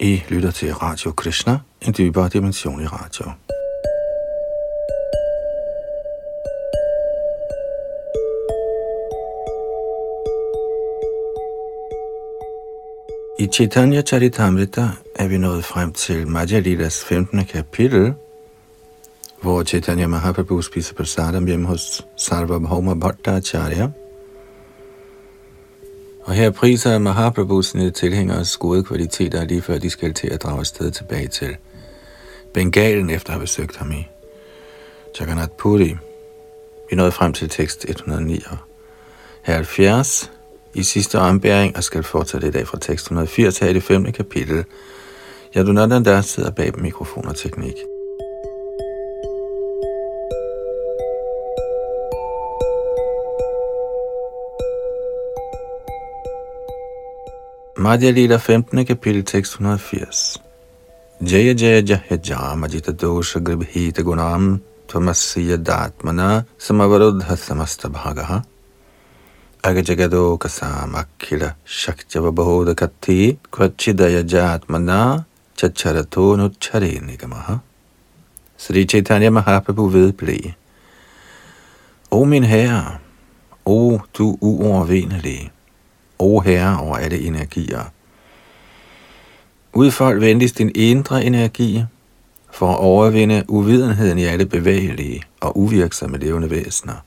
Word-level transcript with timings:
I 0.00 0.22
lytter 0.28 0.50
til 0.50 0.74
Radio 0.74 1.12
Krishna, 1.12 1.58
en 1.82 1.94
dybere 1.98 2.28
dimension 2.28 2.82
i 2.82 2.86
radio. 2.86 3.30
I 13.38 13.46
Chaitanya 13.52 14.02
Charitamrita 14.02 14.88
er 15.14 15.28
vi 15.28 15.38
nået 15.38 15.64
frem 15.64 15.92
til 15.92 16.26
Madhya 16.28 16.58
Lilas 16.58 17.04
15. 17.04 17.44
kapitel, 17.44 18.14
hvor 19.42 19.62
Chaitanya 19.62 20.06
Mahaprabhu 20.06 20.62
spiser 20.62 20.94
prasadam 20.94 21.46
hjemme 21.46 21.66
hos 21.66 22.06
Sarvabhauma 22.16 22.94
Bhattacharya. 22.94 23.90
Og 26.28 26.34
her 26.34 26.50
priser 26.50 26.98
Mahaprabhu 26.98 27.62
sine 27.62 27.90
tilhængeres 27.90 28.56
gode 28.56 28.84
kvaliteter, 28.84 29.44
lige 29.44 29.62
før 29.62 29.78
de 29.78 29.90
skal 29.90 30.14
til 30.14 30.26
at 30.26 30.42
drage 30.42 30.58
afsted 30.58 30.90
tilbage 30.90 31.28
til 31.28 31.56
Bengalen, 32.54 33.10
efter 33.10 33.30
at 33.30 33.34
have 33.34 33.40
besøgt 33.40 33.76
ham 33.76 33.92
i 33.92 34.08
Jagannath 35.20 35.52
Puri. 35.58 35.96
Vi 36.90 36.96
nåede 36.96 37.12
frem 37.12 37.32
til 37.32 37.48
tekst 37.48 37.84
179 37.88 40.30
i 40.74 40.82
sidste 40.82 41.18
ombæring, 41.18 41.76
og 41.76 41.84
skal 41.84 42.02
fortsætte 42.02 42.48
i 42.48 42.50
dag 42.50 42.66
fra 42.66 42.78
tekst 42.78 43.06
180 43.06 43.58
her 43.58 43.68
i 43.68 43.72
det 43.72 43.82
5. 43.82 44.12
kapitel. 44.12 44.64
Jeg 45.54 45.66
du 45.66 45.72
der 46.04 46.20
sidder 46.20 46.50
bag 46.50 46.72
mikrofon 46.80 47.26
og 47.26 47.36
teknik. 47.36 47.74
Madhya 57.88 58.12
Lila 58.12 58.38
15. 58.38 58.84
kapitel 58.84 59.22
tekst 59.24 59.60
180. 59.60 60.42
Jaya 61.22 61.54
Jaya 61.54 61.80
Jaya 61.80 62.18
Jama 62.18 62.68
Jita 62.68 62.92
Dosha 62.92 63.40
Gribhita 63.40 64.02
Gunam 64.02 64.60
Tvamasya 64.86 65.56
Datmana 65.56 66.44
Samavarudha 66.58 67.34
Samasta 67.34 67.88
Bhagaha 67.88 68.44
Agajagado 69.62 70.38
Kasam 70.38 70.92
Akhila 71.02 71.54
Shakjava 71.64 72.30
Bahoda 72.30 72.74
Kati 72.74 73.38
Kvachidaya 73.50 74.22
Jatmana 74.22 75.24
Chacharato 75.56 76.36
Nuchare 76.36 77.00
Nigamaha 77.00 77.62
Sri 78.58 78.84
Chaitanya 78.84 79.30
Mahaprabhu 79.30 79.88
vedblev. 79.88 80.54
O 82.12 82.26
min 82.26 82.42
herre, 82.42 83.00
o 83.64 83.98
du 84.12 84.36
uovervindelige, 84.42 85.52
o 86.18 86.40
herre 86.40 86.80
over 86.80 86.96
alle 86.96 87.20
energier. 87.20 87.84
Udfold 89.72 90.20
venligst 90.20 90.58
din 90.58 90.72
indre 90.74 91.24
energi 91.24 91.84
for 92.50 92.72
at 92.72 92.78
overvinde 92.78 93.44
uvidenheden 93.48 94.18
i 94.18 94.24
alle 94.24 94.46
bevægelige 94.46 95.22
og 95.40 95.58
uvirksomme 95.58 96.18
levende 96.18 96.50
væsener. 96.50 97.04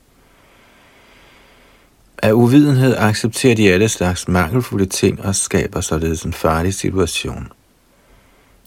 Af 2.22 2.32
uvidenhed 2.32 2.96
accepterer 2.98 3.54
de 3.54 3.72
alle 3.72 3.88
slags 3.88 4.28
mangelfulde 4.28 4.86
ting 4.86 5.24
og 5.24 5.34
skaber 5.34 5.80
således 5.80 6.22
en 6.22 6.32
farlig 6.32 6.74
situation. 6.74 7.48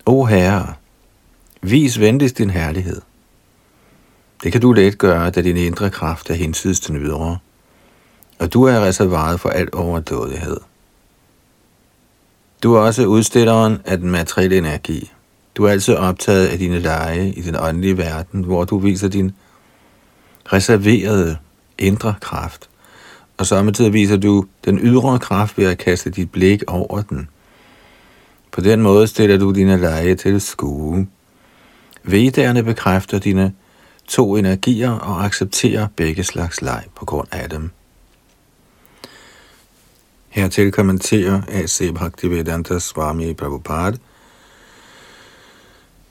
O 0.06 0.26
Herre, 0.26 0.74
vis 1.62 2.00
venligst 2.00 2.38
din 2.38 2.50
herlighed. 2.50 3.02
Det 4.44 4.52
kan 4.52 4.62
du 4.62 4.72
let 4.72 4.98
gøre, 4.98 5.30
da 5.30 5.42
din 5.42 5.58
indre 5.58 5.90
kraft 5.90 6.30
er 6.30 6.34
hinsides 6.34 6.80
den 6.80 6.98
ydre 6.98 7.38
og 8.40 8.54
du 8.54 8.64
er 8.64 8.80
reservaret 8.80 9.40
for 9.40 9.50
al 9.50 9.70
overdådighed. 9.74 10.58
Du 12.64 12.74
er 12.74 12.80
også 12.80 13.06
udstilleren 13.06 13.78
af 13.86 13.98
den 13.98 14.10
materielle 14.10 14.58
energi. 14.58 15.12
Du 15.56 15.64
er 15.64 15.70
altid 15.70 15.96
optaget 15.96 16.48
af 16.48 16.58
dine 16.58 16.80
lege 16.80 17.34
i 17.34 17.42
den 17.42 17.56
åndelige 17.60 17.98
verden, 17.98 18.44
hvor 18.44 18.64
du 18.64 18.78
viser 18.78 19.08
din 19.08 19.32
reserverede 20.46 21.38
indre 21.78 22.16
kraft. 22.22 22.70
Og 23.38 23.46
samtidig 23.46 23.94
viser 23.94 24.18
du 24.18 24.46
den 24.66 24.80
ydre 24.80 25.20
kraft 25.20 25.58
ved 25.58 25.66
at 25.66 25.78
kaste 25.78 26.10
dit 26.10 26.32
blik 26.32 26.64
over 26.68 27.02
den. 27.02 27.30
På 28.52 28.62
den 28.62 28.82
måde 28.82 29.08
stiller 29.08 29.38
du 29.38 29.52
dine 29.52 29.78
lege 29.78 30.16
til 30.16 30.42
skue. 30.42 31.08
Vedderne 32.04 32.64
bekræfter 32.64 33.20
dine 33.20 33.54
to 34.08 34.36
energier 34.36 34.92
og 34.92 35.26
accepterer 35.26 35.88
begge 35.96 36.24
slags 36.24 36.62
leg 36.62 36.84
på 36.96 37.06
grund 37.06 37.28
af 37.32 37.50
dem. 37.50 37.72
Hertil 40.36 40.72
kommenterer 40.72 41.42
A.C. 41.48 41.92
Bhaktivedanta 41.92 42.80
Swami 42.80 43.34
Prabhupada. 43.34 43.98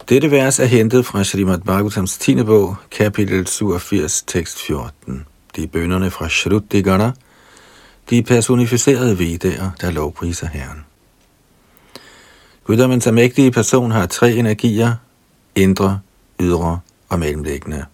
Dette 0.09 0.31
vers 0.31 0.59
er 0.59 0.65
hentet 0.65 1.07
fra 1.07 1.25
Srimad 1.25 1.61
Bhagavatams 1.61 2.19
10. 2.19 2.43
bog, 2.43 2.77
kapitel 2.91 3.47
87, 3.47 4.23
tekst 4.27 4.59
14. 4.59 5.27
De 5.57 5.67
bønderne 5.67 6.11
fra 6.11 6.29
Shrutigana, 6.29 7.13
de 8.11 8.23
personificerede 8.23 9.19
vedaer, 9.19 9.71
der 9.81 9.91
lovpriser 9.91 10.47
Herren. 10.47 10.85
Guddommens 12.65 13.13
mægtige 13.13 13.51
person 13.51 13.91
har 13.91 14.07
tre 14.07 14.33
energier, 14.33 14.95
indre, 15.55 16.01
ydre 16.41 16.81
og 17.09 17.19
mellemliggende. 17.19 17.85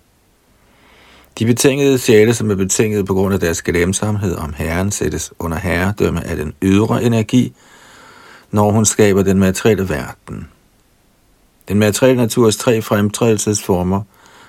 De 1.41 1.47
betingede 1.47 1.99
sjæle, 1.99 2.35
som 2.35 2.51
er 2.51 2.55
betinget 2.55 3.07
på 3.07 3.15
grund 3.15 3.35
af 3.35 3.41
deres 3.41 3.63
glemsomhed 3.63 4.37
om 4.37 4.55
Herren, 4.57 4.91
sættes 4.91 5.33
under 5.39 5.59
herredømme 5.59 6.27
af 6.27 6.37
den 6.37 6.53
ydre 6.63 7.05
energi, 7.05 7.53
når 8.51 8.71
hun 8.71 8.85
skaber 8.85 9.23
den 9.23 9.39
materielle 9.39 9.89
verden. 9.89 10.49
Den 11.69 11.79
materielle 11.79 12.23
naturs 12.23 12.57
tre 12.57 12.83
fremtrædelsesformer 12.83 14.03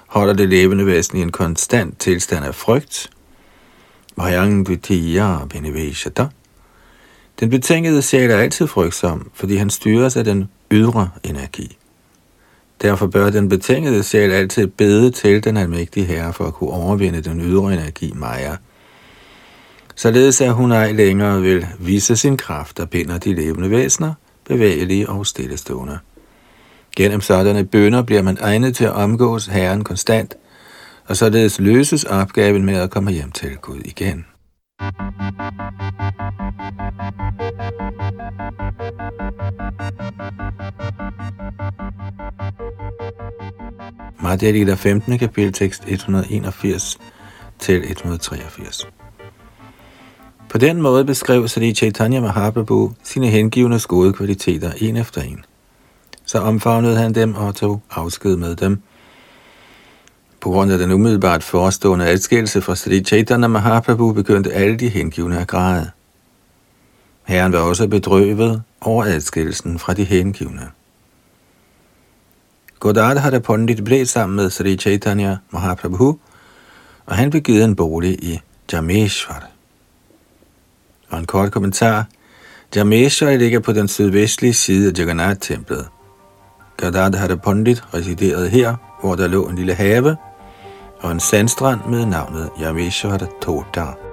holder 0.07 0.33
det 0.33 0.49
levende 0.49 0.85
væsen 0.85 1.17
i 1.17 1.21
en 1.21 1.31
konstant 1.31 1.99
tilstand 1.99 2.45
af 2.45 2.55
frygt, 2.55 3.09
den 7.39 7.49
betingede 7.49 8.01
sjæl 8.01 8.31
er 8.31 8.37
altid 8.37 8.67
frygtsom, 8.67 9.31
fordi 9.33 9.55
han 9.55 9.69
styres 9.69 10.15
af 10.17 10.23
den 10.23 10.49
ydre 10.71 11.09
energi. 11.23 11.77
Derfor 12.81 13.07
bør 13.07 13.29
den 13.29 13.49
betingede 13.49 14.03
sjæl 14.03 14.31
altid 14.31 14.67
bede 14.67 15.11
til 15.11 15.43
den 15.43 15.57
almægtige 15.57 16.05
herre 16.05 16.33
for 16.33 16.45
at 16.45 16.53
kunne 16.53 16.69
overvinde 16.69 17.21
den 17.21 17.41
ydre 17.41 17.73
energi 17.73 18.11
Maja. 18.15 18.55
Således 19.95 20.41
at 20.41 20.53
hun 20.53 20.71
ej 20.71 20.91
længere 20.91 21.41
vil 21.41 21.67
vise 21.79 22.17
sin 22.17 22.37
kraft, 22.37 22.77
der 22.77 22.85
binder 22.85 23.17
de 23.17 23.33
levende 23.33 23.69
væsener, 23.69 24.13
bevægelige 24.47 25.09
og 25.09 25.27
stillestående. 25.27 25.99
Gennem 26.95 27.21
sådanne 27.21 27.65
bønder 27.65 28.01
bliver 28.01 28.21
man 28.21 28.37
egnet 28.41 28.75
til 28.75 28.85
at 28.85 28.91
omgås 28.93 29.45
Herren 29.45 29.83
konstant, 29.83 30.35
og 31.05 31.17
således 31.17 31.59
løses 31.59 32.03
opgaven 32.03 32.65
med 32.65 32.75
at 32.75 32.89
komme 32.89 33.11
hjem 33.11 33.31
til 33.31 33.57
Gud 33.57 33.81
igen. 33.85 34.25
Madhya 44.31 44.51
Lila 44.51 44.73
15. 44.73 45.17
kapitel 45.17 45.53
tekst 45.53 45.83
181 45.87 46.97
til 47.59 47.91
183. 47.91 48.87
På 50.49 50.57
den 50.57 50.81
måde 50.81 51.05
beskrev 51.05 51.47
Sri 51.47 51.73
Chaitanya 51.73 52.21
Mahaprabhu 52.21 52.91
sine 53.03 53.27
hengivnes 53.27 53.85
gode 53.85 54.13
kvaliteter 54.13 54.71
en 54.77 54.97
efter 54.97 55.21
en. 55.21 55.45
Så 56.25 56.39
omfavnede 56.39 56.97
han 56.97 57.15
dem 57.15 57.35
og 57.35 57.55
tog 57.55 57.81
afsked 57.91 58.35
med 58.35 58.55
dem. 58.55 58.81
På 60.41 60.49
grund 60.49 60.71
af 60.71 60.77
den 60.77 60.91
umiddelbart 60.91 61.43
forestående 61.43 62.05
adskillelse 62.05 62.61
fra 62.61 62.75
Sri 62.75 63.03
Chaitanya 63.03 63.47
Mahaprabhu 63.47 64.13
begyndte 64.13 64.53
alle 64.53 64.77
de 64.77 64.89
hengivne 64.89 65.39
at 65.39 65.47
græde. 65.47 65.91
Herren 67.23 67.53
var 67.53 67.59
også 67.59 67.87
bedrøvet 67.87 68.63
over 68.81 69.03
adskillelsen 69.03 69.79
fra 69.79 69.93
de 69.93 70.03
hengivne. 70.03 70.69
Godadhara 72.81 73.39
Pandit 73.39 73.83
blev 73.83 74.05
sammen 74.05 74.35
med 74.35 74.49
Sri 74.49 74.77
Chaitanya 74.77 75.37
Mahaprabhu, 75.51 76.19
og 77.05 77.15
han 77.15 77.29
blev 77.29 77.41
givet 77.41 77.63
en 77.63 77.75
bolig 77.75 78.23
i 78.23 78.39
Jameshwar. 78.73 79.49
Og 81.09 81.19
en 81.19 81.25
kort 81.25 81.51
kommentar. 81.51 82.05
Jameshwar 82.75 83.35
ligger 83.35 83.59
på 83.59 83.73
den 83.73 83.87
sydvestlige 83.87 84.53
side 84.53 84.87
af 84.87 84.99
Jagannath-templet. 84.99 85.87
Gadadhara 86.77 87.35
Pandit 87.35 87.83
residerede 87.93 88.49
her, 88.49 88.75
hvor 89.01 89.15
der 89.15 89.27
lå 89.27 89.47
en 89.47 89.55
lille 89.55 89.73
have 89.73 90.17
og 90.99 91.11
en 91.11 91.19
sandstrand 91.19 91.79
med 91.89 92.05
navnet 92.05 92.49
Jameshwar 92.59 93.27
Tota. 93.41 94.10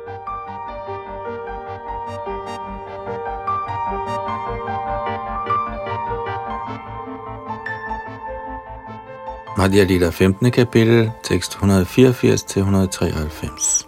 Madhya 9.58 9.84
Lila 9.84 10.10
15. 10.10 10.50
kapitel, 10.50 11.10
tekst 11.22 11.54
184-193. 11.54 13.86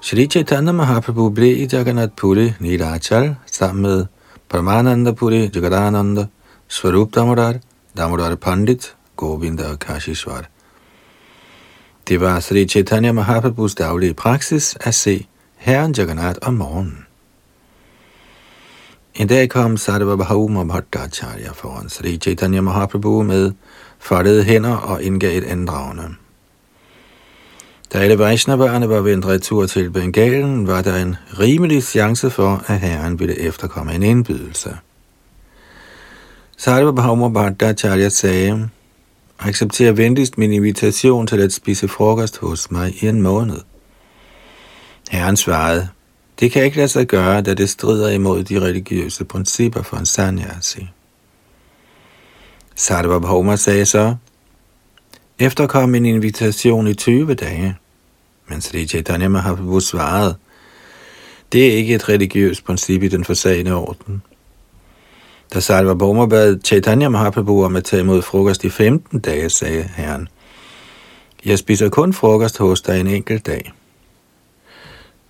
Shri 0.00 0.26
Chaitanya 0.26 0.72
Mahaprabhu 0.72 1.30
blev 1.30 1.56
i 1.56 1.68
Jagannath 1.72 2.12
Puri 2.16 2.52
Nilachal 2.60 3.36
sammen 3.46 3.82
med 3.82 4.06
Paramananda 4.48 5.12
Puri, 5.12 5.50
Jagadananda, 5.54 6.26
Swarup 6.68 7.14
Damodar, 7.14 7.54
Damodar 7.96 8.34
Pandit, 8.34 8.96
Govinda 9.16 9.72
og 9.72 9.78
Kashishwar. 9.78 10.44
Det 12.08 12.20
var 12.20 12.40
Sri 12.40 12.68
Chaitanya 12.68 13.12
Mahaprabhus 13.12 13.74
daglige 13.74 14.14
praksis 14.14 14.76
at 14.80 14.94
se 14.94 15.26
Herren 15.56 15.94
Jagannath 15.98 16.38
om 16.42 16.54
morgenen. 16.54 17.05
En 19.18 19.28
dag 19.28 19.48
kom 19.48 19.76
Sarva 19.76 20.16
Bhauma 20.16 20.64
Bhattacharya 20.64 21.52
foran 21.52 21.88
Sri 21.88 22.18
Chaitanya 22.18 22.60
Mahaprabhu 22.60 23.22
med 23.22 23.52
foldede 23.98 24.44
hænder 24.44 24.76
og 24.76 25.02
indgav 25.02 25.38
et 25.38 25.44
andragende. 25.44 26.14
Da 27.92 27.98
alle 27.98 28.18
Vaishnavarerne 28.18 28.88
var 28.88 29.00
vendt 29.00 29.26
retur 29.26 29.66
til 29.66 29.90
Bengalen, 29.90 30.66
var 30.66 30.82
der 30.82 30.96
en 30.96 31.16
rimelig 31.40 31.82
chance 31.82 32.30
for, 32.30 32.64
at 32.66 32.80
herren 32.80 33.18
ville 33.18 33.40
efterkomme 33.40 33.94
en 33.94 34.02
indbydelse. 34.02 34.76
Sarva 36.56 36.90
Bhauma 36.90 37.28
Bhattacharya 37.28 38.08
sagde, 38.08 38.68
accepter 39.38 39.92
venligst 39.92 40.38
min 40.38 40.52
invitation 40.52 41.26
til 41.26 41.40
at 41.40 41.52
spise 41.52 41.88
frokost 41.88 42.38
hos 42.38 42.70
mig 42.70 43.02
i 43.02 43.08
en 43.08 43.22
måned. 43.22 43.60
Herren 45.10 45.36
svarede, 45.36 45.88
det 46.40 46.52
kan 46.52 46.64
ikke 46.64 46.76
lade 46.76 46.88
sig 46.88 47.06
gøre, 47.06 47.42
da 47.42 47.54
det 47.54 47.68
strider 47.68 48.08
imod 48.08 48.44
de 48.44 48.60
religiøse 48.60 49.24
principper 49.24 49.82
for 49.82 49.96
en 49.96 50.06
sanyasi. 50.06 50.88
Sarva 52.74 53.18
Bhauma 53.18 53.56
sagde 53.56 53.86
så, 53.86 54.14
efterkom 55.38 55.94
en 55.94 56.06
invitation 56.06 56.86
i 56.86 56.94
20 56.94 57.34
dage, 57.34 57.76
men 58.48 58.60
Sri 58.60 58.86
Chaitanya 58.86 59.28
Mahaprabhu 59.28 59.80
svarede, 59.80 60.34
det 61.52 61.66
er 61.66 61.76
ikke 61.76 61.94
et 61.94 62.08
religiøst 62.08 62.64
princip 62.64 63.02
i 63.02 63.08
den 63.08 63.24
forsagende 63.24 63.74
orden. 63.74 64.22
Da 65.54 65.60
Sarva 65.60 65.94
Bhauma 65.94 66.26
bad 66.26 66.58
Chaitanya 66.64 67.08
Mahaprabhu 67.08 67.64
om 67.64 67.76
at 67.76 67.84
tage 67.84 68.00
imod 68.00 68.22
frokost 68.22 68.64
i 68.64 68.70
15 68.70 69.20
dage, 69.20 69.50
sagde 69.50 69.82
herren, 69.96 70.28
jeg 71.44 71.58
spiser 71.58 71.88
kun 71.88 72.12
frokost 72.12 72.58
hos 72.58 72.82
dig 72.82 73.00
en 73.00 73.06
enkelt 73.06 73.46
dag. 73.46 73.72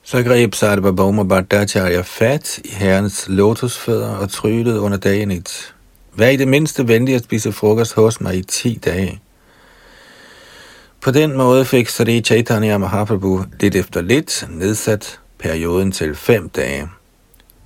Så 0.08 0.23
greb 0.23 0.55
Sarva 0.55 0.91
Bhattacharya 1.25 2.00
fat 2.00 2.58
i 2.64 2.69
herrens 2.69 3.25
lotusfødder 3.29 4.08
og 4.08 4.31
tryllede 4.31 4.81
under 4.81 4.99
dagen 4.99 5.31
et. 5.31 5.75
Vær 6.14 6.29
i 6.29 6.37
det 6.37 6.49
mindste 6.49 6.88
venlig 6.88 7.14
at 7.14 7.25
spise 7.25 7.53
frokost 7.53 7.94
hos 7.94 8.20
mig 8.20 8.37
i 8.37 8.43
10 8.43 8.81
dage. 8.85 9.20
På 11.00 11.11
den 11.11 11.37
måde 11.37 11.64
fik 11.64 11.88
Sri 11.88 12.20
Chaitanya 12.20 12.79
Mahaprabhu 12.79 13.44
lidt 13.61 13.75
efter 13.75 14.00
lidt 14.00 14.47
nedsat 14.50 15.20
perioden 15.38 15.93
til 15.93 16.14
5 16.14 16.49
dage. 16.49 16.88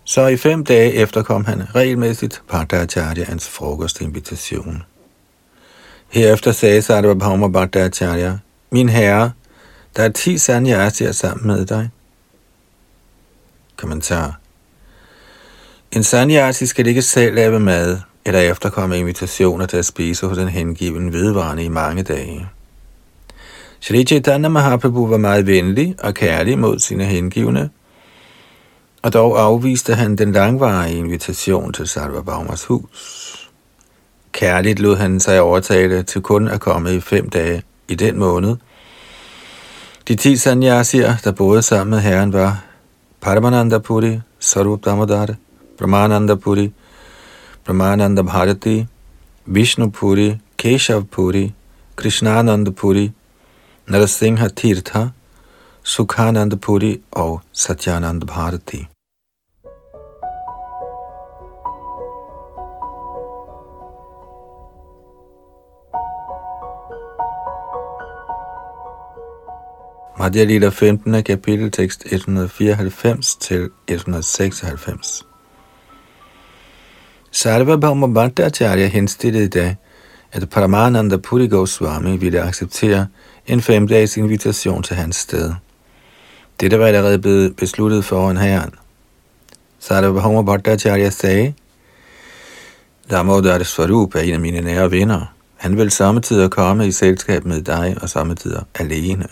Så 0.05 0.27
i 0.27 0.37
fem 0.37 0.65
dage 0.65 0.93
efter 0.93 1.23
kom 1.23 1.45
han 1.45 1.75
regelmæssigt 1.75 2.43
Bhattacharyans 2.49 3.49
frokostinvitation. 3.49 4.83
Herefter 6.09 6.53
sagde 6.53 6.83
Sarva 6.83 7.15
Bhauma 7.15 7.49
Bhattacharya, 7.49 8.39
Min 8.71 8.89
herre, 8.89 9.33
der 9.97 10.03
er 10.03 10.13
ti 10.13 10.39
sanyasier 10.39 11.13
sammen 11.13 11.47
med 11.47 11.67
dig. 11.67 11.91
Kommentar. 13.81 14.39
En 15.93 16.03
sanyasi 16.03 16.67
skal 16.67 16.87
ikke 16.87 17.03
selv 17.03 17.35
lave 17.35 17.61
mad, 17.61 17.99
eller 18.27 18.41
efterkomme 18.41 18.99
invitationer 18.99 19.67
til 19.67 19.77
at 19.77 19.85
spise 19.85 20.27
hos 20.27 20.39
en 20.39 20.49
hengiven 20.49 21.13
vedvarende 21.13 21.65
i 21.65 21.69
mange 21.69 22.03
dage. 22.03 22.49
Shri 23.81 24.05
Chaitanya 24.05 24.49
Mahaprabhu 24.49 25.07
var 25.07 25.17
meget 25.17 25.47
venlig 25.47 25.97
og 25.99 26.15
kærlig 26.15 26.59
mod 26.59 26.79
sine 26.79 27.05
hengivne, 27.05 27.71
og 29.03 29.13
dog 29.13 29.41
afviste 29.41 29.95
han 29.95 30.17
den 30.17 30.33
langvarige 30.33 30.97
invitation 30.97 31.73
til 31.73 31.89
Sarvabhaumas 31.89 32.65
hus. 32.65 33.51
Kærligt 34.33 34.79
lod 34.79 34.97
han 34.97 35.21
sig 35.21 35.41
overtale 35.41 36.03
til 36.03 36.21
kun 36.21 36.49
at 36.49 36.61
komme 36.61 36.95
i 36.95 37.01
fem 37.01 37.31
dage 37.31 37.63
i 37.89 37.95
den 37.95 38.19
måned. 38.19 38.57
De 40.09 40.15
ti 40.15 40.37
sanyasier, 40.37 41.17
der 41.25 41.33
boede 41.33 41.63
sammen 41.63 41.91
med 41.91 42.01
herren, 42.01 42.33
var 42.33 42.70
Paramananda 43.21 43.83
Puri, 43.83 44.23
Sarup 44.41 44.81
Damodar, 44.81 45.37
Brahmananda 45.77 46.41
Puri, 46.41 46.73
Brahmananda 47.65 48.25
Bharati, 48.27 48.89
Vishnu 49.47 49.91
Puri, 49.91 50.41
Keshav 50.57 51.11
Puri, 51.11 51.53
Krishnananda 51.97 52.75
Puri, 52.75 53.13
Narasingha 53.87 54.49
Madhya 70.21 70.45
Lila 70.45 70.69
15. 70.69 71.23
kapitel, 71.23 71.71
tekst 71.71 72.03
194 72.07 73.37
til 73.37 73.71
196. 73.89 75.27
Sarva 77.31 77.77
Bhavma 77.77 78.07
Bhattacharya 78.07 78.87
henstillede 78.87 79.49
da, 79.49 79.75
at 80.33 80.51
Paramananda 80.51 81.17
Puri 81.17 81.47
Goswami 81.47 82.17
ville 82.17 82.43
acceptere 82.43 83.07
en 83.47 83.61
femdages 83.61 84.17
invitation 84.17 84.83
til 84.83 84.97
hans 84.97 85.17
sted. 85.17 85.53
Dette 86.61 86.79
var 86.79 86.87
allerede 86.87 87.19
blevet 87.19 87.57
besluttet 87.57 88.05
foran 88.05 88.37
herren. 88.37 88.75
Sarva 89.79 90.21
Bhavma 90.21 90.43
Bhattacharya 90.43 91.11
sagde, 91.11 91.55
Damodar 93.11 93.63
Svarup 93.63 94.15
er 94.15 94.21
en 94.21 94.35
af 94.35 94.41
mine 94.41 94.61
nære 94.61 94.91
venner. 94.91 95.35
Han 95.57 95.77
vil 95.77 95.91
samtidig 95.91 96.51
komme 96.51 96.87
i 96.87 96.93
selskab 96.93 97.45
med 97.45 97.63
dig 97.63 97.97
og 98.03 98.09
samtidig 98.09 98.63
alene. 98.75 99.27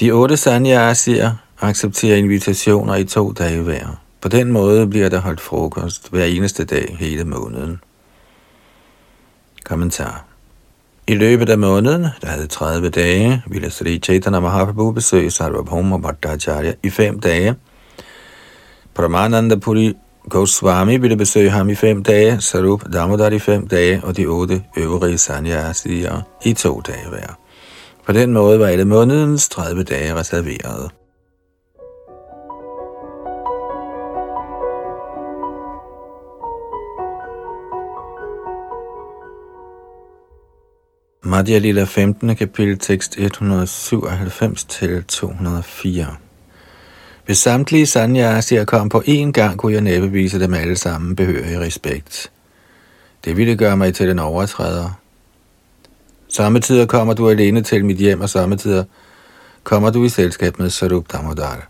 De 0.00 0.12
otte 0.12 0.36
sanyasier 0.36 1.32
accepterer 1.60 2.16
invitationer 2.16 2.94
i 2.94 3.04
to 3.04 3.32
dage 3.32 3.62
hver. 3.62 4.00
På 4.20 4.28
den 4.28 4.52
måde 4.52 4.86
bliver 4.86 5.08
der 5.08 5.20
holdt 5.20 5.40
frokost 5.40 6.10
hver 6.10 6.24
eneste 6.24 6.64
dag 6.64 6.96
hele 7.00 7.24
måneden. 7.24 7.80
Kommentar. 9.64 10.24
I 11.06 11.14
løbet 11.14 11.48
af 11.48 11.58
måneden, 11.58 12.06
der 12.22 12.28
havde 12.28 12.46
30 12.46 12.90
dage, 12.90 13.42
ville 13.46 13.70
Sri 13.70 13.98
Chaitanya 13.98 14.40
Mahaprabhu 14.40 14.90
besøge 14.90 15.30
Sarvabhauma 15.30 15.96
Bhattacharya 15.96 16.72
i 16.82 16.90
fem 16.90 17.20
dage. 17.20 17.54
Pramananda 18.94 19.56
Puri 19.56 19.94
Goswami 20.28 20.96
ville 20.96 21.16
besøge 21.16 21.50
ham 21.50 21.68
i 21.68 21.74
fem 21.74 22.02
dage, 22.02 22.40
Sarup 22.40 22.92
Damodar 22.92 23.30
i 23.30 23.38
fem 23.38 23.68
dage, 23.68 24.00
og 24.04 24.16
de 24.16 24.26
otte 24.26 24.64
øvrige 24.76 25.18
sanyasier 25.18 26.22
i 26.44 26.52
to 26.52 26.80
dage 26.80 27.08
hver. 27.08 27.43
På 28.06 28.12
den 28.12 28.32
måde 28.32 28.58
var 28.58 28.66
alle 28.66 28.84
månedens 28.84 29.48
30 29.48 29.82
dage 29.82 30.14
reserveret. 30.14 30.90
Madhya 41.22 41.58
Lila 41.58 41.84
15. 41.84 42.36
kapitel 42.36 42.78
tekst 42.78 43.18
197 43.18 44.64
til 44.64 45.04
204. 45.04 46.06
Hvis 47.26 47.38
samtlige 47.38 47.86
sanyasier 47.86 48.64
kom 48.64 48.88
på 48.88 49.02
én 49.06 49.30
gang, 49.30 49.58
kunne 49.58 49.72
jeg 49.72 49.80
næppe 49.80 50.10
vise 50.10 50.40
dem 50.40 50.54
alle 50.54 50.76
sammen 50.76 51.16
behørig 51.16 51.60
respekt. 51.60 52.30
Det 53.24 53.36
ville 53.36 53.56
gøre 53.56 53.76
mig 53.76 53.94
til 53.94 54.10
en 54.10 54.18
overtræder, 54.18 55.00
Samtidig 56.34 56.88
kommer 56.88 57.14
du 57.14 57.28
alene 57.28 57.62
til 57.62 57.84
mit 57.84 57.96
hjem, 57.96 58.20
og 58.20 58.30
samtidig 58.30 58.84
kommer 59.62 59.90
du 59.90 60.04
i 60.04 60.08
selskab 60.08 60.58
med 60.58 60.70
Sarup 60.70 61.12
Damodar. 61.12 61.68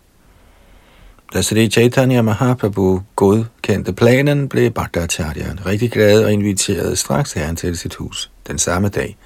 Da 1.33 1.41
Sri 1.41 1.69
Chaitanya 1.69 2.21
Mahaprabhu 2.21 3.01
godkendte 3.15 3.93
planen, 3.93 4.49
blev 4.49 4.71
Bhattacharya 4.71 5.55
rigtig 5.65 5.91
glad 5.91 6.23
og 6.23 6.31
inviterede 6.31 6.95
straks 6.95 7.33
herren 7.33 7.55
til 7.55 7.77
sit 7.77 7.95
hus 7.95 8.31
den 8.47 8.57
samme 8.57 8.89
dag. 8.89 9.17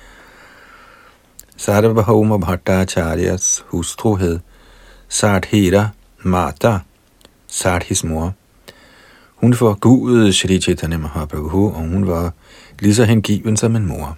Sarvabhauma 1.58 2.38
Bhattacharyas 2.38 3.63
hustru 3.67 4.15
hed 4.15 4.39
Sarthira 5.10 5.88
Mata, 6.24 6.79
Sarthis 7.48 8.03
mor. 8.03 8.34
Hun 9.36 9.53
forgudede 9.53 10.34
Sri 10.34 10.62
Chaitanya 10.62 10.98
Mahaprabhu, 10.98 11.67
og 11.67 11.79
hun 11.79 12.08
var 12.08 12.31
lige 12.79 12.96
så 12.96 13.03
hengiven 13.03 13.58
som 13.58 13.75
en 13.75 13.86
mor. 13.86 14.17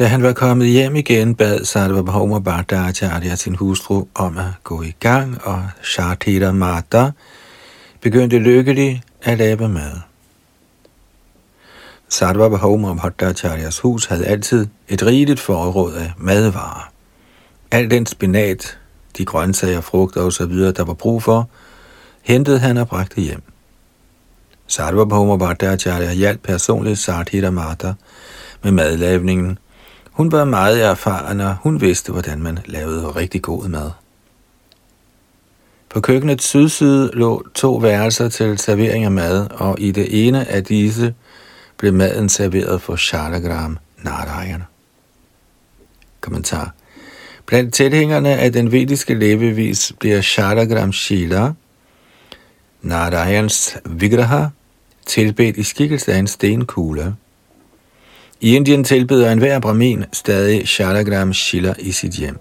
Da 0.00 0.06
han 0.06 0.22
var 0.22 0.32
kommet 0.32 0.68
hjem 0.68 0.96
igen, 0.96 1.34
bad 1.34 1.64
Sarvabhauma 1.64 2.38
Bhattacharya 2.38 3.36
sin 3.36 3.54
hustru 3.54 4.06
om 4.14 4.38
at 4.38 4.44
gå 4.64 4.82
i 4.82 4.94
gang, 5.00 5.38
og 5.44 5.68
Shartita 5.82 6.52
Mata 6.52 7.10
begyndte 8.00 8.38
lykkelig 8.38 9.02
at 9.22 9.38
lave 9.38 9.68
mad. 9.68 10.00
Sarvabhauma 12.08 12.94
Bhattacharyas 12.94 13.78
hus 13.78 14.06
havde 14.06 14.26
altid 14.26 14.66
et 14.88 15.06
rigeligt 15.06 15.40
forråd 15.40 15.94
af 15.94 16.12
madvarer. 16.18 16.92
Al 17.70 17.90
den 17.90 18.06
spinat, 18.06 18.78
de 19.18 19.24
grøntsager, 19.24 19.80
frugter 19.80 20.20
osv., 20.20 20.52
der 20.52 20.84
var 20.84 20.94
brug 20.94 21.22
for, 21.22 21.48
hentede 22.22 22.58
han 22.58 22.76
og 22.76 22.88
bragte 22.88 23.20
hjem. 23.20 23.42
Sarvabhauma 24.66 25.36
Bhattacharya 25.36 26.12
hjalp 26.12 26.42
personligt 26.42 26.98
Sarthita 26.98 27.50
Mata 27.50 27.94
med 28.62 28.72
madlavningen. 28.72 29.58
Hun 30.10 30.32
var 30.32 30.44
meget 30.44 30.84
erfaren, 30.84 31.40
og 31.40 31.56
hun 31.62 31.80
vidste, 31.80 32.12
hvordan 32.12 32.42
man 32.42 32.58
lavede 32.64 33.10
rigtig 33.10 33.42
god 33.42 33.68
mad. 33.68 33.90
På 35.88 36.00
køkkenets 36.00 36.44
sydside 36.44 37.10
lå 37.12 37.46
to 37.54 37.74
værelser 37.74 38.28
til 38.28 38.58
servering 38.58 39.04
af 39.04 39.10
mad, 39.10 39.46
og 39.50 39.80
i 39.80 39.90
det 39.90 40.28
ene 40.28 40.48
af 40.48 40.64
disse 40.64 41.14
blev 41.76 41.92
maden 41.92 42.28
serveret 42.28 42.82
for 42.82 42.96
Shalagram 42.96 43.78
Narayana. 44.02 44.64
Kommentar. 46.20 46.74
Blandt 47.46 47.74
tilhængerne 47.74 48.28
af 48.28 48.52
den 48.52 48.72
vediske 48.72 49.14
levevis 49.14 49.92
bliver 50.00 50.20
Shalagram 50.20 50.92
Shila, 50.92 51.52
Narayans 52.82 53.76
Vigraha, 53.84 54.46
tilbedt 55.06 55.56
i 55.56 55.62
skikkelse 55.62 56.12
af 56.12 56.18
en 56.18 56.26
stenkugle. 56.26 57.16
I 58.42 58.56
Indien 58.56 58.84
tilbeder 58.84 59.32
enhver 59.32 59.58
brahmin 59.58 60.04
stadig 60.12 60.68
Shalagram 60.68 61.32
Shila 61.32 61.74
i 61.78 61.92
sit 61.92 62.12
hjem. 62.12 62.38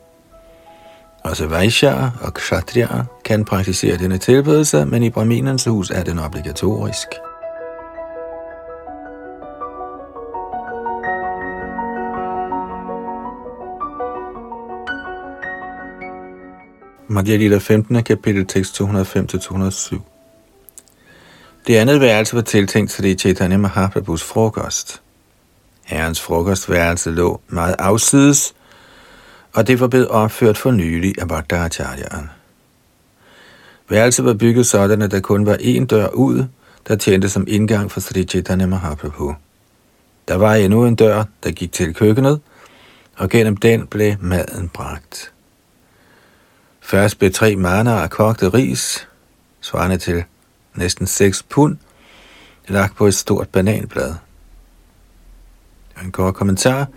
Også 1.24 1.48
Vaishyaer 1.48 2.12
og 2.22 2.34
Kshatriya 2.34 3.04
kan 3.26 3.46
praktisere 3.46 3.98
denne 3.98 4.18
tilbedelse, 4.18 4.86
men 4.86 5.04
i 5.04 5.10
Brahminens 5.10 5.66
hus 5.66 5.90
er 5.90 6.04
den 6.04 6.20
obligatorisk. 6.20 7.08
Madhya 17.08 17.36
Lila 17.36 17.58
15. 17.58 18.04
kapitel 18.04 18.46
tekst 18.46 18.82
205-207. 18.82 20.00
Det 21.68 21.76
andet 21.76 22.02
værelse 22.02 22.36
var 22.36 22.42
tiltænkt 22.42 22.92
til 22.92 23.04
det 23.04 23.20
Chaitanya 23.20 23.58
Mahaprabhus 23.58 24.24
frokost. 24.24 25.02
Herrens 25.90 26.22
frokostværelse 26.22 27.12
lå 27.12 27.42
meget 27.48 27.76
afsides, 27.80 28.56
og 29.54 29.68
det 29.68 29.80
var 29.80 29.88
blevet 29.88 30.08
opført 30.08 30.58
for 30.58 30.72
nylig 30.72 31.22
af 31.22 31.28
Bhattacharyaen. 31.28 32.30
Værelset 33.90 34.26
var 34.26 34.34
bygget 34.34 34.68
sådan, 34.68 35.02
at 35.02 35.12
der 35.12 35.20
kun 35.20 35.46
var 35.46 35.56
én 35.56 35.86
dør 35.86 36.08
ud, 36.08 36.46
der 36.88 36.96
tjente 36.96 37.30
som 37.30 37.46
indgang 37.48 37.92
for 37.92 38.00
Sri 38.00 38.24
Chaitanya 38.24 38.66
Mahaprabhu. 38.66 39.36
Der 40.28 40.36
var 40.36 40.56
endnu 40.56 40.86
en 40.86 40.96
dør, 40.96 41.24
der 41.44 41.52
gik 41.52 41.72
til 41.72 41.94
køkkenet, 41.94 42.42
og 43.18 43.30
gennem 43.30 43.58
den 43.58 43.88
blev 43.88 44.16
maden 44.20 44.70
bragt. 44.70 45.32
Først 46.82 47.20
blev 47.20 47.32
tre 47.32 47.56
maner 47.56 47.96
af 47.96 48.10
kogte 48.10 48.50
ris, 48.50 49.08
svarende 49.62 49.98
til 49.98 50.24
næsten 50.76 51.08
6 51.08 51.44
pund, 51.44 51.78
lagt 52.68 52.96
på 52.96 53.08
et 53.08 53.16
stort 53.16 53.50
bananblad. 53.50 54.16
En 56.06 56.12
kort 56.12 56.36
kommentar. 56.36 56.88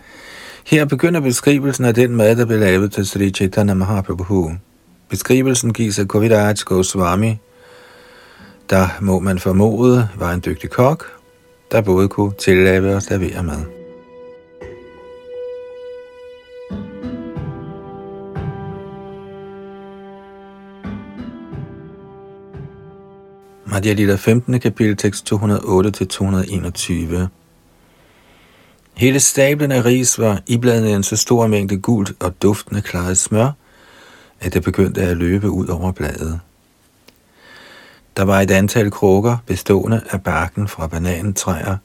Her 0.65 0.85
begynder 0.85 1.19
beskrivelsen 1.19 1.85
af 1.85 1.93
den 1.93 2.15
mad, 2.15 2.35
der 2.35 2.45
blev 2.45 2.59
lavet 2.59 2.91
til 2.91 3.07
Sri 3.07 3.29
Chaitanya 3.29 3.73
Mahaprabhu. 3.73 4.51
Beskrivelsen 5.09 5.73
gives 5.73 5.99
af 5.99 6.07
Koviraj 6.07 6.55
Goswami, 6.65 7.37
der 8.69 8.87
må 9.01 9.19
man 9.19 9.39
formode 9.39 10.09
var 10.15 10.33
en 10.33 10.41
dygtig 10.45 10.69
kok, 10.69 11.05
der 11.71 11.81
både 11.81 12.07
kunne 12.07 12.33
tillave 12.39 12.95
og 12.95 13.01
servere 13.01 13.43
mad. 13.43 13.63
Madhya 23.65 23.93
Lila 23.93 24.15
15. 24.15 24.59
kapitel 24.59 24.97
tekst 24.97 25.33
208-221. 25.33 27.42
Hele 28.93 29.19
stablen 29.19 29.71
af 29.71 29.85
ris 29.85 30.19
var 30.19 30.41
iblandet 30.47 30.93
en 30.93 31.03
så 31.03 31.15
stor 31.15 31.47
mængde 31.47 31.77
gult 31.77 32.13
og 32.19 32.41
duftende 32.41 32.81
klaret 32.81 33.17
smør, 33.17 33.51
at 34.39 34.53
det 34.53 34.63
begyndte 34.63 35.01
at 35.01 35.17
løbe 35.17 35.49
ud 35.49 35.67
over 35.67 35.91
bladet. 35.91 36.39
Der 38.17 38.23
var 38.23 38.41
et 38.41 38.51
antal 38.51 38.91
krukker 38.91 39.37
bestående 39.45 40.01
af 40.09 40.23
barken 40.23 40.67
fra 40.67 40.87
bananentræer 40.87 41.77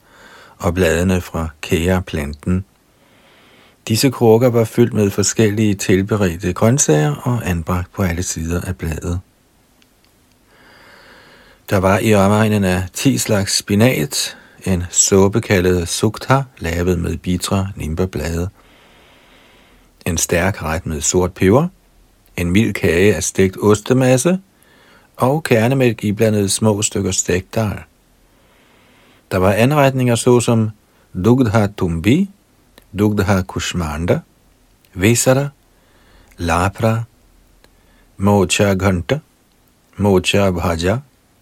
og 0.57 0.73
bladene 0.73 1.21
fra 1.21 1.47
kæreplanten. 1.61 2.65
Disse 3.87 4.09
krukker 4.09 4.49
var 4.49 4.63
fyldt 4.63 4.93
med 4.93 5.09
forskellige 5.09 5.75
tilberedte 5.75 6.53
grøntsager 6.53 7.15
og 7.15 7.49
anbragt 7.49 7.93
på 7.93 8.03
alle 8.03 8.23
sider 8.23 8.61
af 8.61 8.77
bladet. 8.77 9.19
Der 11.69 11.77
var 11.77 11.99
i 11.99 12.13
omegnen 12.13 12.63
af 12.63 12.83
10 12.93 13.17
slags 13.17 13.57
spinat, 13.57 14.37
en 14.65 14.83
suppe 14.89 15.41
kaldet 15.41 15.87
sukta, 15.87 16.43
lavet 16.57 16.99
med 16.99 17.17
bitre 17.17 17.71
nimberblade, 17.75 18.49
en 20.05 20.17
stærk 20.17 20.63
ret 20.63 20.85
med 20.85 21.01
sort 21.01 21.33
peber, 21.33 21.67
en 22.37 22.51
mild 22.51 22.73
kage 22.73 23.15
af 23.15 23.23
stegt 23.23 23.57
ostemasse 23.61 24.39
og 25.15 25.43
kernemælk 25.43 26.03
i 26.03 26.11
blandet 26.11 26.51
små 26.51 26.81
stykker 26.81 27.11
stegt 27.11 27.55
dal. 27.55 27.79
Der 29.31 29.37
var 29.37 29.53
anretninger 29.53 30.15
såsom 30.15 30.69
dugdha 31.23 31.67
tumbi, 31.67 32.29
dugdha 32.99 33.41
kushmanda, 33.41 34.19
vesara, 34.93 35.49
lapra, 36.37 37.03
mocha 38.17 38.73
ghanta, 38.73 39.19
mocha 39.97 40.51
bhaja, 40.51 40.97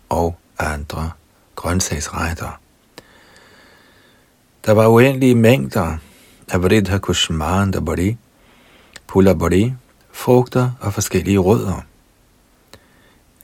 og 0.10 0.36
andre 0.60 1.12
grøntsagsretter. 1.56 2.60
Der 4.68 4.74
var 4.74 4.88
uendelige 4.88 5.36
mængder 5.36 5.98
af 6.48 6.64
Vridha 6.64 6.98
Kushmanda 6.98 7.80
Bari, 7.80 8.18
Pula 9.08 9.34
Bari, 9.34 9.74
frugter 10.12 10.72
og 10.80 10.94
forskellige 10.94 11.38
rødder. 11.38 11.82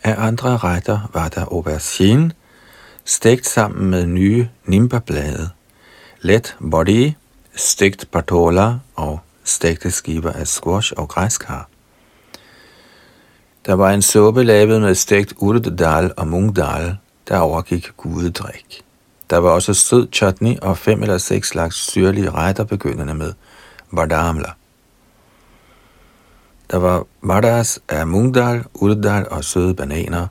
Af 0.03 0.15
andre 0.17 0.57
retter 0.57 1.09
var 1.13 1.29
der 1.29 1.45
aubergine, 1.45 2.31
stegt 3.05 3.47
sammen 3.47 3.89
med 3.89 4.05
nye 4.05 4.49
nimbablade, 4.65 5.49
let 6.21 6.57
body, 6.71 7.11
stegt 7.55 8.11
patola 8.11 8.73
og 8.95 9.19
stegte 9.43 9.91
skiver 9.91 10.31
af 10.31 10.47
squash 10.47 10.93
og 10.97 11.09
græskar. 11.09 11.69
Der 13.65 13.73
var 13.73 13.91
en 13.91 14.01
suppe 14.01 14.43
lavet 14.43 14.81
med 14.81 14.95
stegt 14.95 15.33
urtedal 15.37 16.13
og 16.17 16.27
mungdal, 16.27 16.97
der 17.27 17.37
overgik 17.37 17.91
gudedrik. 17.97 18.82
Der 19.33 19.39
var 19.39 19.49
også 19.49 19.73
sød 19.73 20.07
chutney 20.11 20.57
og 20.61 20.77
fem 20.77 21.01
eller 21.01 21.17
seks 21.17 21.47
slags 21.47 21.75
syrlige 21.75 22.29
retter, 22.31 22.63
begyndende 22.63 23.13
med 23.13 23.33
vardamla. 23.91 24.51
Der 26.71 26.77
var 26.77 27.05
vardas 27.21 27.79
af 27.89 28.07
mungdal, 28.07 28.63
uddal 28.73 29.29
og 29.29 29.43
søde 29.43 29.73
bananer. 29.73 30.27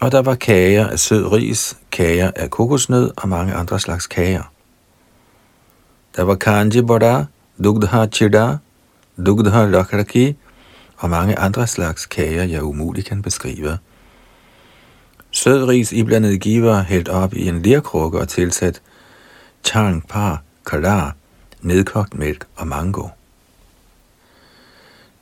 Og 0.00 0.12
der 0.12 0.22
var 0.22 0.34
kager 0.34 0.86
af 0.88 0.98
sød 0.98 1.32
ris, 1.32 1.78
kager 1.90 2.30
af 2.36 2.50
kokosnød 2.50 3.10
og 3.16 3.28
mange 3.28 3.54
andre 3.54 3.80
slags 3.80 4.06
kager. 4.06 4.52
Der 6.16 6.22
var 6.22 6.34
kanji 6.34 6.82
bada, 6.82 7.24
dugdha 7.64 8.06
chida, 8.06 8.56
dugdha 9.26 9.66
lakraki, 9.66 10.36
og 10.96 11.10
mange 11.10 11.38
andre 11.38 11.66
slags 11.66 12.06
kager, 12.06 12.44
jeg 12.44 12.62
umuligt 12.62 13.06
kan 13.06 13.22
beskrive. 13.22 13.78
Sød 15.42 15.68
ris 15.68 15.92
iblandet 15.92 16.40
giver 16.40 16.82
hældt 16.82 17.08
op 17.08 17.34
i 17.34 17.48
en 17.48 17.62
lerkrukke 17.62 18.18
og 18.18 18.28
tilsat 18.28 18.82
chang 19.64 20.08
par, 20.08 20.42
kalar, 20.66 21.16
nedkogt 21.60 22.18
mælk 22.18 22.46
og 22.56 22.66
mango. 22.66 23.08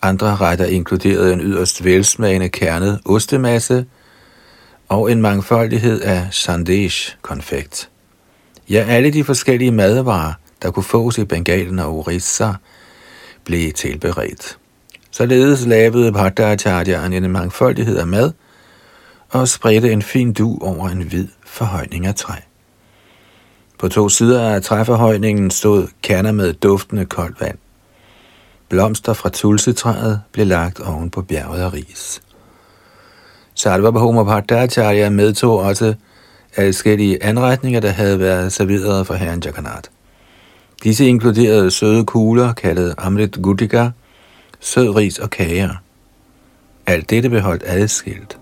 Andre 0.02 0.36
retter 0.36 0.64
inkluderede 0.64 1.32
en 1.32 1.40
yderst 1.40 1.84
velsmagende 1.84 2.48
kernet 2.48 3.00
ostemasse 3.04 3.86
og 4.88 5.12
en 5.12 5.22
mangfoldighed 5.22 6.00
af 6.00 6.28
sandesh 6.30 7.16
konfekt. 7.22 7.90
Ja, 8.68 8.84
alle 8.88 9.10
de 9.10 9.24
forskellige 9.24 9.72
madvarer, 9.72 10.32
der 10.62 10.70
kunne 10.70 10.84
fås 10.84 11.18
i 11.18 11.24
Bengalen 11.24 11.78
og 11.78 11.98
Orissa, 11.98 12.52
blev 13.44 13.72
tilberedt. 13.72 14.58
Således 15.10 15.66
lavede 15.66 16.12
Bhattacharyaen 16.12 17.12
en 17.12 17.30
mangfoldighed 17.30 17.96
af 17.96 18.06
mad 18.06 18.32
og 19.30 19.48
spredte 19.48 19.92
en 19.92 20.02
fin 20.02 20.32
du 20.32 20.58
over 20.62 20.88
en 20.88 21.02
hvid 21.02 21.28
forhøjning 21.46 22.06
af 22.06 22.14
træ. 22.14 22.34
På 23.78 23.88
to 23.88 24.08
sider 24.08 24.50
af 24.50 24.62
træforhøjningen 24.62 25.50
stod 25.50 25.88
kander 26.02 26.32
med 26.32 26.52
duftende 26.52 27.04
koldt 27.04 27.40
vand. 27.40 27.58
Blomster 28.68 29.12
fra 29.12 29.28
tulsetræet 29.28 30.22
blev 30.32 30.46
lagt 30.46 30.80
oven 30.80 31.10
på 31.10 31.22
bjerget 31.22 31.62
af 31.62 31.72
ris. 31.72 32.22
Sarvabhauma 33.54 34.22
Bhattacharya 34.22 35.10
medtog 35.10 35.58
også 35.58 35.94
adskillige 36.56 37.24
anretninger, 37.24 37.80
der 37.80 37.90
havde 37.90 38.20
været 38.20 38.52
serveret 38.52 39.06
for 39.06 39.14
herren 39.14 39.42
Jagannath. 39.44 39.90
Disse 40.82 41.06
inkluderede 41.06 41.70
søde 41.70 42.06
kugler, 42.06 42.52
kaldet 42.52 42.94
Amrit 42.98 43.42
Gudika, 43.42 43.90
sød 44.60 44.96
ris 44.96 45.18
og 45.18 45.30
kager. 45.30 45.74
Alt 46.86 47.10
dette 47.10 47.28
blev 47.28 47.42
holdt 47.42 47.62
adskilt. 47.66 48.39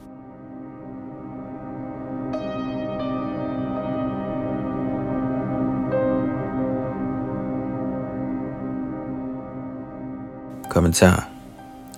Kommentar 10.78 11.28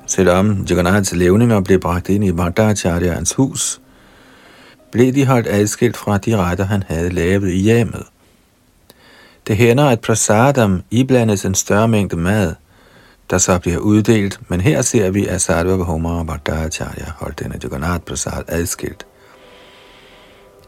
Selvom 0.06 0.64
Jagannaths 0.70 1.12
levninger 1.12 1.60
blev 1.60 1.80
bragt 1.80 2.08
ind 2.08 2.25
i 2.25 2.30
Madhacharyaens 2.30 3.32
hus, 3.32 3.80
blev 4.92 5.14
de 5.14 5.26
holdt 5.26 5.46
adskilt 5.46 5.96
fra 5.96 6.18
de 6.18 6.37
retter, 6.37 6.64
han 6.64 6.82
havde 6.87 7.10
lavet 7.10 7.49
i 7.49 7.56
hjemmet. 7.56 8.02
Det 9.46 9.56
hænder, 9.56 9.88
at 9.88 10.00
prasadam 10.00 10.82
iblandes 10.90 11.44
en 11.44 11.54
større 11.54 11.88
mængde 11.88 12.16
mad, 12.16 12.54
der 13.30 13.38
så 13.38 13.58
bliver 13.58 13.78
uddelt, 13.78 14.40
men 14.49 14.60
her 14.60 14.82
ser 14.82 15.10
vi, 15.10 15.26
at 15.26 15.40
Sarvabhauma 15.40 16.08
og 16.08 16.26
Bhattacharya 16.26 17.12
holdt 17.18 17.38
denne 17.38 17.58
Jagannath 17.62 18.04
Prasad 18.04 18.42
adskilt. 18.49 19.06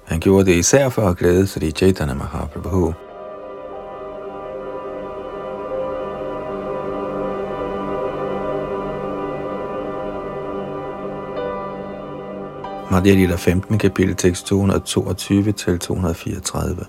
Han 0.05 0.21
gjorde 0.21 0.47
det 0.47 0.55
især 0.55 0.89
for 0.89 1.09
at 1.09 1.17
glæde 1.17 1.47
Sri 1.47 1.71
Chaitanya 1.71 2.15
Mahaprabhu. 2.15 2.95
Madhya 12.91 13.15
Lila 13.15 13.37
15, 13.37 13.79
kapitel 13.79 14.17
tekst 14.17 14.47
222 14.47 15.53
til 15.53 15.79
234. 15.79 16.85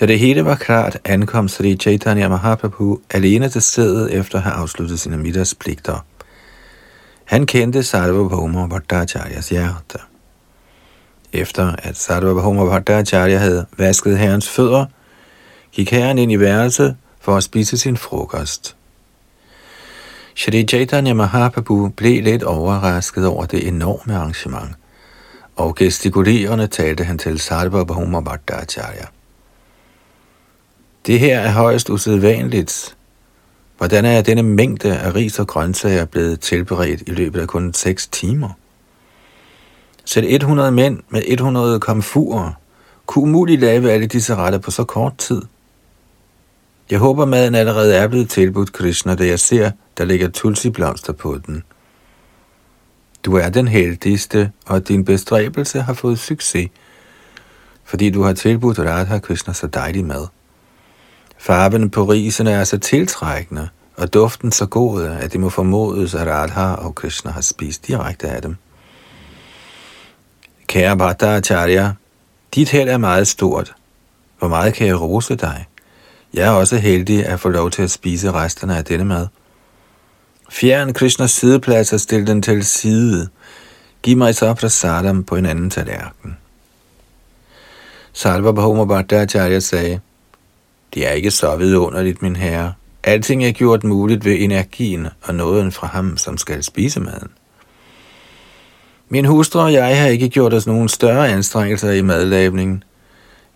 Da 0.00 0.06
det 0.06 0.18
hele 0.18 0.44
var 0.44 0.54
klart, 0.54 0.98
ankom 1.04 1.48
Sri 1.48 1.76
Chaitanya 1.76 2.28
Mahaprabhu 2.28 3.00
alene 3.10 3.48
til 3.48 3.62
stedet 3.62 4.14
efter 4.14 4.38
at 4.38 4.44
have 4.44 4.54
afsluttet 4.54 5.00
sine 5.00 5.16
middagspligter. 5.16 6.04
Han 7.24 7.46
kendte 7.46 7.82
Sarvabhauma 7.82 8.66
Bhattacharyas 8.66 9.48
hjerte. 9.48 9.98
Efter 11.32 11.72
at 11.78 11.96
Sarvabhauma 11.96 12.64
Bhattacharya 12.64 13.38
havde 13.38 13.66
vasket 13.76 14.18
herrens 14.18 14.48
fødder, 14.48 14.86
gik 15.72 15.90
herren 15.90 16.18
ind 16.18 16.32
i 16.32 16.36
værelset 16.36 16.96
for 17.20 17.36
at 17.36 17.42
spise 17.42 17.76
sin 17.76 17.96
frokost. 17.96 18.76
Shri 20.38 20.64
Chaitanya 20.64 21.14
Mahaprabhu 21.14 21.88
blev 21.88 22.22
lidt 22.22 22.42
overrasket 22.42 23.26
over 23.26 23.46
det 23.46 23.68
enorme 23.68 24.16
arrangement, 24.16 24.70
og 25.56 25.74
gestikulerende 25.74 26.66
talte 26.66 27.04
han 27.04 27.18
til 27.18 27.38
Sarvabhauma 27.38 28.20
Bhattacharya. 28.20 29.04
Det 31.06 31.20
her 31.20 31.38
er 31.40 31.50
højst 31.50 31.90
usædvanligt. 31.90 32.96
Hvordan 33.78 34.04
er 34.04 34.22
denne 34.22 34.42
mængde 34.42 34.98
af 34.98 35.14
ris 35.14 35.38
og 35.38 35.46
grøntsager 35.46 36.04
blevet 36.04 36.40
tilberedt 36.40 37.02
i 37.06 37.10
løbet 37.10 37.40
af 37.40 37.48
kun 37.48 37.74
6 37.74 38.06
timer? 38.06 38.50
Sæt 40.04 40.24
100 40.24 40.72
mænd 40.72 40.98
med 41.08 41.22
100 41.26 41.80
komfurer 41.80 42.52
kunne 43.06 43.22
umuligt 43.22 43.60
lave 43.60 43.90
alle 43.90 44.06
disse 44.06 44.34
retter 44.34 44.58
på 44.58 44.70
så 44.70 44.84
kort 44.84 45.18
tid. 45.18 45.42
Jeg 46.90 46.98
håber, 46.98 47.24
maden 47.24 47.54
allerede 47.54 47.94
er 47.94 48.08
blevet 48.08 48.30
tilbudt 48.30 48.72
Krishna, 48.72 49.14
da 49.14 49.26
jeg 49.26 49.40
ser, 49.40 49.70
der 49.98 50.04
ligger 50.04 50.28
tulsi-blomster 50.28 51.12
på 51.12 51.38
den. 51.46 51.62
Du 53.24 53.36
er 53.36 53.48
den 53.48 53.68
heldigste, 53.68 54.52
og 54.66 54.88
din 54.88 55.04
bestræbelse 55.04 55.80
har 55.80 55.92
fået 55.92 56.18
succes, 56.18 56.70
fordi 57.84 58.10
du 58.10 58.22
har 58.22 58.32
tilbudt 58.32 58.78
Radha 58.78 59.18
Krishna 59.18 59.52
så 59.52 59.66
dejlig 59.66 60.04
mad. 60.04 60.26
Farven 61.38 61.90
på 61.90 62.04
risene 62.04 62.50
er 62.50 62.64
så 62.64 62.78
tiltrækkende, 62.78 63.68
og 63.96 64.14
duften 64.14 64.52
så 64.52 64.66
god, 64.66 65.02
at 65.02 65.32
det 65.32 65.40
må 65.40 65.48
formodes, 65.48 66.14
at 66.14 66.26
Radha 66.26 66.72
og 66.74 66.94
Krishna 66.94 67.30
har 67.30 67.40
spist 67.40 67.86
direkte 67.86 68.28
af 68.28 68.42
dem. 68.42 68.56
Kære 70.66 70.96
Bhattacharya, 70.96 71.92
dit 72.54 72.70
held 72.70 72.88
er 72.88 72.98
meget 72.98 73.28
stort. 73.28 73.74
Hvor 74.38 74.48
meget 74.48 74.74
kan 74.74 74.86
jeg 74.86 75.00
rose 75.00 75.34
dig? 75.34 75.67
Jeg 76.34 76.46
er 76.46 76.50
også 76.50 76.76
heldig 76.76 77.26
at 77.26 77.40
få 77.40 77.48
lov 77.48 77.70
til 77.70 77.82
at 77.82 77.90
spise 77.90 78.32
resterne 78.32 78.76
af 78.76 78.84
denne 78.84 79.04
mad. 79.04 79.26
Fjern 80.50 80.92
Krishnas 80.92 81.30
sideplads 81.30 81.92
og 81.92 82.00
stil 82.00 82.26
den 82.26 82.42
til 82.42 82.64
side. 82.64 83.28
Giv 84.02 84.16
mig 84.16 84.34
så 84.34 84.54
prasadam 84.54 85.24
på 85.24 85.36
en 85.36 85.46
anden 85.46 85.70
tallerken. 85.70 86.36
Salva 88.12 88.52
Bhoma 88.52 88.84
Bhattacharya 88.84 89.60
sagde, 89.60 90.00
det 90.94 91.08
er 91.08 91.10
ikke 91.10 91.30
så 91.30 91.56
vidunderligt, 91.56 92.22
min 92.22 92.36
herre. 92.36 92.72
Alting 93.04 93.44
er 93.44 93.52
gjort 93.52 93.84
muligt 93.84 94.24
ved 94.24 94.36
energien 94.38 95.08
og 95.22 95.34
nåden 95.34 95.72
fra 95.72 95.86
ham, 95.86 96.16
som 96.16 96.38
skal 96.38 96.64
spise 96.64 97.00
maden. 97.00 97.30
Min 99.08 99.24
hustru 99.24 99.60
og 99.60 99.72
jeg 99.72 100.00
har 100.00 100.08
ikke 100.08 100.28
gjort 100.28 100.54
os 100.54 100.66
nogen 100.66 100.88
større 100.88 101.28
anstrengelser 101.28 101.90
i 101.90 102.02
madlavningen. 102.02 102.84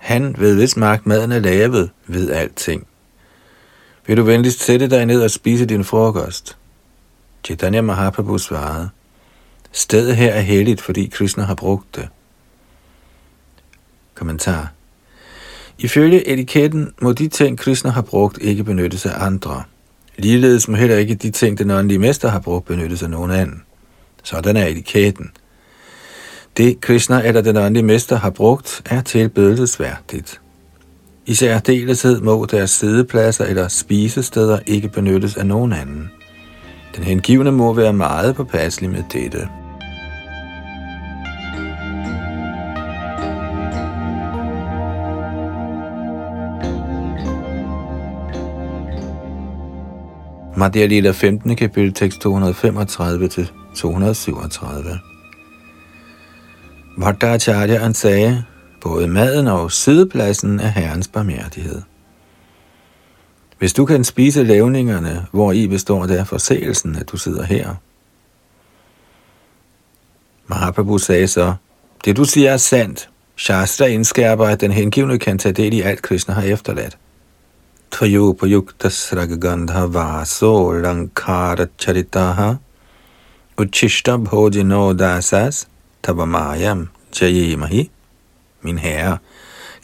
Han 0.02 0.34
ved, 0.38 0.56
hvis 0.56 0.76
magt 0.76 1.06
maden 1.06 1.32
er 1.32 1.38
lavet, 1.38 1.90
ved 2.06 2.30
alting. 2.30 2.86
Vil 4.06 4.16
du 4.16 4.22
venligst 4.22 4.64
sætte 4.64 4.90
dig 4.90 5.06
ned 5.06 5.22
og 5.22 5.30
spise 5.30 5.66
din 5.66 5.84
frokost? 5.84 6.56
Chaitanya 7.44 7.80
Mahaprabhu 7.80 8.38
svarede, 8.38 8.88
Stedet 9.72 10.16
her 10.16 10.32
er 10.32 10.40
helligt, 10.40 10.80
fordi 10.80 11.06
Krishna 11.06 11.42
har 11.42 11.54
brugt 11.54 11.96
det. 11.96 12.08
Kommentar 14.14 14.72
Ifølge 15.78 16.28
etiketten 16.28 16.92
må 17.02 17.12
de 17.12 17.28
ting, 17.28 17.58
Krishna 17.58 17.90
har 17.90 18.02
brugt, 18.02 18.38
ikke 18.40 18.64
benyttes 18.64 19.06
af 19.06 19.24
andre. 19.24 19.62
Ligeledes 20.16 20.68
må 20.68 20.76
heller 20.76 20.96
ikke 20.96 21.14
de 21.14 21.30
ting, 21.30 21.58
den 21.58 21.70
åndelige 21.70 21.98
mester 21.98 22.28
har 22.28 22.40
brugt, 22.40 22.66
benyttes 22.66 23.02
af 23.02 23.10
nogen 23.10 23.30
anden. 23.30 23.62
Sådan 24.22 24.56
er 24.56 24.66
etiketten. 24.66 25.30
Det 26.56 26.80
Krishna 26.80 27.22
eller 27.26 27.40
den 27.40 27.56
åndelige 27.56 27.82
mester 27.82 28.16
har 28.16 28.30
brugt, 28.30 28.82
er 28.84 29.02
tilbedelsesværdigt. 29.02 30.40
I 31.26 31.34
særdeleshed 31.34 32.20
må 32.20 32.46
deres 32.50 32.70
sædepladser 32.70 33.44
eller 33.44 33.68
spisesteder 33.68 34.58
ikke 34.66 34.88
benyttes 34.88 35.36
af 35.36 35.46
nogen 35.46 35.72
anden. 35.72 36.10
Den 36.96 37.04
hengivne 37.04 37.52
må 37.52 37.72
være 37.72 37.92
meget 37.92 38.36
påpasselig 38.36 38.90
med 38.90 39.02
dette. 39.12 39.48
Madhya 50.56 50.86
Lila 50.86 51.10
15. 51.10 51.56
kapitel 51.56 51.94
tekst 51.94 52.20
235 52.20 53.28
til 53.28 53.50
237. 53.76 55.11
Bhattacharya 57.00 57.92
sagde, 57.92 58.44
både 58.80 59.08
maden 59.08 59.46
og 59.46 59.72
sidepladsen 59.72 60.60
er 60.60 60.68
herrens 60.68 61.08
barmhjertighed. 61.08 61.82
Hvis 63.58 63.72
du 63.72 63.84
kan 63.84 64.04
spise 64.04 64.44
lavningerne, 64.44 65.26
hvor 65.32 65.52
i 65.52 65.66
består 65.66 66.06
der 66.06 66.24
forseelsen, 66.24 66.96
at 66.96 67.08
du 67.08 67.16
sidder 67.16 67.42
her. 67.42 67.74
Mahaprabhu 70.46 70.98
sagde 70.98 71.28
så, 71.28 71.54
det 72.04 72.16
du 72.16 72.24
siger 72.24 72.50
er 72.50 72.56
sandt. 72.56 73.08
Shastra 73.36 73.86
indskærper, 73.86 74.44
at 74.44 74.60
den 74.60 74.70
hengivne 74.70 75.18
kan 75.18 75.38
tage 75.38 75.52
del 75.52 75.72
i 75.72 75.80
alt, 75.80 76.02
Krishna 76.02 76.34
har 76.34 76.42
efterladt. 76.42 76.98
Tvayopayuktas 77.90 78.92
sragagandha 78.92 79.80
vaso 79.80 80.72
lankara 80.72 81.66
charitaha 81.78 82.54
uchishta 83.58 84.16
bhojino 84.16 84.92
dasas 84.92 85.68
Tabamayam 86.02 86.88
jayemahi. 87.20 87.90
Min 88.62 88.78
herre, 88.78 89.18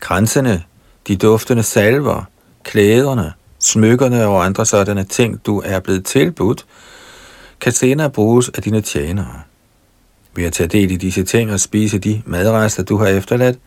kransene, 0.01 0.65
de 1.09 1.17
duftende 1.17 1.63
salver, 1.63 2.25
klæderne, 2.63 3.33
smykkerne 3.59 4.27
og 4.27 4.45
andre 4.45 4.67
sådanne 4.67 5.05
ting, 5.05 5.47
du 5.47 5.63
er 5.65 5.81
blevet 5.81 6.05
tilbudt, 6.05 6.67
kan 7.61 7.73
senere 7.73 8.11
bruges 8.11 8.49
af 8.49 8.63
dine 8.63 8.81
tjenere. 8.81 9.43
Ved 10.35 10.45
at 10.45 10.53
tage 10.53 10.69
del 10.69 10.91
i 10.91 10.97
disse 10.97 11.25
ting 11.25 11.53
og 11.53 11.61
spise 11.61 11.99
de 11.99 12.23
madrester, 12.27 12.83
du 12.83 12.97
har 12.97 13.07
efterladt, 13.07 13.59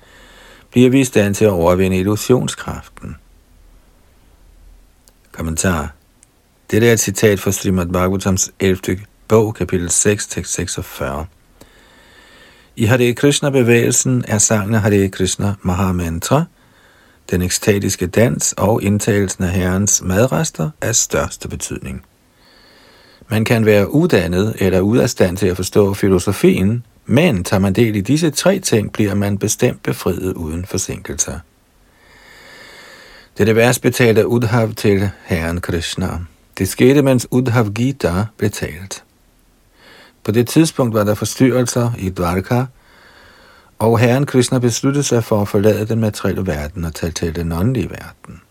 bliver 0.71 0.89
vi 0.89 0.99
i 0.99 1.03
stand 1.03 1.35
til 1.35 1.45
at 1.45 1.51
overvinde 1.51 1.97
illusionskraften. 1.97 3.15
Kommentar. 5.31 5.93
Dette 6.71 6.87
er 6.87 6.93
et 6.93 6.99
citat 6.99 7.39
fra 7.39 7.51
Srimad 7.51 7.85
Bhagavatams 7.85 8.51
11. 8.59 8.99
bog, 9.27 9.55
kapitel 9.55 9.89
6, 9.89 10.27
tekst 10.27 10.53
46. 10.53 11.25
I 12.75 12.85
Hare 12.85 13.13
Krishna-bevægelsen 13.13 14.23
er 14.27 14.37
sangen 14.37 14.73
Hare 14.73 15.09
Krishna 15.09 15.53
Mahamantra, 15.61 16.43
den 17.31 17.41
ekstatiske 17.41 18.07
dans 18.07 18.53
og 18.57 18.83
indtagelsen 18.83 19.43
af 19.43 19.49
herrens 19.49 20.01
madrester 20.01 20.69
af 20.81 20.95
største 20.95 21.47
betydning. 21.47 22.03
Man 23.29 23.45
kan 23.45 23.65
være 23.65 23.93
uddannet 23.93 24.55
eller 24.59 24.79
ude 24.79 25.03
af 25.03 25.09
stand 25.09 25.37
til 25.37 25.47
at 25.47 25.55
forstå 25.55 25.93
filosofien, 25.93 26.85
men 27.05 27.43
tager 27.43 27.59
man 27.59 27.73
del 27.73 27.95
i 27.95 28.01
disse 28.01 28.29
tre 28.29 28.59
ting, 28.59 28.93
bliver 28.93 29.15
man 29.15 29.37
bestemt 29.37 29.83
befriet 29.83 30.33
uden 30.33 30.65
forsinkelser. 30.65 31.39
Dette 33.37 33.55
vers 33.55 33.79
betalte 33.79 34.27
Udhav 34.27 34.73
til 34.73 35.09
herren 35.25 35.61
Krishna. 35.61 36.09
Det 36.57 36.67
skete, 36.67 37.01
mens 37.01 37.27
Udhav 37.31 37.69
Gita 37.69 38.25
blev 38.37 38.49
talt. 38.49 39.03
På 40.23 40.31
det 40.31 40.47
tidspunkt 40.47 40.93
var 40.93 41.03
der 41.03 41.15
forstyrrelser 41.15 41.91
i 41.97 42.09
Dvarka, 42.09 42.65
og 43.79 43.99
herren 43.99 44.25
Krishna 44.25 44.59
besluttede 44.59 45.03
sig 45.03 45.23
for 45.23 45.41
at 45.41 45.47
forlade 45.47 45.87
den 45.87 45.99
materielle 45.99 46.47
verden 46.47 46.83
og 46.83 46.95
tage 46.95 47.11
til 47.11 47.35
den 47.35 47.51
åndelige 47.51 47.89
verden. 47.89 48.41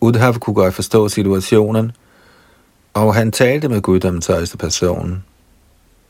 Udhav 0.00 0.34
kunne 0.34 0.54
godt 0.54 0.74
forstå 0.74 1.08
situationen, 1.08 1.92
og 2.94 3.14
han 3.14 3.32
talte 3.32 3.68
med 3.68 3.80
guddommens 3.80 4.26
højeste 4.26 4.56
person. 4.56 5.24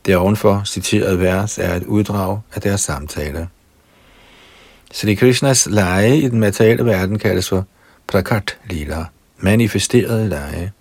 Det 0.06 0.16
ovenfor 0.16 0.62
citerede 0.66 1.20
vers 1.20 1.58
er 1.58 1.74
et 1.74 1.84
uddrag 1.84 2.40
af 2.54 2.60
deres 2.60 2.80
samtale. 2.80 3.48
Sri 4.92 5.14
Krishnas 5.14 5.66
lege 5.66 6.16
i 6.16 6.28
den 6.28 6.40
materielle 6.40 6.84
verden 6.84 7.18
kaldes 7.18 7.48
for 7.48 7.66
prakat 8.06 8.58
lila, 8.70 9.04
manifesteret 9.38 10.28
lege. 10.28 10.72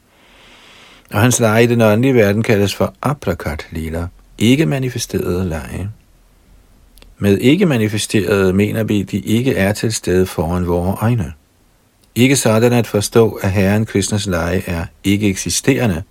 Og 1.14 1.22
hans 1.22 1.40
lege 1.40 1.64
i 1.64 1.68
den 1.68 1.82
åndelige 1.82 2.14
verden 2.14 2.44
kaldes 2.44 2.76
for 2.76 2.94
aprakat 3.02 3.68
lila, 3.72 4.08
ikke 4.38 4.66
manifesterede 4.66 5.50
lege. 5.50 5.90
Med 7.18 7.38
ikke 7.38 7.66
manifesterede 7.66 8.54
mener 8.54 8.84
vi, 8.84 9.04
de 9.04 9.20
ikke 9.20 9.56
er 9.56 9.74
til 9.74 9.94
stede 9.94 10.26
foran 10.26 10.68
vores 10.68 10.98
øjne. 11.02 11.34
Ikke 12.16 12.36
sådan 12.36 12.74
at 12.74 12.88
forstå, 12.88 13.32
at 13.32 13.52
Herren 13.52 13.86
Krishnas 13.86 14.28
lege 14.28 14.64
er 14.68 14.86
ikke 15.04 15.28
eksisterende. 15.28 16.04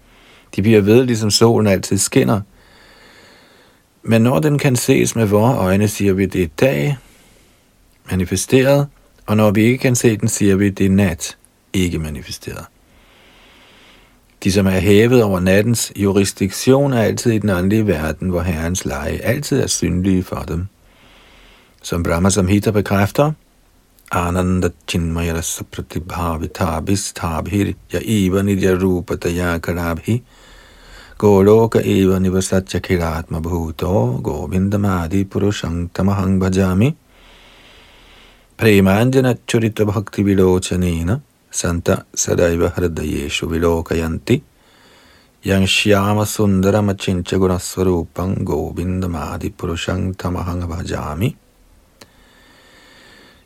De 0.56 0.62
bliver 0.62 0.80
ved, 0.80 1.04
ligesom 1.04 1.30
solen 1.30 1.66
altid 1.66 1.98
skinner. 1.98 2.40
Men 4.02 4.22
når 4.22 4.38
den 4.38 4.58
kan 4.58 4.76
ses 4.76 5.16
med 5.16 5.26
vores 5.26 5.58
øjne, 5.58 5.88
siger 5.88 6.12
vi, 6.12 6.26
det 6.26 6.42
er 6.42 6.48
dag, 6.60 6.96
manifesteret, 8.10 8.86
og 9.26 9.36
når 9.36 9.50
vi 9.50 9.62
ikke 9.62 9.78
kan 9.78 9.96
se 9.96 10.16
den, 10.16 10.28
siger 10.28 10.56
vi, 10.56 10.70
det 10.70 10.86
er 10.86 10.90
nat, 10.90 11.36
ikke 11.72 11.98
manifesteret. 11.98 12.64
De, 14.44 14.52
som 14.52 14.66
er 14.66 14.78
hævet 14.78 15.22
over 15.22 15.40
nattens 15.40 15.92
jurisdiktion, 15.96 16.92
er 16.92 17.02
altid 17.02 17.32
i 17.32 17.38
den 17.38 17.50
åndelige 17.50 17.86
verden, 17.86 18.28
hvor 18.28 18.40
Herrens 18.40 18.84
leje 18.84 19.18
altid 19.18 19.60
er 19.60 19.66
synlige 19.66 20.22
for 20.22 20.44
dem. 20.48 20.66
Som 21.82 22.02
Brahma 22.02 22.30
Samhita 22.30 22.70
bekræfter, 22.70 23.32
Ananda 24.10 24.70
Chinmaya 24.86 25.42
Pratibhavitabhistabhir 25.70 27.74
Ya 27.92 28.00
Eva 28.00 28.42
Nidya 28.42 28.80
Rupa 28.80 29.16
Daya 29.16 29.60
Karabhi 29.60 30.22
Goloka 31.18 31.82
Eva 31.84 32.18
Nivasatya 32.18 32.80
Kiratma 32.80 33.42
Bhuto 33.42 34.22
Govindamadi 34.22 35.26
Purushang 35.26 35.90
Tamahang 35.90 36.40
Bhajami 36.40 36.94
Premanjana 38.56 39.36
Churita 39.46 39.84
Bhakti 39.84 40.22
Vilochanena 40.22 41.20
Santa 41.58 41.96
Sadaiva 42.14 42.68
Hridayeshu 42.68 43.46
Vilokayanti 43.46 44.42
Yang 45.44 45.66
Shyama 45.66 46.24
Sundaram 46.24 46.88
Achincha 46.92 47.36
Gunaswarupang 47.36 48.44
Govindamadi 48.44 49.50
Purushang 49.50 50.14
Tamahang 50.14 50.68
Bhajami 50.68 51.34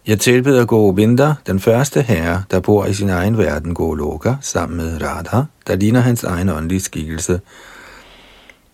Jeg 0.07 0.21
tilbeder 0.21 0.65
Govinda, 0.65 1.35
den 1.47 1.61
første 1.61 2.03
herre, 2.03 2.43
der 2.51 2.61
bor 2.61 2.87
i 2.87 2.95
sin 2.95 3.09
egen 3.09 3.39
verden, 3.39 3.75
Goloka, 3.75 4.35
sammen 4.41 4.77
med 4.77 5.03
Radha, 5.03 5.43
der 5.67 5.77
ligner 5.77 6.01
hans 6.01 6.25
egen 6.25 6.49
åndelige 6.49 6.81
skikkelse, 6.81 7.41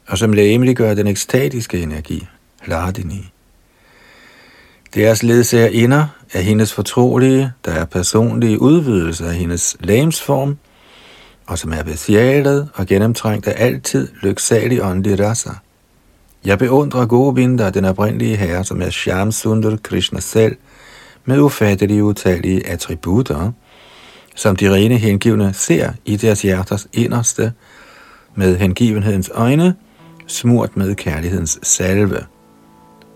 og 0.07 0.18
som 0.18 0.33
gør 0.74 0.94
den 0.94 1.07
ekstatiske 1.07 1.83
energi, 1.83 2.27
Hladini. 2.62 3.33
Deres 4.94 5.22
inder 5.68 6.07
er 6.32 6.40
hendes 6.40 6.72
fortrolige, 6.72 7.52
der 7.64 7.72
er 7.72 7.84
personlige 7.84 8.60
udvidelse 8.60 9.26
af 9.26 9.34
hendes 9.34 9.76
lægemsform, 9.80 10.58
og 11.46 11.58
som 11.58 11.72
er 11.72 11.82
besjælet 11.82 12.68
og 12.74 12.86
gennemtrængt 12.86 13.46
af 13.46 13.64
altid 13.66 14.08
lyksalig 14.22 14.82
åndelig 14.82 15.20
rasa. 15.20 15.50
Jeg 16.44 16.58
beundrer 16.58 17.06
Govinda, 17.06 17.70
den 17.70 17.84
oprindelige 17.84 18.36
herre, 18.36 18.64
som 18.64 18.82
er 18.82 18.90
Shyam 18.90 19.32
Sundar 19.32 19.76
Krishna 19.82 20.20
selv, 20.20 20.56
med 21.24 21.40
ufattelige 21.40 22.04
utallige 22.04 22.66
attributter, 22.66 23.52
som 24.34 24.56
de 24.56 24.74
rene 24.74 24.96
hengivne 24.96 25.52
ser 25.54 25.92
i 26.04 26.16
deres 26.16 26.42
hjerters 26.42 26.86
inderste, 26.92 27.52
med 28.34 28.56
hengivenhedens 28.56 29.30
øjne, 29.34 29.74
smurt 30.26 30.76
med 30.76 30.94
kærlighedens 30.94 31.58
salve. 31.62 32.18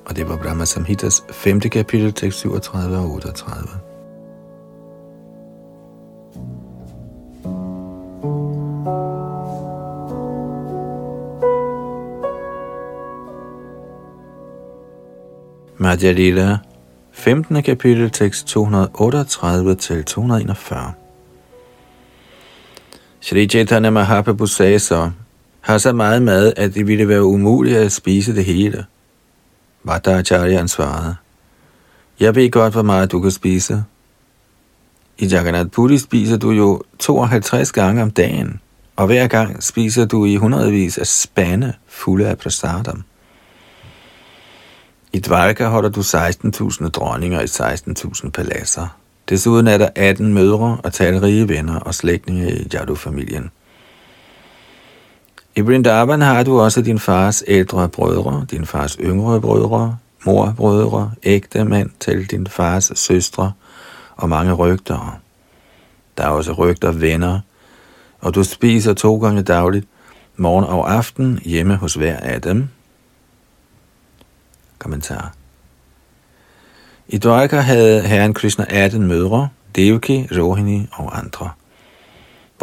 Og 0.05 0.17
det 0.17 0.29
var 0.29 0.37
Brahma 0.37 0.65
Samhitas 0.65 1.25
5. 1.31 1.61
kapitel, 1.61 2.13
tekst 2.13 2.39
37 2.39 2.97
og 2.97 3.11
38. 3.11 3.69
Madhya 15.79 16.13
Lila 16.13 16.59
15. 17.13 17.63
kapitel, 17.63 18.11
tekst 18.11 18.47
238 18.47 19.75
til 19.75 20.05
241. 20.05 20.93
Shri 23.21 23.49
Chaitanya 23.49 23.91
Mahaprabhu 23.91 24.47
sagde 24.47 24.79
så, 24.79 25.11
har 25.61 25.79
så 25.79 25.93
meget 25.93 26.23
mad, 26.23 26.53
at 26.57 26.75
det 26.75 26.87
ville 26.87 27.09
være 27.09 27.25
umuligt 27.25 27.77
at 27.77 27.93
spise 27.93 28.37
det 28.37 28.45
hele. 28.45 28.85
Bhattacharya 29.85 30.67
svarede, 30.67 31.17
jeg 32.21 32.35
ved 32.35 32.51
godt, 32.51 32.73
hvor 32.73 32.83
meget 32.83 33.13
du 33.13 33.21
kan 33.21 33.31
spise. 33.31 33.85
I 35.19 35.27
Jagannath 35.27 35.71
Puri 35.71 35.99
spiser 35.99 36.37
du 36.37 36.51
jo 36.51 36.83
52 36.99 37.73
gange 37.73 38.03
om 38.03 38.11
dagen, 38.11 38.61
og 38.97 39.07
hver 39.07 39.27
gang 39.27 39.63
spiser 39.63 40.05
du 40.05 40.25
i 40.25 40.37
hundredvis 40.37 40.99
af 40.99 41.07
spande 41.07 41.73
fulde 41.89 42.29
af 42.29 42.39
prasadam. 42.39 43.05
I 45.13 45.19
Dvarka 45.19 45.67
holder 45.67 45.89
du 45.89 46.01
16.000 46.01 46.89
dronninger 46.89 47.41
i 47.41 47.45
16.000 47.45 48.31
paladser. 48.31 48.97
Desuden 49.29 49.67
er 49.67 49.79
der 49.79 49.89
18 49.97 50.35
mødre 50.35 50.79
og 50.85 50.93
talrige 50.93 51.49
venner 51.49 51.81
og 51.81 51.95
slægtninge 51.95 52.53
i 52.53 52.69
Jadu-familien. 52.73 53.51
I 55.57 55.61
Vrindavan 55.61 56.21
har 56.21 56.43
du 56.43 56.61
også 56.61 56.83
din 56.83 56.99
fars 56.99 57.45
ældre 57.47 57.89
brødre, 57.89 58.47
din 58.51 58.67
fars 58.67 58.97
yngre 59.01 59.41
brødre, 59.41 59.99
morbrødre, 60.25 61.13
ægte 61.23 61.65
mænd 61.65 61.91
til 62.01 62.31
din 62.31 62.47
fars 62.47 62.93
søstre 62.95 63.53
og 64.17 64.29
mange 64.29 64.53
rygter. 64.53 65.21
Der 66.19 66.25
er 66.25 66.29
også 66.29 66.53
rygter 66.53 66.93
venner, 66.93 67.41
og 68.21 68.35
du 68.35 68.45
spiser 68.45 68.95
to 68.95 69.19
gange 69.19 69.43
dagligt, 69.43 69.87
morgen 70.37 70.65
og 70.65 70.93
aften, 70.93 71.39
hjemme 71.45 71.77
hos 71.77 71.95
hver 71.95 72.17
af 72.17 72.43
dem, 72.43 72.69
Kommentar. 74.79 75.35
I 77.09 77.19
Dwarka 77.19 77.57
havde 77.57 78.01
herren 78.03 78.35
Krishna 78.35 78.65
18 78.69 79.07
mødre, 79.07 79.49
Devaki, 79.77 80.27
Rohini 80.33 80.89
og 80.93 81.19
andre. 81.19 81.51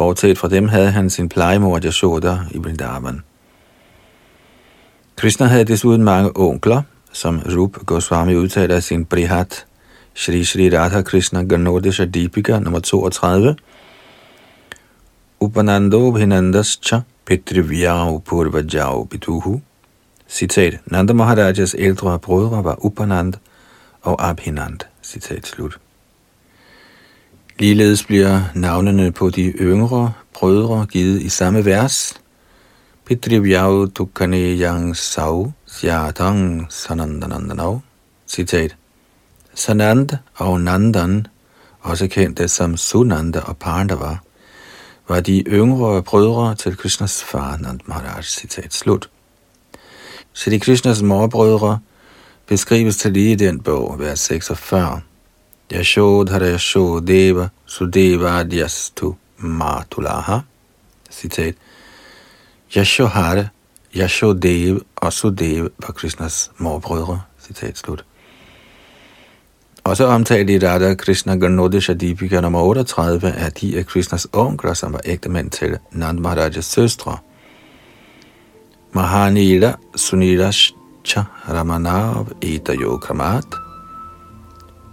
Bortset 0.00 0.38
fra 0.38 0.48
dem 0.48 0.68
havde 0.68 0.90
han 0.90 1.10
sin 1.10 1.28
plejemor 1.28 1.80
Yashoda 1.84 2.38
i 2.50 2.58
Vrindavan. 2.58 3.20
Krishna 5.16 5.46
havde 5.46 5.64
desuden 5.64 6.04
mange 6.04 6.30
onkler, 6.36 6.82
som 7.12 7.42
Rup 7.56 7.86
Goswami 7.86 8.36
udtaler 8.36 8.76
af 8.76 8.82
sin 8.82 9.04
Brihat, 9.04 9.66
Shri 10.14 10.44
Shri 10.44 10.78
Radha 10.78 11.02
Krishna 11.02 11.42
Ganodesha 11.42 12.04
Deepika 12.04 12.58
nummer 12.58 12.80
32, 12.80 13.56
Upanando 15.40 16.10
Bhinandascha 16.10 17.00
Petrivyao 17.26 18.18
Purvajao 18.18 19.04
Pituhu, 19.04 19.60
Citat, 20.28 20.80
Nanda 20.86 21.12
Maharajas 21.12 21.76
ældre 21.78 22.18
brødre 22.18 22.64
var 22.64 22.84
Upanand 22.84 23.34
og 24.02 24.28
Abhinand. 24.28 24.78
Citat 25.02 25.46
slut. 25.46 25.78
Ligeledes 27.60 28.04
bliver 28.04 28.40
navnene 28.54 29.12
på 29.12 29.30
de 29.30 29.42
yngre 29.42 30.12
brødre 30.34 30.86
givet 30.86 31.22
i 31.22 31.28
samme 31.28 31.64
vers. 31.64 32.14
Pitrivyau 33.06 33.86
Dukkane 33.86 34.36
Yang 34.36 34.96
Sau 34.96 35.52
siatang 35.66 36.66
Sanandanandanau. 36.72 37.80
Citat. 38.26 38.76
Sanand 39.54 40.10
og 40.34 40.60
Nandan, 40.60 41.26
også 41.80 42.06
kendte 42.06 42.48
som 42.48 42.76
Sunanda 42.76 43.40
og 43.40 43.56
Pandava, 43.56 44.16
var 45.08 45.20
de 45.20 45.44
yngre 45.46 46.02
brødre 46.02 46.54
til 46.54 46.76
Krishnas 46.76 47.24
far 47.24 47.56
Nand 47.56 47.80
Maharaj. 47.86 48.22
Citat 48.22 48.74
slut. 48.74 49.10
Shri 50.32 50.58
Krishnas 50.58 51.02
morbrødre 51.02 51.78
beskrives 52.46 52.96
til 52.96 53.12
lige 53.12 53.32
i 53.32 53.34
den 53.34 53.60
bog, 53.60 53.98
vers 53.98 54.20
46. 54.20 55.00
Yashodhara 55.70 56.52
Yashodeva 56.54 57.50
Sudeva 57.66 58.44
Adyastu 58.44 59.16
Matulaha. 59.42 60.40
Citat. 61.10 61.54
Yashohar, 62.76 63.48
Yashodev 63.96 64.80
og 64.96 65.12
Sudev 65.12 65.68
var 65.78 65.92
Krishnas 65.92 66.50
morbrødre. 66.58 67.22
Citat 67.46 67.78
slut. 67.78 68.04
Også 69.84 70.06
omtalt 70.06 70.50
i 70.50 70.58
Radha 70.58 70.94
Krishna 70.94 71.36
Ganodisha 71.36 71.92
Deepika 71.92 72.40
nummer 72.40 72.60
38 72.60 73.28
er 73.28 73.50
de 73.50 73.78
af 73.78 73.86
Krishnas 73.86 74.26
onkler, 74.32 74.74
som 74.74 74.92
var 74.92 75.00
ægtemænd 75.04 75.50
til 75.50 75.78
Nand 75.92 76.18
Maharajas 76.18 76.64
søstre– 76.64 77.18
Mahanila 78.92 79.74
Sunilash 79.96 80.74
Ramanav 81.48 82.26
Kramat. 83.00 83.69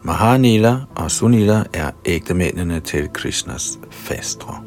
Mahanila 0.08 0.78
og 0.96 1.12
Sunila 1.12 1.64
er 1.74 1.92
ægtemændene 2.06 2.80
til 2.80 3.10
Krishnas 3.14 3.80
fastre. 3.92 4.64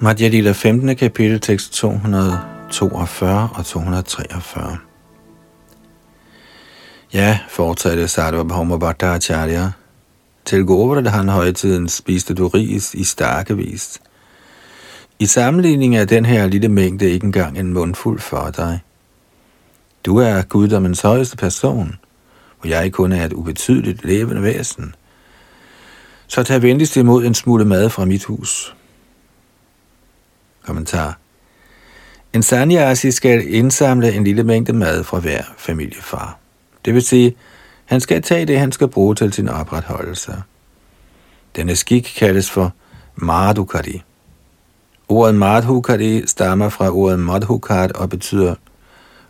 Madhya 0.00 0.28
Lila 0.28 0.52
15. 0.52 0.96
kapitel 0.96 1.40
tekst 1.40 1.72
242 1.72 3.48
og 3.54 3.64
243. 3.64 4.78
Ja, 7.14 7.38
fortsatte 7.48 8.08
Sarvabhauma 8.08 8.76
Bhattacharya. 8.76 9.70
Til 10.44 10.64
Govardhan 10.64 11.28
højtiden 11.28 11.88
spiste 11.88 12.34
du 12.34 12.48
ris 12.48 12.94
i 12.94 13.04
vis. 13.54 14.00
I 15.18 15.26
sammenligning 15.26 15.96
er 15.96 16.04
den 16.04 16.24
her 16.24 16.46
lille 16.46 16.68
mængde 16.68 17.10
ikke 17.10 17.24
engang 17.24 17.58
en 17.58 17.72
mundfuld 17.72 18.20
for 18.20 18.50
dig. 18.50 18.80
Du 20.06 20.16
er 20.16 20.42
guddommens 20.42 21.00
højeste 21.00 21.36
person, 21.36 21.94
og 22.58 22.68
jeg 22.68 22.92
kun 22.92 23.12
er 23.12 23.24
et 23.24 23.32
ubetydeligt 23.32 24.04
levende 24.04 24.42
væsen. 24.42 24.94
Så 26.26 26.42
tag 26.42 26.62
venligst 26.62 26.96
imod 26.96 27.24
en 27.24 27.34
smule 27.34 27.64
mad 27.64 27.90
fra 27.90 28.04
mit 28.04 28.24
hus. 28.24 28.76
Kommentar. 30.66 31.18
En 32.32 32.42
sanyasi 32.42 33.10
skal 33.10 33.54
indsamle 33.54 34.12
en 34.12 34.24
lille 34.24 34.44
mængde 34.44 34.72
mad 34.72 35.04
fra 35.04 35.18
hver 35.18 35.42
familiefar. 35.58 36.38
Det 36.84 36.94
vil 36.94 37.02
sige, 37.02 37.36
han 37.84 38.00
skal 38.00 38.22
tage 38.22 38.46
det, 38.46 38.58
han 38.58 38.72
skal 38.72 38.88
bruge 38.88 39.14
til 39.14 39.32
sin 39.32 39.48
opretholdelse. 39.48 40.42
Denne 41.56 41.76
skik 41.76 42.14
kaldes 42.16 42.50
for 42.50 42.72
Mardukari. 43.14 44.02
Ordet 45.08 45.34
madhukari 45.34 46.26
stammer 46.26 46.68
fra 46.68 46.90
ordet 46.90 47.18
madhukat 47.18 47.92
og 47.92 48.10
betyder 48.10 48.54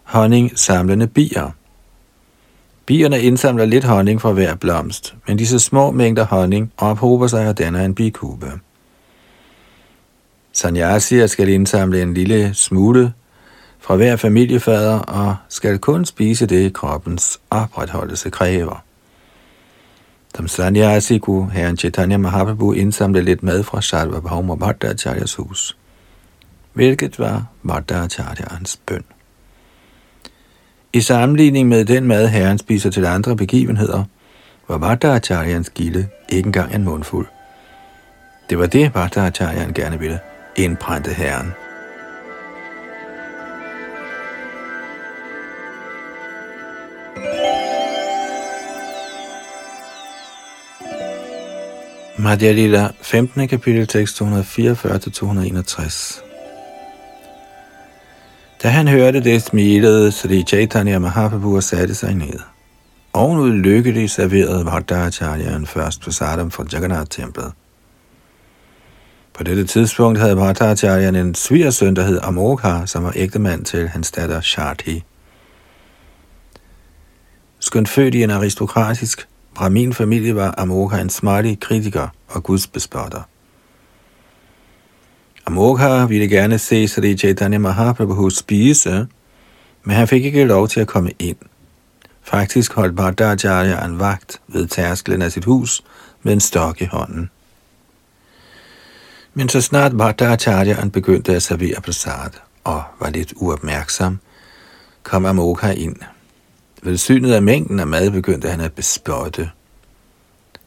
honning 0.02 0.58
samlende 0.58 1.06
bier. 1.06 1.50
Bierne 2.86 3.20
indsamler 3.20 3.64
lidt 3.64 3.84
honning 3.84 4.20
fra 4.20 4.32
hver 4.32 4.54
blomst, 4.54 5.14
men 5.26 5.36
disse 5.36 5.58
små 5.58 5.90
mængder 5.90 6.24
honning 6.24 6.72
ophober 6.76 7.26
sig 7.26 7.48
og 7.48 7.58
danner 7.58 7.84
en 7.84 7.94
bikube. 7.94 8.52
Sanyasier 10.52 11.26
skal 11.26 11.48
indsamle 11.48 12.02
en 12.02 12.14
lille 12.14 12.54
smule 12.54 13.12
fra 13.80 13.96
hver 13.96 14.16
familiefader 14.16 14.98
og 14.98 15.36
skal 15.48 15.78
kun 15.78 16.04
spise 16.04 16.46
det, 16.46 16.74
kroppens 16.74 17.40
opretholdelse 17.50 18.30
kræver. 18.30 18.85
Damsanya 20.38 20.96
Asiku, 20.96 21.46
herren 21.46 21.76
Chaitanya 21.76 22.16
Mahaprabhu 22.16 22.72
indsamlede 22.72 23.24
lidt 23.24 23.42
mad 23.42 23.62
fra 23.62 23.82
Sarva 23.82 24.20
Bhauma 24.20 24.54
Bhattacharyas 24.54 25.34
hus, 25.34 25.76
hvilket 26.72 27.18
var 27.18 27.44
Bhattacharyans 27.68 28.80
bøn. 28.86 29.04
I 30.92 31.00
sammenligning 31.00 31.68
med 31.68 31.84
den 31.84 32.06
mad, 32.06 32.28
herren 32.28 32.58
spiser 32.58 32.90
til 32.90 33.06
andre 33.06 33.36
begivenheder, 33.36 34.04
var 34.68 34.78
Bhattacharyans 34.78 35.70
gilde 35.70 36.08
ikke 36.28 36.46
engang 36.46 36.74
en 36.74 36.84
mundfuld. 36.84 37.26
Det 38.50 38.58
var 38.58 38.66
det, 38.66 38.92
Bhattacharyan 38.92 39.72
gerne 39.72 39.98
ville 39.98 40.20
indbrændte 40.56 41.10
herren. 41.10 41.52
Madhya 52.18 52.52
Lila, 52.52 52.88
15. 53.02 53.48
kapitel, 53.48 53.86
tekst 53.86 54.22
244-261. 54.22 56.22
Da 58.62 58.68
han 58.68 58.88
hørte 58.88 59.20
det, 59.20 59.42
smilede 59.42 60.12
Sri 60.12 60.42
Chaitanya 60.42 60.98
Mahaprabhu 60.98 61.56
og 61.56 61.62
satte 61.62 61.94
sig 61.94 62.14
ned. 62.14 62.38
Ovenud 63.12 63.52
lykkeligt 63.52 64.10
serverede 64.10 64.64
Bhattacharyaen 64.64 65.66
først 65.66 66.00
på 66.00 66.10
fra 66.50 66.64
Jagannath-templet. 66.72 67.52
På 69.34 69.42
dette 69.42 69.64
tidspunkt 69.64 70.18
havde 70.18 70.36
Bhattacharyan 70.36 71.16
en 71.16 71.34
svigersøn, 71.34 71.96
der 71.96 72.02
hed 72.02 72.20
Amokha, 72.22 72.86
som 72.86 73.04
var 73.04 73.12
ægtemand 73.16 73.64
til 73.64 73.88
hans 73.88 74.10
datter 74.10 74.40
Shardhi. 74.40 75.04
Skønt 77.60 77.88
født 77.88 78.14
i 78.14 78.22
en 78.22 78.30
aristokratisk 78.30 79.28
Brahmin-familie 79.56 80.34
var 80.34 80.54
Amokha 80.58 81.00
en 81.00 81.10
smartig 81.10 81.60
kritiker 81.60 82.08
og 82.28 82.42
gudsbespotter. 82.42 83.22
Amokha 85.46 86.04
ville 86.04 86.28
gerne 86.28 86.58
se 86.58 86.88
Sri 86.88 87.16
Chaitanya 87.16 87.58
Mahaprabhu 87.58 88.30
spise, 88.30 89.06
men 89.84 89.96
han 89.96 90.08
fik 90.08 90.24
ikke 90.24 90.44
lov 90.44 90.68
til 90.68 90.80
at 90.80 90.86
komme 90.86 91.10
ind. 91.18 91.36
Faktisk 92.22 92.72
holdt 92.72 92.96
Bhattacharya 92.96 93.84
en 93.84 93.98
vagt 93.98 94.40
ved 94.48 94.66
tærsklen 94.66 95.22
af 95.22 95.32
sit 95.32 95.44
hus 95.44 95.84
med 96.22 96.32
en 96.32 96.40
stok 96.40 96.82
i 96.82 96.84
hånden. 96.84 97.30
Men 99.34 99.48
så 99.48 99.60
snart 99.60 99.92
Bhattacharya 99.92 100.88
begyndte 100.88 101.34
at 101.34 101.42
servere 101.42 101.80
prasad 101.80 102.30
og 102.64 102.82
var 103.00 103.10
lidt 103.10 103.32
uopmærksom, 103.36 104.18
kom 105.02 105.26
Amokha 105.26 105.70
ind. 105.70 105.96
Ved 106.82 106.96
synet 106.96 107.32
af 107.32 107.42
mængden 107.42 107.80
af 107.80 107.86
mad 107.86 108.10
begyndte 108.10 108.50
han 108.50 108.60
at 108.60 108.72
bespotte. 108.72 109.50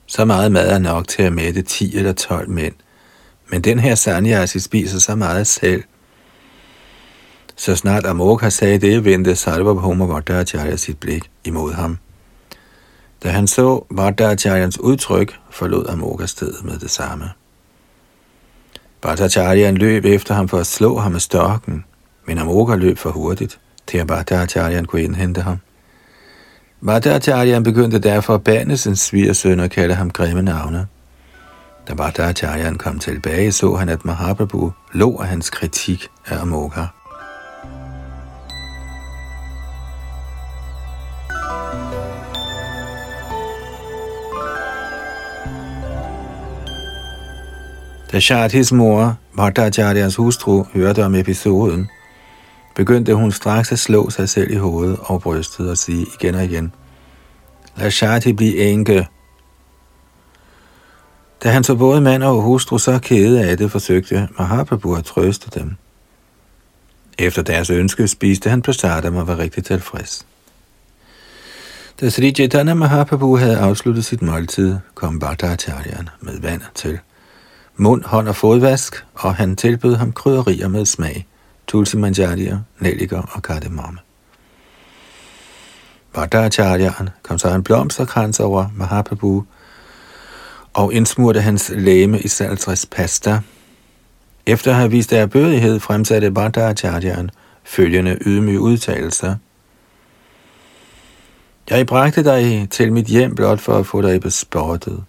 Så 0.08 0.26
meget 0.26 0.52
mad 0.52 0.70
er 0.70 0.80
nok 0.80 1.08
til 1.08 1.24
at 1.24 1.34
mætte 1.34 1.62
10 1.62 1.98
eller 1.98 2.14
12 2.14 2.50
mænd, 2.50 2.74
men 3.52 3.62
den 3.62 3.80
her 3.80 3.96
sanyasi 3.96 4.60
spiser 4.60 5.00
så 5.00 5.16
meget 5.16 5.48
selv. 5.48 5.84
Så 7.56 7.76
snart 7.76 8.06
Amokha 8.06 8.50
sagde 8.50 8.78
det, 8.78 9.06
vendte 9.06 9.36
Sarvabhauma 9.36 10.06
Bhattacharya 10.06 10.76
sit 10.76 11.00
blik 11.00 11.32
imod 11.44 11.74
ham. 11.74 11.98
Da 13.24 13.30
han 13.30 13.48
så 13.48 13.86
Bhattacharyans 13.96 14.80
udtryk, 14.80 15.40
forlod 15.52 15.86
Amokha 15.90 16.26
stedet 16.26 16.66
med 16.66 16.80
det 16.80 16.92
samme. 16.92 17.30
Bhattacharyan 19.02 19.78
løb 19.78 20.06
efter 20.06 20.34
ham 20.34 20.48
for 20.48 20.58
at 20.58 20.68
slå 20.68 20.98
ham 20.98 21.12
med 21.12 21.20
stokken, 21.20 21.86
men 22.26 22.38
Amoka 22.38 22.76
løb 22.76 22.98
for 22.98 23.10
hurtigt, 23.10 23.60
til 23.88 23.98
at 23.98 24.08
Bhattacharyan 24.08 24.86
kunne 24.86 25.04
indhente 25.04 25.42
ham. 25.42 25.58
Madhacharyan 26.82 27.64
begyndte 27.64 28.00
derfor 28.00 28.36
at 28.36 28.44
bande 28.44 28.78
sin 28.78 28.96
svigersøn 28.96 29.60
og 29.60 29.70
kalde 29.70 29.96
ham 29.96 30.10
grimme 30.10 30.42
navne. 30.42 30.88
Da 31.88 31.94
Madhacharyan 31.94 32.76
kom 32.76 33.00
tilbage, 33.00 33.52
så 33.52 33.76
han, 33.76 33.90
at 33.90 34.06
Mahaprabhu 34.06 34.72
lå 34.94 35.18
af 35.18 35.28
hans 35.28 35.50
kritik 35.50 36.08
af 36.26 36.42
Amoka. 36.42 36.82
Da 48.12 48.20
Shadhis 48.20 48.72
mor, 48.72 49.18
Bhattacharyas 49.38 50.16
hustru, 50.16 50.64
hørte 50.74 51.06
om 51.06 51.16
episoden, 51.16 51.90
begyndte 52.80 53.16
hun 53.16 53.32
straks 53.32 53.72
at 53.72 53.80
slå 53.80 54.10
sig 54.10 54.30
selv 54.30 54.52
i 54.52 54.56
hovedet 54.56 54.98
og 55.00 55.22
brystet 55.22 55.70
og 55.70 55.78
sige 55.78 56.06
igen 56.20 56.36
og 56.36 56.44
igen, 56.44 56.74
Lad 57.78 57.92
Shati 57.92 58.34
blive 58.34 58.58
enke. 58.58 59.08
Da 61.44 61.50
han 61.50 61.64
så 61.64 61.76
både 61.76 62.02
mand 62.02 62.24
og 62.24 62.42
hustru 62.42 62.78
så 62.78 63.00
kede 63.00 63.44
af 63.50 63.58
det, 63.58 63.72
forsøgte 63.72 64.28
Mahaprabhu 64.38 64.96
at 64.96 65.06
trøste 65.06 65.60
dem. 65.60 65.76
Efter 67.18 67.42
deres 67.42 67.70
ønske 67.70 68.08
spiste 68.08 68.50
han 68.50 68.62
prasadam 68.62 69.16
og 69.16 69.28
var 69.28 69.38
rigtig 69.38 69.64
tilfreds. 69.66 70.26
Da 72.02 72.10
Sri 72.10 72.32
Chaitanya 72.32 72.74
Mahaprabhu 72.74 73.38
havde 73.38 73.58
afsluttet 73.58 74.06
sit 74.06 74.22
måltid, 74.22 74.78
kom 74.94 75.20
Bhattacharyan 75.20 76.10
med 76.22 76.40
vand 76.40 76.62
til 76.76 77.00
mund, 77.76 78.04
hånd 78.04 78.28
og 78.28 78.36
fodvask, 78.36 79.06
og 79.14 79.36
han 79.36 79.56
tilbød 79.56 79.96
ham 79.96 80.12
krydderier 80.12 80.68
med 80.68 80.86
smag, 80.86 81.26
tulsi 81.70 81.98
manjarier, 81.98 82.60
nelliker 82.80 83.22
og 83.32 83.44
kardemomme. 83.44 84.00
Bhattacharyan 86.14 87.10
kom 87.24 87.38
så 87.38 87.50
en 87.50 87.64
blomsterkrans 87.64 88.40
over 88.40 88.66
Mahaprabhu 88.76 89.46
og 90.74 90.94
indsmurte 90.94 91.42
hans 91.42 91.72
læme 91.76 92.20
i 92.20 92.28
saltres 92.28 92.86
pasta. 92.86 93.40
Efter 94.46 94.72
at 94.72 94.78
have 94.78 94.92
vist 94.92 95.14
bødighed, 95.32 95.80
fremsatte 95.80 96.32
Bhattacharyan 96.32 97.30
følgende 97.64 98.18
ydmyge 98.26 98.60
udtalelser. 98.60 99.36
Jeg 101.70 101.88
bragte 101.88 102.24
dig 102.24 102.68
til 102.72 102.94
mit 102.94 103.06
hjem 103.06 103.36
blot 103.36 103.60
for 103.60 103.78
at 103.78 103.86
få 103.86 104.02
dig 104.02 104.22
bespottet. 104.22 105.04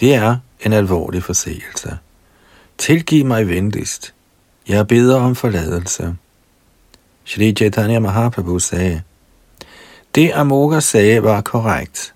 Det 0.00 0.14
er 0.14 0.36
en 0.60 0.72
alvorlig 0.72 1.22
forseelse. 1.22 1.98
Tilgiv 2.78 3.24
mig 3.24 3.48
venligst. 3.48 4.14
Jeg 4.68 4.86
beder 4.86 5.20
om 5.20 5.34
forladelse. 5.34 6.16
Shri 7.24 7.52
Chaitanya 7.52 7.98
Mahaprabhu 7.98 8.58
sagde, 8.58 9.02
det 10.14 10.32
Amoga 10.34 10.80
sagde 10.80 11.22
var 11.22 11.40
korrekt. 11.40 12.14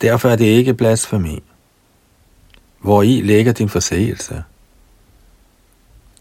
Derfor 0.00 0.28
er 0.28 0.36
det 0.36 0.44
ikke 0.44 0.74
blasfemi. 0.74 1.42
Hvor 2.80 3.02
i 3.02 3.20
ligger 3.20 3.52
din 3.52 3.68
forseelse? 3.68 4.44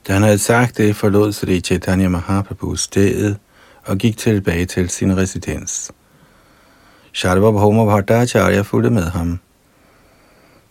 Da 0.08 0.14
han 0.14 0.24
havde 0.24 0.38
sagt 0.38 0.78
det, 0.78 0.96
forlod 0.96 1.32
Sri 1.32 1.60
Chaitanya 1.60 2.10
Mahaprabhu 2.10 2.76
stedet 2.76 3.38
og 3.86 3.98
gik 3.98 4.18
tilbage 4.18 4.66
til 4.66 4.90
sin 4.90 5.18
residens. 5.18 5.92
Sarvabhauma 7.14 7.84
Bhoma 7.84 7.96
Bhattacharya 7.96 8.62
fulgte 8.62 8.90
med 8.90 9.04
ham. 9.04 9.40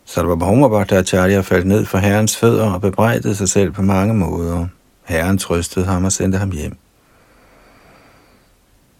Sarvabhauma 0.05 0.68
Bhattacharya 0.68 1.40
faldt 1.40 1.66
ned 1.66 1.85
for 1.85 1.98
herrens 1.98 2.37
fødder 2.37 2.72
og 2.72 2.81
bebrejdede 2.81 3.35
sig 3.35 3.48
selv 3.48 3.72
på 3.72 3.83
mange 3.83 4.14
måder. 4.14 4.66
Herren 5.11 5.38
trøstede 5.38 5.87
ham 5.87 6.05
og 6.05 6.12
sendte 6.12 6.38
ham 6.38 6.51
hjem. 6.51 6.77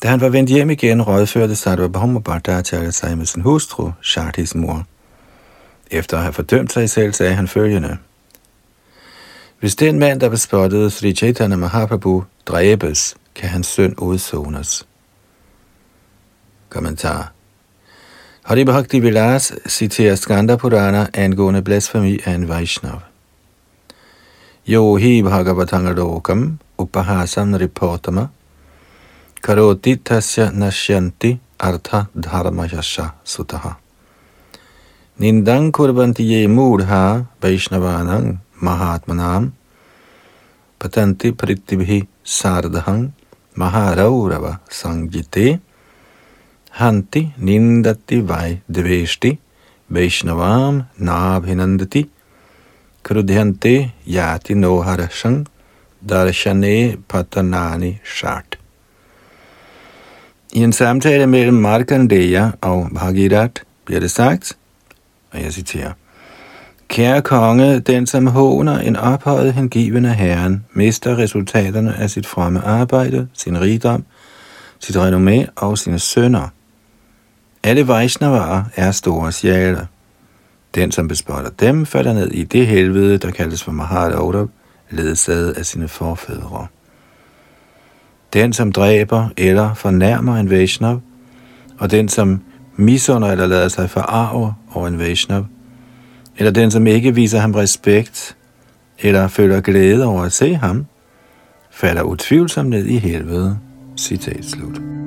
Da 0.03 0.09
han 0.09 0.21
var 0.21 0.29
vendt 0.29 0.51
hjem 0.51 0.71
igen, 0.71 1.03
rådførte 1.03 1.57
Sarvabhauma 1.57 2.21
Bhattacharya 2.21 2.91
sig 2.91 3.19
med 3.19 3.27
sin 3.27 3.43
hustru, 3.43 3.91
Shardis 4.03 4.55
mor. 4.55 4.87
Efter 5.91 6.17
at 6.17 6.23
have 6.23 6.33
fordømt 6.33 6.73
sig 6.73 6.91
selv, 6.91 7.13
sagde 7.13 7.35
han 7.35 7.49
følgende. 7.49 7.99
Hvis 9.61 9.77
den 9.77 9.99
mand, 9.99 10.21
der 10.21 10.29
bespottede 10.29 10.91
Sri 10.91 11.13
Chaitanya 11.15 11.57
Mahaprabhu, 11.57 12.25
dræbes, 12.47 13.17
kan 13.35 13.49
hans 13.49 13.67
søn 13.67 13.95
udsones. 13.99 14.87
Kommentar 16.69 17.33
Hari 18.43 18.65
Bhakti 18.65 18.99
Vilas 19.01 19.53
citerer 19.69 20.15
Skanda 20.15 20.57
Purana 20.57 21.07
angående 21.15 21.63
blasfemi 21.63 22.19
af 22.25 22.33
en 22.33 22.49
Vaishnav. 22.49 23.01
Yo 24.71 24.95
hi 25.03 25.21
bhagavatangadokam 25.27 26.41
upahasam 26.79 27.59
ripotama 27.61 28.31
karoti 29.43 29.97
tasya 29.97 30.45
nashyanti 30.61 31.31
artha 31.59 32.09
dharmayasha 32.15 33.15
sutaha. 33.25 33.73
Nindang 35.19 35.73
kurbanti 35.73 36.23
ye 36.33 36.47
mudha 36.47 37.27
Vaishnavanang 37.43 38.39
mahatmanam 38.63 39.51
patanti 40.79 41.33
pritibhi 41.33 42.07
sardhang 42.23 43.11
maharaurava 43.57 44.61
sangjite 44.71 45.59
Hanti 46.79 47.35
nindati 47.41 48.23
vai 48.23 48.63
dveshti 48.71 49.37
Vaishnavam 49.91 50.87
nabhinandati 51.01 52.07
Krudhyante 53.03 53.91
yati 54.07 54.55
noharashang 54.55 55.47
darshane 56.09 56.97
patanani 57.09 57.99
shat. 58.05 58.59
I 60.53 60.63
en 60.63 60.73
samtale 60.73 61.27
mellem 61.27 61.55
Markandeya 61.55 62.51
og 62.61 62.89
Bhagirat 62.95 63.63
bliver 63.85 64.01
det 64.01 64.11
sagt, 64.11 64.57
og 65.31 65.43
jeg 65.43 65.53
citerer, 65.53 65.93
Kære 66.89 67.23
konge, 67.23 67.81
den 67.81 68.07
som 68.07 68.27
håner 68.27 68.79
en 68.79 68.97
ophøjet 68.97 69.55
hengivende 69.55 70.15
herren, 70.15 70.65
mister 70.73 71.19
resultaterne 71.19 71.97
af 71.97 72.11
sit 72.11 72.27
fremme 72.27 72.61
arbejde, 72.61 73.29
sin 73.33 73.61
rigdom, 73.61 74.05
sit 74.79 74.97
renommé 74.97 75.47
og 75.57 75.79
sine 75.79 75.99
sønner– 75.99 76.49
alle 77.63 77.89
Vaishnavarer 77.89 78.65
er 78.77 78.91
store 78.91 79.33
sjæle. 79.33 79.89
Den, 80.75 80.93
som 80.93 81.09
bespotter 81.09 81.51
dem, 81.51 81.87
falder 81.87 82.13
ned 82.13 82.31
i 82.31 82.45
det 82.45 82.67
helvede, 82.67 83.19
der 83.19 83.31
kaldes 83.31 83.63
for 83.63 83.73
Mahadaurav, 83.73 84.49
ledsaget 84.91 85.53
af 85.53 85.67
sine 85.67 85.89
forfædre. 85.89 86.67
Den, 88.33 88.53
som 88.53 88.73
dræber 88.73 89.29
eller 89.37 89.75
fornærmer 89.75 90.37
en 90.37 90.51
Vaishnav, 90.51 91.01
og 91.79 91.91
den, 91.91 92.09
som 92.09 92.41
misunder 92.77 93.29
eller 93.29 93.47
lader 93.47 93.69
sig 93.69 93.91
forarve 93.91 94.55
over 94.75 94.89
en 94.89 94.99
Vaishnav, 94.99 95.47
eller 96.37 96.51
den, 96.51 96.71
som 96.71 96.87
ikke 96.87 97.15
viser 97.15 97.39
ham 97.39 97.55
respekt, 97.55 98.37
eller 98.99 99.29
føler 99.29 99.61
glæde 99.61 100.07
over 100.07 100.23
at 100.23 100.33
se 100.33 100.55
ham, 100.55 100.87
falder 101.71 102.03
utvivlsomt 102.03 102.71
ned 102.71 102.87
i 102.87 102.97
helvede. 102.97 103.59
Citat 103.97 104.45
slut. 104.45 105.00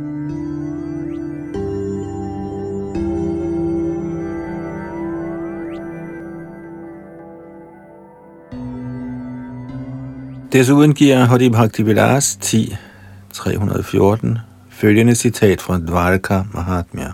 Desuden 10.53 10.93
giver 10.93 11.25
Hari 11.25 11.49
Bhakti 11.49 11.83
Vilas 11.85 12.35
10, 12.35 12.77
314 13.33 14.39
følgende 14.69 15.15
citat 15.15 15.61
fra 15.61 15.77
Dvarka 15.77 16.43
Mahatmya. 16.53 17.11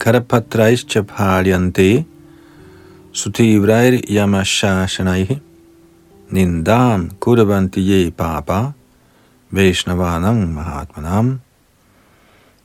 Karapatraischa 0.00 1.00
bhalyante 1.00 2.04
sutivrair 3.12 4.00
yamashashanaihi 4.10 5.40
nindam 6.30 7.10
kudavanti 7.20 7.80
ye 7.80 8.10
papa 8.10 8.72
Vaishnavanam 9.50 10.36
Mahatmanam. 10.36 11.40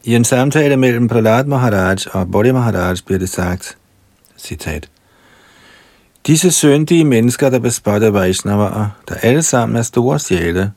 I 0.04 0.16
en 0.16 0.24
samtale 0.24 0.78
mellem 0.78 1.08
Pralat 1.08 1.48
Maharaj 1.48 2.06
og 2.14 2.32
Bodhi 2.32 2.52
Maharaj 2.52 2.98
bliver 3.06 3.20
det 3.20 3.30
sagt, 3.30 3.78
citat, 4.38 4.90
Disse 6.28 6.52
syndige 6.52 7.04
mennesker, 7.04 7.50
der 7.50 7.60
bespotter 7.60 8.10
Vaishnavaer, 8.10 8.90
der 9.10 9.16
alle 9.16 9.44
sammen 9.44 9.76
er 9.76 9.82
store 9.82 10.20
sjæle, 10.20 10.72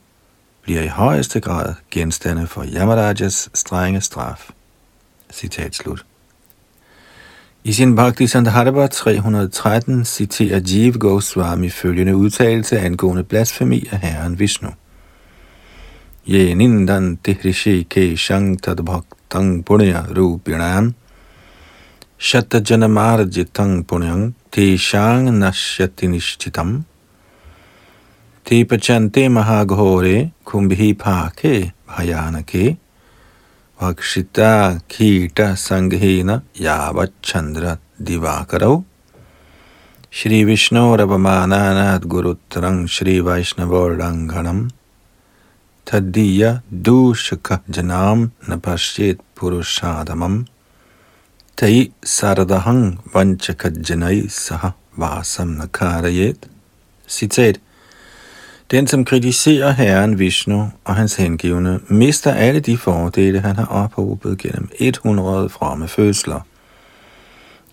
bliver 0.63 0.83
i 0.83 0.87
højeste 0.87 1.41
grad 1.41 1.75
genstande 1.91 2.47
for 2.47 2.65
Yamarajas 2.75 3.51
strenge 3.55 4.01
straf. 4.01 4.51
Citat 5.33 5.75
slut. 5.75 6.07
I 7.65 7.73
sin 7.73 7.97
Bhakti 7.97 8.27
Sandharva 8.27 8.87
313 8.87 10.05
citerer 10.05 10.61
Jeev 10.67 10.93
Goswami 10.93 11.71
følgende 11.71 12.17
udtalelse 12.17 12.79
angående 12.79 13.25
blasfemi 13.25 13.89
af 13.93 13.99
Herren 13.99 14.39
Vishnu. 14.39 14.69
Ye 16.29 16.55
nindan 16.55 17.19
tihrishi 17.25 17.83
ke 17.83 18.17
shang 18.17 18.63
tad 18.63 18.77
bhaktang 18.77 19.65
punya 19.65 20.03
rupinam 20.17 20.95
Shattajanamarjitang 22.19 23.87
punyang 23.87 24.35
teshang 24.51 25.31
nashyati 25.43 26.07
nishchitam 26.13 26.85
te 28.45 28.65
pachante 28.65 29.23
mahaghore 29.37 30.33
kumbhi 30.45 30.95
phake 30.95 31.73
bhayanake 31.89 32.77
vakshita 33.81 34.81
khita 34.89 35.47
sanghena 35.67 36.43
yavachandra 36.67 37.79
divakarau 38.03 38.85
Shri 40.13 40.43
Vishnu 40.43 40.97
Rabhamananat 40.99 42.01
Gurutrang 42.01 42.89
Shri 42.89 43.21
Vaishnavordanganam 43.21 44.69
Tadiya 45.87 46.63
Dushaka 46.69 47.63
Janam 47.71 48.33
Napashyet 48.49 49.21
Purushadamam 49.37 50.49
Tai 51.61 51.93
saradahang 52.03 52.99
vanchakajjanai 53.13 54.29
saha 54.29 54.71
vasam 54.97 55.49
nakarayet. 55.49 56.49
Citat. 57.09 57.61
Den, 58.71 58.87
som 58.87 59.05
kritiserer 59.05 59.71
Herren 59.71 60.19
Vishnu 60.19 60.71
og 60.85 60.95
hans 60.95 61.15
hengivne, 61.15 61.81
mister 61.89 62.33
alle 62.33 62.61
de 62.61 62.79
fordele, 62.79 63.41
han 63.41 63.57
har 63.57 63.67
ophobet 63.67 64.39
gennem 64.39 64.71
100 64.79 65.49
fromme 65.49 65.89
fødsler. 65.89 66.41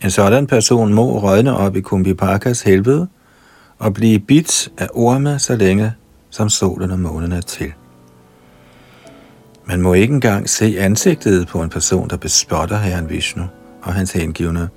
En 0.03 0.11
sådan 0.11 0.47
person 0.47 0.93
må 0.93 1.19
rådne 1.19 1.57
op 1.57 1.75
i 1.75 1.81
Kumbhipakas 1.81 2.61
helvede 2.61 3.07
og 3.79 3.93
blive 3.93 4.19
bit 4.19 4.69
af 4.77 4.87
orme 4.93 5.39
så 5.39 5.55
længe, 5.55 5.93
som 6.29 6.49
solen 6.49 6.91
og 6.91 6.99
månen 6.99 7.31
er 7.31 7.41
til. 7.41 7.73
Man 9.65 9.81
må 9.81 9.93
ikke 9.93 10.13
engang 10.13 10.49
se 10.49 10.75
ansigtet 10.79 11.47
på 11.47 11.61
en 11.61 11.69
person, 11.69 12.09
der 12.09 12.17
bespotter 12.17 12.77
Herren 12.77 13.09
Vishnu 13.09 13.43
og 13.83 13.93
hans 13.93 14.11
hengivne. 14.11 14.69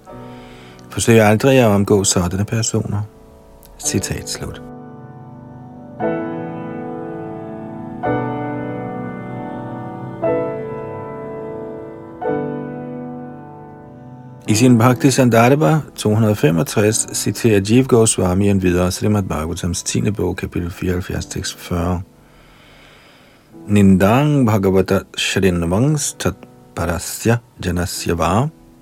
Forsøg 0.91 1.21
aldrig 1.21 1.59
at 1.59 1.67
omgå 1.67 2.05
sådanne 2.05 2.45
personer. 2.45 3.03
Citat 3.79 4.31
slut. 4.31 4.63
I 14.51 14.55
sin 14.55 14.79
Bhakti 14.79 15.11
Sandarbha 15.11 15.79
265 15.97 17.07
citerer 17.13 17.61
Jeev 17.71 17.87
Goswami 17.87 18.49
en 18.49 18.63
videre 18.63 18.91
Srimad 18.91 19.23
Bhagavatams 19.23 19.83
10. 19.83 20.11
bog, 20.11 20.37
kapitel 20.37 20.71
74, 20.71 21.27
tekst 21.27 21.59
40. 21.59 22.03
Nindang 23.69 24.47
Bhagavata 24.47 25.01
Shrinvangs 25.17 26.17
Tat 26.19 26.35
Parasya 26.77 27.37
Janasya 27.65 28.15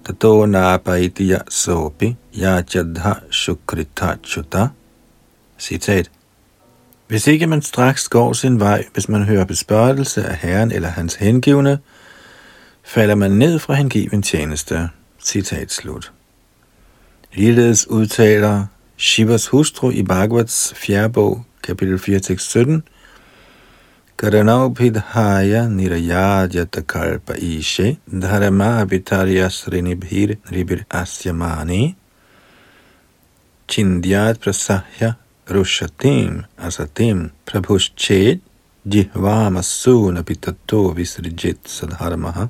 Vam 0.08 0.16
Tato 0.16 0.46
napaitiya 0.46 1.42
sopi 1.50 2.16
yajadha 2.34 3.20
shukrita 3.30 4.18
chuta. 4.22 4.68
Citat. 5.58 6.10
Hvis 7.08 7.26
ikke 7.26 7.46
man 7.46 7.62
straks 7.62 8.08
går 8.08 8.32
sin 8.32 8.60
vej, 8.60 8.84
hvis 8.92 9.08
man 9.08 9.24
hører 9.24 9.44
bespørgelse 9.44 10.24
af 10.24 10.36
Herren 10.36 10.72
eller 10.72 10.88
hans 10.88 11.14
hengivne, 11.14 11.78
falder 12.84 13.14
man 13.14 13.30
ned 13.30 13.58
fra 13.58 13.74
hengiven 13.74 14.22
tjeneste. 14.22 14.88
Citat 15.24 15.72
slut. 15.72 16.12
Ligeledes 17.34 17.90
udtaler 17.90 18.66
Shivas 18.96 19.46
hustru 19.46 19.90
i 19.90 20.02
Bhagavats 20.02 20.74
4. 20.76 21.10
bog, 21.10 21.44
kapitel 21.62 21.98
4, 21.98 22.18
tekst 22.18 22.50
17, 22.50 22.82
Karanaupidhaya 24.18 25.68
nirayajata 25.68 26.82
kalpa 26.82 27.34
ishe 27.36 27.98
dharma 28.08 28.84
vitarya 28.84 29.46
srinibhir 29.50 30.36
ribir 30.50 30.84
asyamani 30.90 31.94
chindyat 33.68 34.40
prasahya 34.42 35.14
rushatim 35.46 36.42
asatim 36.58 37.30
prabhushchet 37.46 38.40
jihvamasuna 38.88 40.22
pitato 40.26 40.90
visrijit 40.96 41.68
sadharmaha. 41.68 42.48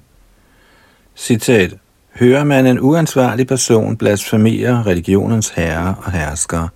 Citat. 1.17 1.77
Hører 2.19 2.45
man 2.45 2.67
en 2.67 2.81
uansvarlig 2.81 3.49
person 3.49 3.97
blasfemere 3.97 4.83
religionens 4.87 5.51
herre 5.51 5.95
og 5.99 6.13
hersker, 6.13 6.69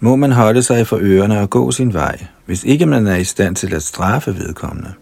må 0.00 0.16
man 0.16 0.32
holde 0.32 0.62
sig 0.62 0.86
for 0.86 0.98
ørerne 1.00 1.40
og 1.40 1.50
gå 1.50 1.70
sin 1.70 1.94
vej, 1.94 2.26
hvis 2.46 2.64
ikke 2.64 2.86
man 2.86 3.06
er 3.06 3.16
i 3.16 3.24
stand 3.24 3.56
til 3.56 3.74
at 3.74 3.82
straffe 3.82 4.38
vedkommende. 4.38 4.92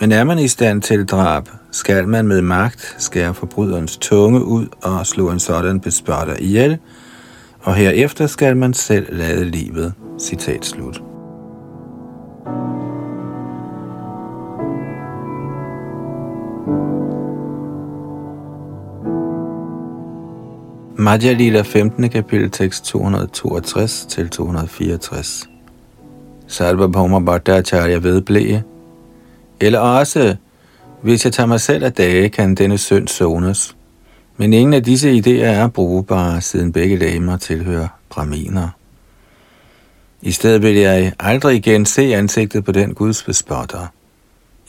Men 0.00 0.12
er 0.12 0.24
man 0.24 0.38
i 0.38 0.48
stand 0.48 0.82
til 0.82 1.06
drab, 1.06 1.48
skal 1.70 2.08
man 2.08 2.26
med 2.26 2.42
magt 2.42 2.96
skære 2.98 3.34
forbryderens 3.34 3.96
tunge 3.96 4.44
ud 4.44 4.66
og 4.82 5.06
slå 5.06 5.30
en 5.30 5.40
sådan 5.40 5.80
bespotter 5.80 6.36
ihjel, 6.38 6.78
og 7.60 7.74
herefter 7.74 8.26
skal 8.26 8.56
man 8.56 8.74
selv 8.74 9.16
lade 9.16 9.44
livet. 9.44 9.92
Citat 10.20 10.64
slut. 10.64 11.02
Madhya 20.98 21.32
Lila 21.32 21.62
15. 21.62 22.08
kapitel 22.08 22.50
tekst 22.50 22.84
262 22.84 24.06
til 24.08 24.28
264. 24.30 25.48
Bhauma 26.92 27.18
Bhattacharya 27.18 27.96
vedblev. 27.96 28.60
Eller 29.60 29.78
også, 29.78 30.36
hvis 31.02 31.24
jeg 31.24 31.32
tager 31.32 31.46
mig 31.46 31.60
selv 31.60 31.84
af 31.84 31.92
dage, 31.92 32.28
kan 32.28 32.54
denne 32.54 32.78
synd 32.78 33.08
sones. 33.08 33.76
Men 34.36 34.52
ingen 34.52 34.74
af 34.74 34.82
disse 34.82 35.12
idéer 35.12 35.44
er 35.44 35.68
brugbare, 35.68 36.40
siden 36.40 36.72
begge 36.72 36.98
damer 36.98 37.36
tilhører 37.36 37.88
braminer. 38.10 38.68
I 40.22 40.32
stedet 40.32 40.62
vil 40.62 40.76
jeg 40.76 41.12
aldrig 41.20 41.56
igen 41.56 41.86
se 41.86 42.14
ansigtet 42.14 42.64
på 42.64 42.72
den 42.72 42.94
Guds 42.94 43.22
bespotter. 43.22 43.86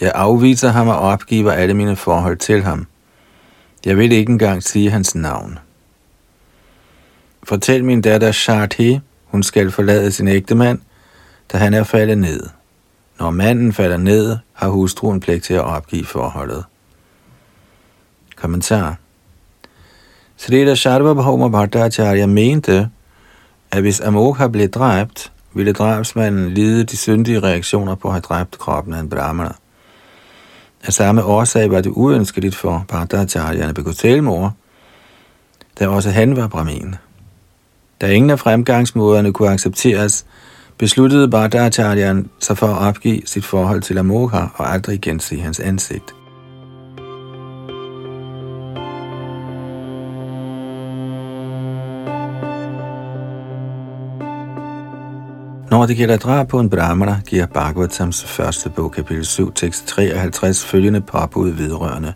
Jeg 0.02 0.12
afviser 0.16 0.70
ham 0.70 0.88
og 0.88 0.98
opgiver 0.98 1.52
alle 1.52 1.74
mine 1.74 1.96
forhold 1.96 2.38
til 2.38 2.64
ham. 2.64 2.88
Jeg 3.86 3.98
vil 3.98 4.12
ikke 4.12 4.32
engang 4.32 4.64
sige 4.64 4.92
hans 4.92 5.16
navn. 5.16 5.60
Fortæl 7.48 7.86
min 7.86 8.02
datter 8.02 8.32
Sharthi, 8.32 9.00
hun 9.26 9.44
skal 9.44 9.72
forlade 9.72 10.12
sin 10.12 10.28
ægtemand, 10.28 10.80
da 11.52 11.58
han 11.58 11.74
er 11.74 11.84
faldet 11.84 12.18
ned. 12.18 12.44
Når 13.20 13.32
manden 13.32 13.74
falder 13.74 13.98
ned, 13.98 14.38
har 14.54 14.68
hustruen 14.70 15.20
pligt 15.20 15.44
til 15.44 15.54
at 15.54 15.62
opgive 15.62 16.06
forholdet. 16.06 16.64
Kommentar 18.36 18.96
Srila 20.38 20.76
Sharvabhauma 20.76 21.48
Bhattacharya 21.48 22.26
mente, 22.26 22.90
at 23.72 23.82
hvis 23.82 24.02
Amokha 24.02 24.48
blev 24.48 24.70
dræbt, 24.70 25.32
ville 25.54 25.74
drabsmanden 25.74 26.50
lide 26.50 26.84
de 26.84 26.98
syndige 26.98 27.40
reaktioner 27.40 27.96
på 27.96 28.08
at 28.08 28.14
have 28.14 28.22
dræbt 28.22 28.58
kroppen 28.58 28.94
af 28.94 29.00
en 29.00 29.10
brahmana. 29.10 29.52
Af 30.84 30.94
samme 30.94 31.24
årsag 31.24 31.72
var 31.72 31.82
det 31.82 31.92
uønskeligt 31.96 32.56
for 32.56 32.86
Bhattacharya 32.88 33.70
at 33.70 33.76
begå 33.76 33.92
selvmord, 33.92 34.52
da 35.80 35.88
også 35.88 36.10
han 36.10 36.36
var 36.36 36.48
brahmin. 36.48 36.96
Da 38.02 38.08
ingen 38.08 38.30
af 38.30 38.40
fremgangsmåderne 38.40 39.34
kunne 39.34 39.50
accepteres, 39.50 40.26
besluttede 40.78 41.30
Bhattacharyan 41.30 42.30
sig 42.40 42.58
for 42.58 42.68
at 42.68 42.88
opgive 42.88 43.22
sit 43.26 43.46
forhold 43.46 43.82
til 43.82 43.98
Amokha 43.98 44.46
og 44.56 44.74
aldrig 44.74 44.96
igen 44.96 45.20
se 45.20 45.40
hans 45.40 45.60
ansigt. 45.60 46.16
Når 55.72 55.86
det 55.86 55.98
gælder 55.98 56.18
drab 56.18 56.48
på 56.48 56.60
en 56.60 56.70
brahmana, 56.70 57.20
giver 57.28 57.46
Bhagavatams 57.46 58.24
første 58.24 58.70
bog, 58.70 58.92
kapitel 58.92 59.26
7, 59.26 59.54
tekst 59.54 59.88
53, 59.88 60.66
følgende 60.66 61.02
påbud 61.02 61.50
vedrørende 61.50 62.14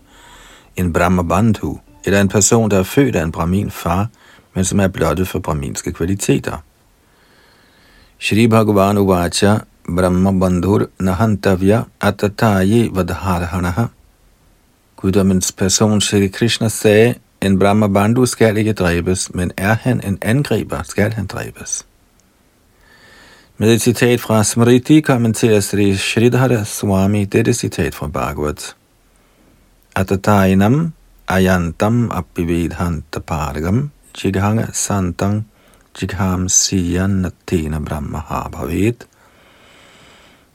en 0.76 0.92
brahmabandhu, 0.92 1.80
eller 2.04 2.20
en 2.20 2.28
person, 2.28 2.70
der 2.70 2.78
er 2.78 2.82
født 2.82 3.16
af 3.16 3.22
en 3.24 3.32
brahmin 3.32 3.70
far, 3.70 4.08
men 4.54 4.64
som 4.64 4.80
er 4.80 4.88
blottet 4.88 5.28
for 5.28 5.38
brahminske 5.38 5.92
kvaliteter. 5.92 6.62
Shri 8.18 8.46
Bhagavan 8.46 8.98
Uvacha 8.98 9.58
Brahma 9.96 10.32
Bandhur 10.32 10.86
Nahantavya 11.00 11.84
Atataye 12.00 12.90
Vadharhanaha 12.94 13.86
Guddommens 14.96 15.52
person 15.52 16.00
Shri 16.00 16.28
Krishna 16.28 16.68
sagde, 16.68 17.14
en 17.40 17.58
Brahma 17.58 17.86
Bandhu 17.86 18.26
skal 18.26 18.56
ikke 18.56 18.72
dræbes, 18.72 19.34
men 19.34 19.52
er 19.56 19.74
han 19.74 20.00
en 20.04 20.18
angriber, 20.22 20.82
skal 20.82 21.12
han 21.12 21.26
dræbes. 21.26 21.86
Med 23.58 23.74
et 23.74 23.82
citat 23.82 24.20
fra 24.20 24.44
Smriti 24.44 25.00
kommenterer 25.00 25.60
Sri 25.60 25.96
Shridhara 25.96 26.64
Swami 26.64 27.24
dette 27.24 27.54
citat 27.54 27.94
fra 27.94 28.06
Bhagavat. 28.06 28.76
Atatainam 29.96 30.92
ayantam 31.28 32.10
apivedhantapargam 32.10 33.90
jighanga 34.14 34.66
santang 34.72 35.46
jigham 36.02 36.48
siyanatena 36.48 37.78
brahmaha 37.78 38.48
bhavet. 38.48 39.06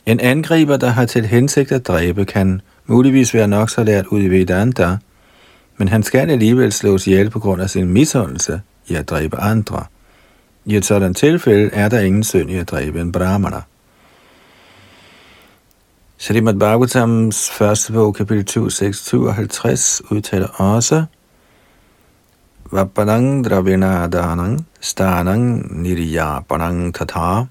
En 0.05 0.19
angriber, 0.19 0.77
der 0.77 0.89
har 0.89 1.05
til 1.05 1.25
hensigt 1.25 1.71
at 1.71 1.87
dræbe, 1.87 2.25
kan 2.25 2.61
muligvis 2.85 3.33
være 3.33 3.47
nok 3.47 3.69
så 3.69 3.83
lært 3.83 4.05
ud 4.05 4.21
i 4.21 4.27
Vedanta, 4.27 4.97
men 5.77 5.87
han 5.87 6.03
skal 6.03 6.29
alligevel 6.29 6.71
slås 6.71 7.07
ihjel 7.07 7.29
på 7.29 7.39
grund 7.39 7.61
af 7.61 7.69
sin 7.69 7.87
misundelse 7.87 8.61
i 8.87 8.95
at 8.95 9.09
dræbe 9.09 9.37
andre. 9.37 9.85
I 10.65 10.75
et 10.75 10.85
sådan 10.85 11.13
tilfælde 11.13 11.69
er 11.73 11.89
der 11.89 11.99
ingen 11.99 12.23
synd 12.23 12.51
i 12.51 12.55
at 12.55 12.69
dræbe 12.69 13.01
en 13.01 13.11
brahmana. 13.11 13.61
Srimad 16.17 16.53
Bhagavatams 16.53 17.49
første 17.49 17.93
bog, 17.93 18.15
kapitel 18.15 18.45
2, 18.45 18.69
6, 18.69 19.05
52, 19.05 20.01
udtaler 20.11 20.47
også, 20.47 21.05
Vapanang 22.75 23.39
dravinadhanang 23.39 24.67
stanang 24.83 25.63
niryapanang 25.79 26.91
tatha 26.91 27.47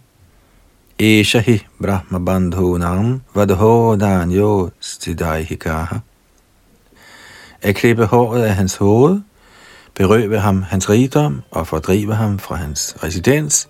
eshahi 0.98 1.64
brahma 1.80 2.20
bandhunam 2.20 3.22
vadho 3.32 3.96
danyo 3.96 4.68
stidaihikaha. 4.80 6.02
At 7.62 7.74
klippe 7.74 8.04
håret 8.04 8.42
af 8.42 8.54
hans 8.54 8.76
hoved, 8.76 9.22
berøve 9.94 10.40
ham 10.40 10.62
hans 10.62 10.90
rigdom 10.90 11.42
og 11.50 11.66
fordrive 11.66 12.14
ham 12.14 12.38
fra 12.38 12.56
hans 12.56 12.96
residens, 13.02 13.68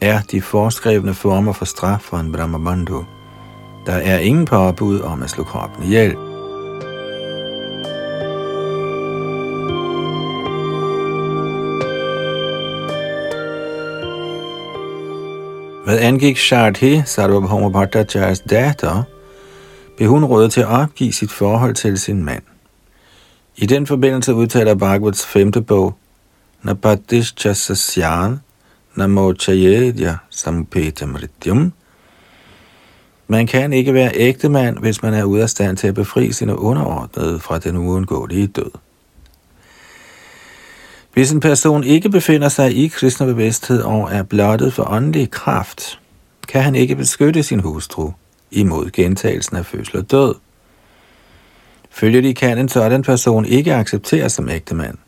er 0.00 0.22
de 0.30 0.40
foreskrevne 0.40 1.14
former 1.14 1.52
for 1.52 1.64
straf 1.64 2.00
for 2.00 2.16
en 2.16 2.32
Brahmabandhu. 2.32 3.04
Der 3.86 3.98
er 3.98 4.18
ingen 4.18 4.44
påbud 4.44 5.00
om 5.00 5.22
at 5.22 5.30
slå 5.30 5.44
kroppen 5.44 5.84
ihjel. 5.84 6.27
Hvad 15.88 15.98
angik 15.98 16.36
Shardhi 16.36 17.02
Sarvabhauma 17.06 17.68
Bhattacharya's 17.68 18.46
datter, 18.50 19.02
blev 19.96 20.08
hun 20.08 20.24
rådet 20.24 20.52
til 20.52 20.60
at 20.60 20.66
opgive 20.66 21.12
sit 21.12 21.32
forhold 21.32 21.74
til 21.74 21.98
sin 21.98 22.24
mand. 22.24 22.42
I 23.56 23.66
den 23.66 23.86
forbindelse 23.86 24.34
udtaler 24.34 24.74
Bhagavats 24.74 25.26
femte 25.26 25.60
bog, 25.62 25.94
Napatish 26.62 27.34
Chasasyan 27.36 28.40
Namochayedya 28.94 30.16
Samupeta 30.30 31.06
Mrityum. 31.06 31.72
Man 33.28 33.46
kan 33.46 33.72
ikke 33.72 33.94
være 33.94 34.10
ægte 34.14 34.48
mand, 34.48 34.78
hvis 34.78 35.02
man 35.02 35.14
er 35.14 35.24
ude 35.24 35.42
af 35.42 35.50
stand 35.50 35.76
til 35.76 35.88
at 35.88 35.94
befri 35.94 36.32
sine 36.32 36.58
underordnede 36.58 37.38
fra 37.38 37.58
den 37.58 37.76
uundgåelige 37.76 38.46
død. 38.46 38.70
Hvis 41.18 41.30
en 41.30 41.40
person 41.40 41.84
ikke 41.84 42.10
befinder 42.10 42.48
sig 42.48 42.76
i 42.76 42.88
kristne 42.88 43.26
bevidsthed 43.26 43.82
og 43.82 44.08
er 44.12 44.22
blottet 44.22 44.72
for 44.72 44.90
åndelig 44.90 45.30
kraft, 45.30 46.00
kan 46.48 46.62
han 46.62 46.74
ikke 46.74 46.96
beskytte 46.96 47.42
sin 47.42 47.60
hustru 47.60 48.12
imod 48.50 48.90
gentagelsen 48.90 49.56
af 49.56 49.66
fødsel 49.66 49.96
og 49.96 50.10
død. 50.10 50.34
Følger 51.90 52.20
de 52.20 52.34
kan 52.34 52.58
en 52.58 52.68
sådan 52.68 53.02
person 53.02 53.44
ikke 53.44 53.74
accepteres 53.74 54.32
som 54.32 54.48
ægtemand. 54.48 54.98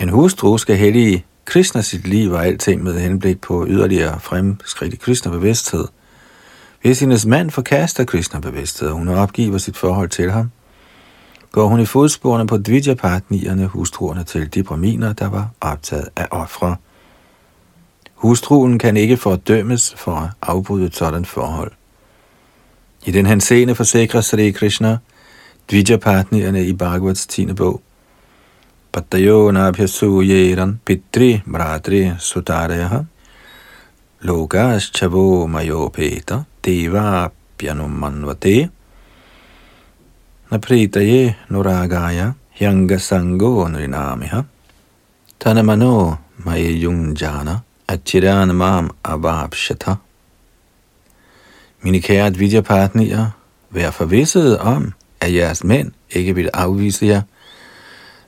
En 0.00 0.08
hustru 0.08 0.58
skal 0.58 0.76
hellige 0.76 1.24
Krishna 1.44 1.82
sit 1.82 2.08
liv 2.08 2.30
og 2.30 2.46
alting 2.46 2.82
med 2.82 3.00
henblik 3.00 3.40
på 3.40 3.66
yderligere 3.68 4.20
fremskridt 4.20 4.94
i 4.94 4.96
Krishna 4.96 5.30
bevidsthed. 5.30 5.84
Hvis 6.82 7.00
hendes 7.00 7.26
mand 7.26 7.50
forkaster 7.50 8.04
Krishna 8.04 8.40
bevidsthed, 8.40 8.88
og 8.88 8.94
hun 8.94 9.08
opgiver 9.08 9.58
sit 9.58 9.76
forhold 9.76 10.08
til 10.08 10.30
ham, 10.30 10.50
går 11.52 11.66
hun 11.66 11.80
i 11.80 11.86
fodsporene 11.86 12.46
på 12.46 12.56
Dvijapatnierne, 12.56 13.66
hustruerne 13.66 14.24
til 14.24 14.54
de 14.54 14.62
braminer, 14.62 15.12
der 15.12 15.28
var 15.28 15.48
optaget 15.60 16.08
af 16.16 16.26
ofre. 16.30 16.76
Hustruen 18.14 18.78
kan 18.78 18.96
ikke 18.96 19.16
fordømmes 19.16 19.94
for 19.96 20.16
at 20.16 20.30
afbryde 20.42 20.86
et 20.86 20.96
sådan 20.96 21.24
forhold. 21.24 21.72
I 23.06 23.10
den 23.10 23.26
henseende 23.26 23.74
forsikrer 23.74 24.20
Sri 24.20 24.50
Krishna 24.50 24.98
Dvijapatnierne 25.70 26.66
i 26.66 26.72
Bhagavats 26.72 27.26
10. 27.26 27.52
bog. 27.52 27.80
Patayonabhyasuyeran 28.92 30.80
pitri 30.84 31.42
Mradri 31.46 32.12
Sudareha 32.18 32.98
logas 34.20 34.90
chavo 34.94 35.46
mayopeta 35.46 36.42
deva 36.64 37.28
pyanumanvate 37.58 38.68
napritaye 40.50 41.36
nuragaya 41.50 42.32
hyanga 42.58 42.98
sango 42.98 43.68
nrinamiha 43.68 44.44
tanamano 45.38 46.18
mayunjana 46.44 47.62
achiran 47.88 48.52
mam 48.54 48.90
ababshata 49.02 49.96
Mine 51.82 52.00
kære 52.00 52.30
Dvijapatnier, 52.30 53.26
vær 53.70 53.90
forvisset 53.90 54.58
om, 54.58 54.92
at 55.20 55.34
jeres 55.34 55.64
mænd 55.64 55.92
ikke 56.10 56.34
vil 56.34 56.50
afvise 56.54 57.06
jer, 57.06 57.22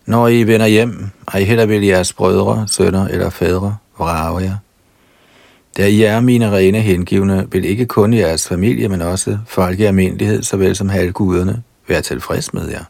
når 0.06 0.28
I 0.28 0.42
vender 0.42 0.66
hjem, 0.66 1.10
ej 1.34 1.42
heller 1.42 1.66
vil 1.66 1.82
jeres 1.82 2.12
brødre, 2.12 2.68
sønner 2.68 3.06
eller 3.06 3.30
fædre 3.30 3.76
vrage 3.98 4.40
jer. 4.40 4.56
Da 5.76 5.86
I 5.86 6.02
er 6.02 6.20
mine 6.20 6.52
rene 6.52 6.80
hengivne, 6.80 7.46
vil 7.52 7.64
ikke 7.64 7.86
kun 7.86 8.14
jeres 8.14 8.48
familie, 8.48 8.88
men 8.88 9.02
også 9.02 9.38
folk 9.46 9.80
i 9.80 9.84
almindelighed, 9.84 10.42
såvel 10.42 10.76
som 10.76 10.88
halvguderne, 10.88 11.62
være 11.88 12.02
tilfreds 12.02 12.54
med 12.54 12.68
jer. 12.68 12.84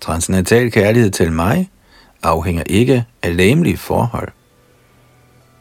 Transcendental 0.00 0.72
kærlighed 0.72 1.10
til 1.10 1.32
mig 1.32 1.70
afhænger 2.22 2.62
ikke 2.66 3.04
af 3.22 3.36
læmelige 3.36 3.76
forhold. 3.76 4.28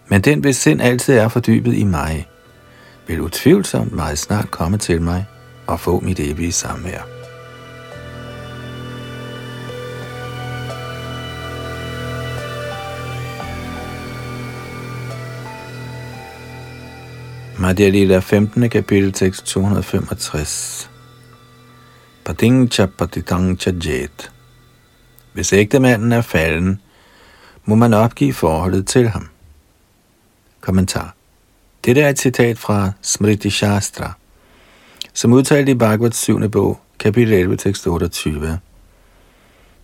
Men 0.07 0.21
den, 0.21 0.39
hvis 0.39 0.57
sind 0.57 0.81
altid 0.81 1.17
er 1.17 1.27
fordybet 1.27 1.73
i 1.73 1.83
mig, 1.83 2.27
vil 3.07 3.21
utvivlsomt 3.21 3.91
meget 3.91 4.19
snart 4.19 4.51
komme 4.51 4.77
til 4.77 5.01
mig 5.01 5.25
og 5.67 5.79
få 5.79 5.99
mit 5.99 6.19
evige 6.19 6.51
samvær. 6.51 7.19
Madhya 17.59 17.89
Lila 17.89 18.19
15. 18.19 18.69
kapitel, 18.69 19.13
tekst 19.13 19.45
265. 19.45 20.88
Pating 22.29 22.71
cha 22.71 22.87
Chajet. 23.59 23.85
jet. 23.85 24.31
Hvis 25.33 25.53
ægtemanden 25.53 26.11
er 26.11 26.21
falden, 26.21 26.81
må 27.65 27.75
man 27.75 27.93
opgive 27.93 28.33
forholdet 28.33 28.87
til 28.87 29.09
ham. 29.09 29.27
Kommentar. 30.61 31.15
Dette 31.85 32.01
er 32.01 32.09
et 32.09 32.19
citat 32.19 32.57
fra 32.57 32.91
Smriti 33.01 33.49
Shastra, 33.49 34.13
som 35.13 35.33
udtalt 35.33 35.69
i 35.69 35.73
Bhagavats 35.73 36.17
7. 36.17 36.49
bog, 36.49 36.79
kapitel 36.99 37.33
11, 37.33 37.57
tekst 37.57 37.87
28. 37.87 38.59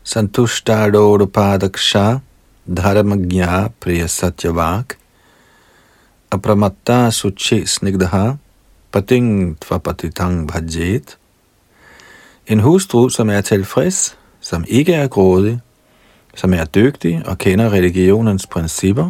Santushta 0.03 0.73
Santushtadodopadaksha 0.73 2.17
dharmagya 2.67 3.67
priya 3.79 4.07
satyavak 4.07 4.97
apramatta 6.31 7.11
suche 7.11 7.67
Snigdha 7.67 8.37
pating 8.91 9.57
tvapatitang 9.61 10.47
bhajet. 10.47 11.17
En 12.47 12.59
hustru, 12.59 13.09
som 13.09 13.29
er 13.29 13.41
tilfreds, 13.41 14.17
som 14.39 14.65
ikke 14.67 14.93
er 14.93 15.07
grådig, 15.07 15.59
som 16.35 16.53
er 16.53 16.65
dygtig 16.65 17.21
og 17.25 17.37
kender 17.37 17.73
religionens 17.73 18.47
principper, 18.47 19.09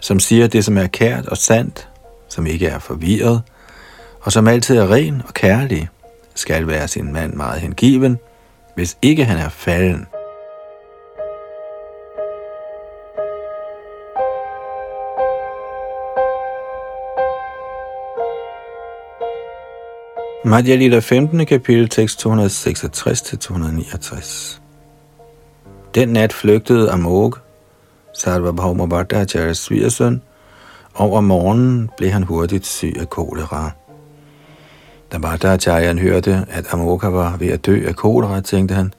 som 0.00 0.20
siger 0.20 0.46
det, 0.46 0.64
som 0.64 0.78
er 0.78 0.86
kært 0.86 1.26
og 1.26 1.36
sandt, 1.36 1.88
som 2.28 2.46
ikke 2.46 2.66
er 2.66 2.78
forvirret, 2.78 3.42
og 4.20 4.32
som 4.32 4.48
altid 4.48 4.76
er 4.76 4.90
ren 4.90 5.22
og 5.28 5.34
kærlig, 5.34 5.88
skal 6.34 6.66
være 6.66 6.88
sin 6.88 7.12
mand 7.12 7.34
meget 7.34 7.60
hengiven, 7.60 8.18
hvis 8.74 8.98
ikke 9.02 9.24
han 9.24 9.38
er 9.38 9.48
falden. 9.48 10.06
Madhya 20.48 20.76
Lila 20.76 20.98
15. 20.98 21.46
kapitel, 21.46 21.88
tekst 21.88 22.26
266-269. 22.26 24.60
Den 25.94 26.08
nat 26.08 26.32
flygtede 26.32 26.90
Amog, 26.90 27.38
Sarvabhauma 28.14 28.86
Bhattacharya's 28.86 29.52
svigersøn, 29.52 30.22
og 30.94 31.12
om 31.12 31.24
morgenen 31.24 31.90
blev 31.96 32.10
han 32.10 32.22
hurtigt 32.22 32.66
syg 32.66 32.96
af 33.00 33.10
kolera. 33.10 33.70
Da 35.12 35.18
Bhattacharyan 35.18 35.98
hørte, 35.98 36.46
at 36.50 36.66
Amoka 36.72 37.08
var 37.08 37.36
ved 37.36 37.48
at 37.48 37.66
dø 37.66 37.88
af 37.88 37.96
kolera, 37.96 38.40
tænkte 38.40 38.74
han, 38.74 38.94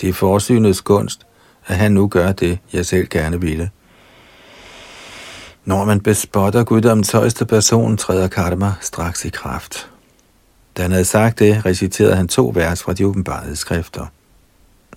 det 0.00 0.08
er 0.08 0.12
forsynets 0.12 0.82
gunst, 0.82 1.26
at 1.66 1.76
han 1.76 1.92
nu 1.92 2.08
gør 2.08 2.32
det, 2.32 2.58
jeg 2.72 2.86
selv 2.86 3.08
gerne 3.08 3.40
ville. 3.40 3.70
Når 5.64 5.84
man 5.84 6.00
bespotter 6.00 6.64
guddommens 6.64 7.12
højeste 7.12 7.46
person, 7.46 7.96
træder 7.96 8.28
karma 8.28 8.72
straks 8.80 9.24
i 9.24 9.28
kraft. 9.28 9.90
Da 10.78 10.82
han 10.82 10.90
havde 10.90 11.04
sagt 11.04 11.38
det, 11.38 11.66
reciterede 11.66 12.16
han 12.16 12.28
to 12.28 12.52
vers 12.54 12.82
fra 12.82 12.92
de 12.92 13.06
åbenbarede 13.06 13.56
skrifter. 13.56 14.06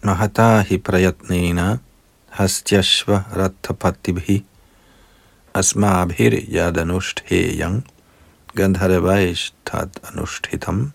Mahata 0.04 0.64
prayatnena 0.84 1.78
hastyashva 2.30 3.24
rattapatibhi 3.38 4.46
asmabhir 5.54 6.32
yadanusht 6.54 7.24
heyang 7.26 7.88
gandharvaish 8.56 9.54
tad 9.66 9.90
anushtitam. 10.04 10.92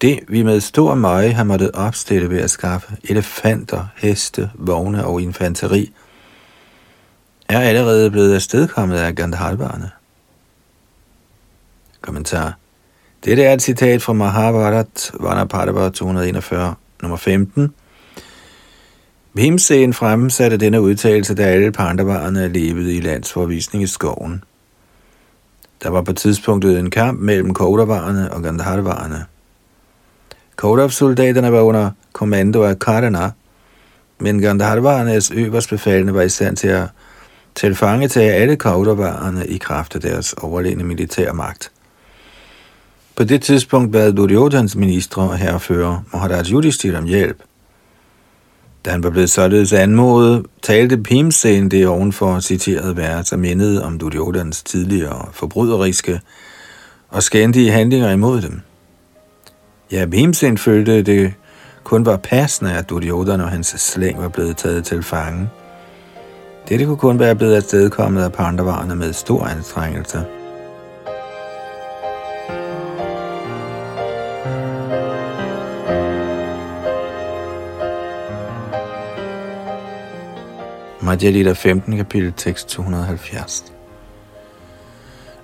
Det 0.00 0.20
vi 0.28 0.42
med 0.42 0.60
stor 0.60 0.94
møje 0.94 1.32
har 1.32 1.44
måttet 1.44 1.70
opstille 1.74 2.30
ved 2.30 2.40
at 2.40 2.50
skaffe 2.50 2.96
elefanter, 3.04 3.86
heste, 3.96 4.50
vogne 4.54 5.04
og 5.04 5.22
infanteri, 5.22 5.92
er 7.48 7.60
allerede 7.60 8.10
blevet 8.10 8.34
afstedkommet 8.34 8.96
af 8.96 9.14
Gandharvarne. 9.14 9.90
Kommentar 12.00 12.61
dette 13.24 13.42
er 13.42 13.52
et 13.52 13.62
citat 13.62 14.02
fra 14.02 14.12
Mahabharat, 14.12 15.12
Vanapadava 15.20 15.90
241, 15.90 16.74
nummer 17.02 17.16
15. 17.16 17.74
Bhimsen 19.34 19.94
fremsatte 19.94 20.56
denne 20.56 20.80
udtalelse, 20.80 21.34
da 21.34 21.42
alle 21.42 21.72
pandavarerne 21.72 22.48
levede 22.48 22.96
i 22.96 23.00
landsforvisning 23.00 23.84
i 23.84 23.86
skoven. 23.86 24.44
Der 25.82 25.90
var 25.90 26.02
på 26.02 26.12
tidspunktet 26.12 26.78
en 26.78 26.90
kamp 26.90 27.20
mellem 27.20 27.54
Kaudavarerne 27.54 28.32
og 28.32 28.42
Gandharvarerne. 28.42 29.24
Kaudav-soldaterne 30.56 31.52
var 31.52 31.60
under 31.60 31.90
kommando 32.12 32.62
af 32.62 32.78
Karana, 32.78 33.30
men 34.18 34.40
Gandharvarernes 34.40 35.30
øverstbefalende 35.30 36.14
var 36.14 36.22
i 36.22 36.28
stand 36.28 36.56
til 36.56 36.68
at 36.68 36.88
tilfangetage 37.54 38.32
alle 38.32 38.56
Kaudavarerne 38.56 39.46
i 39.46 39.58
kraft 39.58 39.94
af 39.94 40.00
deres 40.00 40.32
overlegne 40.32 40.84
militærmagt. 40.84 41.36
magt. 41.36 41.81
På 43.16 43.24
det 43.24 43.42
tidspunkt 43.42 43.92
bad 43.92 44.12
Duryodhans 44.12 44.76
ministre 44.76 45.22
og 45.22 45.38
herrefører 45.38 46.04
Maharaj 46.12 46.42
Yudhishthir 46.52 46.98
om 46.98 47.04
hjælp. 47.04 47.42
Da 48.84 48.90
han 48.90 49.02
var 49.02 49.10
blevet 49.10 49.30
således 49.30 49.72
anmodet, 49.72 50.46
talte 50.62 50.98
Pimsen 50.98 51.70
det 51.70 51.86
ovenfor 51.88 52.40
citerede 52.40 52.96
vers, 52.96 53.28
som 53.28 53.40
mindede 53.40 53.84
om 53.84 53.98
Duryodhans 53.98 54.62
tidligere 54.62 55.28
forbryderiske 55.32 56.20
og 57.08 57.22
skændige 57.22 57.70
handlinger 57.70 58.10
imod 58.10 58.40
dem. 58.40 58.60
Ja, 59.92 60.06
Bhimsen 60.06 60.58
følte 60.58 61.02
det 61.02 61.34
kun 61.84 62.06
var 62.06 62.16
passende, 62.16 62.72
at 62.72 62.90
Duryodhan 62.90 63.40
og 63.40 63.48
hans 63.48 63.66
slæng 63.66 64.22
var 64.22 64.28
blevet 64.28 64.56
taget 64.56 64.84
til 64.84 65.02
fange. 65.02 65.48
Dette 66.68 66.84
kunne 66.84 66.96
kun 66.96 67.18
være 67.18 67.36
blevet 67.36 67.56
afstedkommet 67.56 68.22
af 68.22 68.32
pandavarerne 68.32 68.96
med 68.96 69.12
stor 69.12 69.44
anstrengelse. 69.44 70.24
Madhya 81.02 81.32
Lita 81.32 81.52
15, 81.54 81.96
kapitel 81.96 82.32
tekst 82.32 82.68
270. 82.68 83.72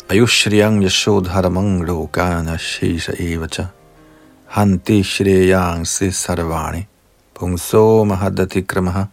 Ayushriyang 0.09 0.83
yashodharamang 0.85 1.83
lokana 1.83 2.57
shesha 2.57 3.13
evacha 3.19 3.73
hanti 4.47 5.03
shreyang 5.03 5.85
si 5.85 6.13
sarvani 6.13 6.87
pungso 7.35 8.05
mahadati 8.07 8.63
kramaha. 8.63 9.09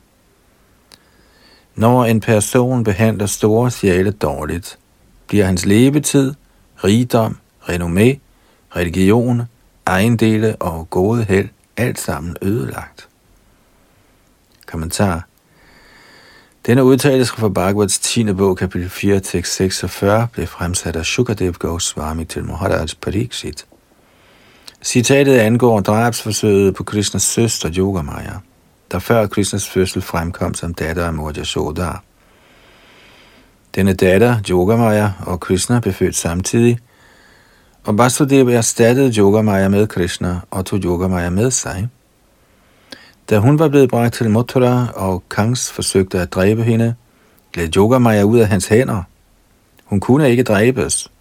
Når 1.75 2.05
en 2.05 2.19
person 2.19 2.83
behandler 2.83 3.25
store 3.25 3.71
sjæle 3.71 4.11
dårligt, 4.11 4.77
bliver 5.27 5.45
hans 5.45 5.65
levetid, 5.65 6.33
rigdom, 6.83 7.37
renommé, 7.69 8.19
religion, 8.75 9.41
ejendele 9.87 10.55
og 10.55 10.89
gode 10.89 11.23
held 11.23 11.49
alt 11.77 11.99
sammen 11.99 12.35
ødelagt. 12.41 13.09
Kommentar 14.67 15.27
denne 16.65 16.83
udtalelse 16.83 17.33
fra 17.33 17.49
Bhagavats 17.49 17.99
10. 17.99 18.33
bog, 18.33 18.57
kapitel 18.57 18.89
4, 18.89 19.19
tekst 19.19 19.55
46, 19.55 20.27
blev 20.33 20.47
fremsat 20.47 20.95
af 20.95 21.05
Shukadev 21.05 21.53
Goswami 21.53 22.25
til 22.25 22.45
Maharaj 22.45 22.87
Pariksit. 23.01 23.65
Citatet 24.83 25.37
angår 25.37 25.79
drabsforsøget 25.79 26.75
på 26.75 26.83
Krishnas 26.83 27.23
søster 27.23 27.69
Yogamaya, 27.77 28.33
der 28.91 28.99
før 28.99 29.27
Krishnas 29.27 29.69
fødsel 29.69 30.01
fremkom 30.01 30.53
som 30.53 30.73
datter 30.73 31.05
af 31.05 31.13
Mor 31.13 31.33
Yashoda. 31.37 31.91
Denne 33.75 33.93
datter, 33.93 34.37
Yogamaya 34.49 35.11
og 35.25 35.39
Krishna, 35.39 35.79
blev 35.79 35.93
født 35.93 36.15
samtidig, 36.15 36.79
og 37.83 37.97
Vasudeva 37.97 38.53
erstattede 38.53 39.13
Yogamaya 39.19 39.67
med 39.67 39.87
Krishna 39.87 40.39
og 40.51 40.65
tog 40.65 40.79
Yogamaya 40.79 41.29
med 41.29 41.51
sig. 41.51 41.89
Da 43.29 43.37
hun 43.37 43.59
var 43.59 43.69
blevet 43.69 43.89
bragt 43.89 44.13
til 44.13 44.29
Mathura, 44.29 44.87
og 44.95 45.23
Kangs 45.29 45.71
forsøgte 45.71 46.19
at 46.19 46.33
dræbe 46.33 46.63
hende, 46.63 46.95
gled 47.53 47.77
Yogamaya 47.77 48.23
ud 48.23 48.39
af 48.39 48.47
hans 48.47 48.67
hænder. 48.67 49.03
Hun 49.85 49.99
kunne 49.99 50.29
ikke 50.29 50.43
dræbes. 50.43 51.11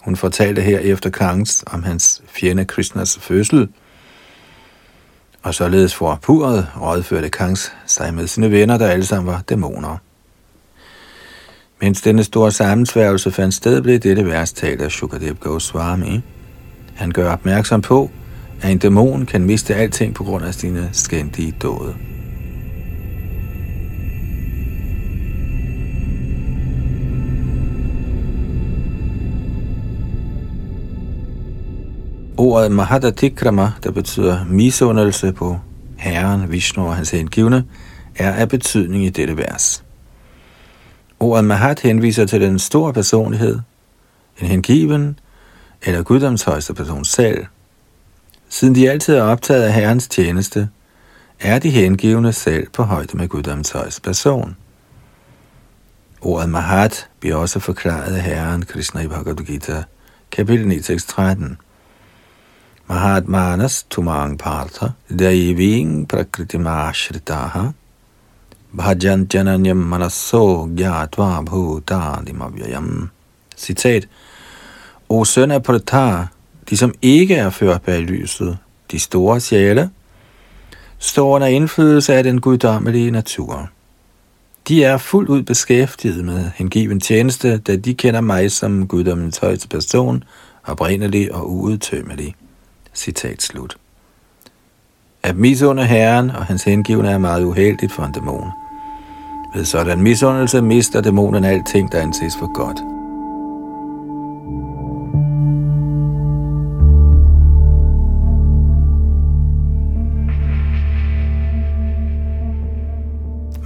Hun 0.00 0.16
fortalte 0.16 0.62
her 0.62 0.78
efter 0.78 1.10
Kangs 1.10 1.64
om 1.66 1.82
hans 1.82 2.22
fjende 2.28 2.64
Krishnas 2.64 3.18
fødsel, 3.18 3.68
og 5.42 5.54
således 5.54 5.94
for 5.94 6.18
puret 6.22 6.66
rådførte 6.80 7.28
Kangs 7.28 7.72
sig 7.86 8.14
med 8.14 8.26
sine 8.26 8.50
venner, 8.50 8.78
der 8.78 8.86
alle 8.86 9.04
sammen 9.06 9.32
var 9.32 9.42
dæmoner. 9.48 9.96
Mens 11.80 12.02
denne 12.02 12.24
store 12.24 12.52
sammensværgelse 12.52 13.30
fandt 13.30 13.54
sted, 13.54 13.82
blev 13.82 13.98
dette 13.98 14.26
vers 14.26 14.52
talt 14.52 14.82
af 14.82 14.90
Shukadev 14.90 15.34
Goswami. 15.34 16.20
Han 16.94 17.10
gør 17.10 17.32
opmærksom 17.32 17.82
på, 17.82 18.10
at 18.64 18.70
en 18.70 18.78
dæmon 18.78 19.26
kan 19.26 19.44
miste 19.44 19.74
alting 19.74 20.14
på 20.14 20.24
grund 20.24 20.44
af 20.44 20.54
sine 20.54 20.88
skændige 20.92 21.54
dåde. 21.62 21.94
Ordet 32.36 32.72
Mahadatikrama, 32.72 33.72
der 33.82 33.90
betyder 33.90 34.44
misundelse 34.44 35.32
på 35.32 35.58
Herren, 35.96 36.52
Vishnu 36.52 36.86
og 36.86 36.96
hans 36.96 37.10
hengivne, 37.10 37.64
er 38.16 38.32
af 38.32 38.48
betydning 38.48 39.04
i 39.04 39.08
dette 39.08 39.36
vers. 39.36 39.84
Ordet 41.20 41.44
Mahat 41.44 41.80
henviser 41.80 42.26
til 42.26 42.40
den 42.40 42.58
store 42.58 42.92
personlighed, 42.92 43.58
en 44.40 44.46
hengiven 44.46 45.18
eller 45.82 46.02
guddoms 46.02 46.42
højeste 46.42 46.74
person 46.74 47.04
selv. 47.04 47.46
Siden 48.48 48.74
de 48.74 48.90
altid 48.90 49.14
er 49.14 49.22
optaget 49.22 49.62
af 49.62 49.72
Herrens 49.72 50.08
tjeneste, 50.08 50.68
er 51.40 51.58
de 51.58 51.70
hengivne 51.70 52.32
selv 52.32 52.68
på 52.70 52.82
højde 52.82 53.16
med 53.16 53.28
guddoms 53.28 53.70
højeste 53.70 54.00
person. 54.00 54.56
Ordet 56.20 56.48
Mahat 56.48 57.08
bliver 57.20 57.36
også 57.36 57.60
forklaret 57.60 58.14
af 58.14 58.22
Herren 58.22 58.64
Krishna 58.64 59.00
i 59.00 59.08
Bhagavad 59.08 59.44
Gita, 59.44 59.82
kapitel 60.30 60.68
9, 60.68 60.80
tekst 60.80 61.08
13. 61.08 61.58
Mahatmanas 62.86 63.82
tumang 63.90 64.38
partha 64.38 64.86
daiving 65.18 66.08
prakritimashridaha 66.08 67.68
bhajan 68.76 69.26
jananyam 69.34 69.76
manaso 69.76 70.66
gyatva 70.76 71.42
bhutadimavayam. 71.42 73.10
Citat. 73.56 74.08
O 75.08 75.24
søn 75.24 75.50
af 75.50 75.62
Pratar, 75.62 76.28
de 76.70 76.76
som 76.76 76.94
ikke 77.02 77.34
er 77.34 77.50
ført 77.50 77.82
bag 77.82 78.00
lyset, 78.00 78.58
de 78.90 78.98
store 78.98 79.40
sjæle, 79.40 79.90
står 80.98 81.34
under 81.34 81.46
indflydelse 81.46 82.14
af 82.14 82.24
den 82.24 82.40
guddommelige 82.40 83.10
natur. 83.10 83.68
De 84.68 84.84
er 84.84 84.98
fuldt 84.98 85.28
ud 85.28 85.42
beskæftiget 85.42 86.24
med 86.24 86.50
hengiven 86.54 87.00
tjeneste, 87.00 87.58
da 87.58 87.76
de 87.76 87.94
kender 87.94 88.20
mig 88.20 88.50
som 88.50 88.86
guddommens 88.86 89.38
højeste 89.38 89.68
person, 89.68 90.24
oprindelig 90.66 91.34
og 91.34 91.50
uudtømmelig. 91.50 92.34
Citat 92.94 93.42
slut. 93.42 93.76
At 95.22 95.36
misunde 95.36 95.84
Herren 95.84 96.30
og 96.30 96.44
hans 96.46 96.64
hengivne 96.64 97.10
er 97.10 97.18
meget 97.18 97.44
uheldigt 97.44 97.92
for 97.92 98.02
en 98.02 98.12
dæmon. 98.12 98.50
Ved 99.54 99.64
sådan 99.64 100.02
misundelse 100.02 100.62
mister 100.62 101.00
dæmonen 101.00 101.44
alting, 101.44 101.92
der 101.92 102.00
anses 102.00 102.36
for 102.38 102.52
godt. 102.52 102.93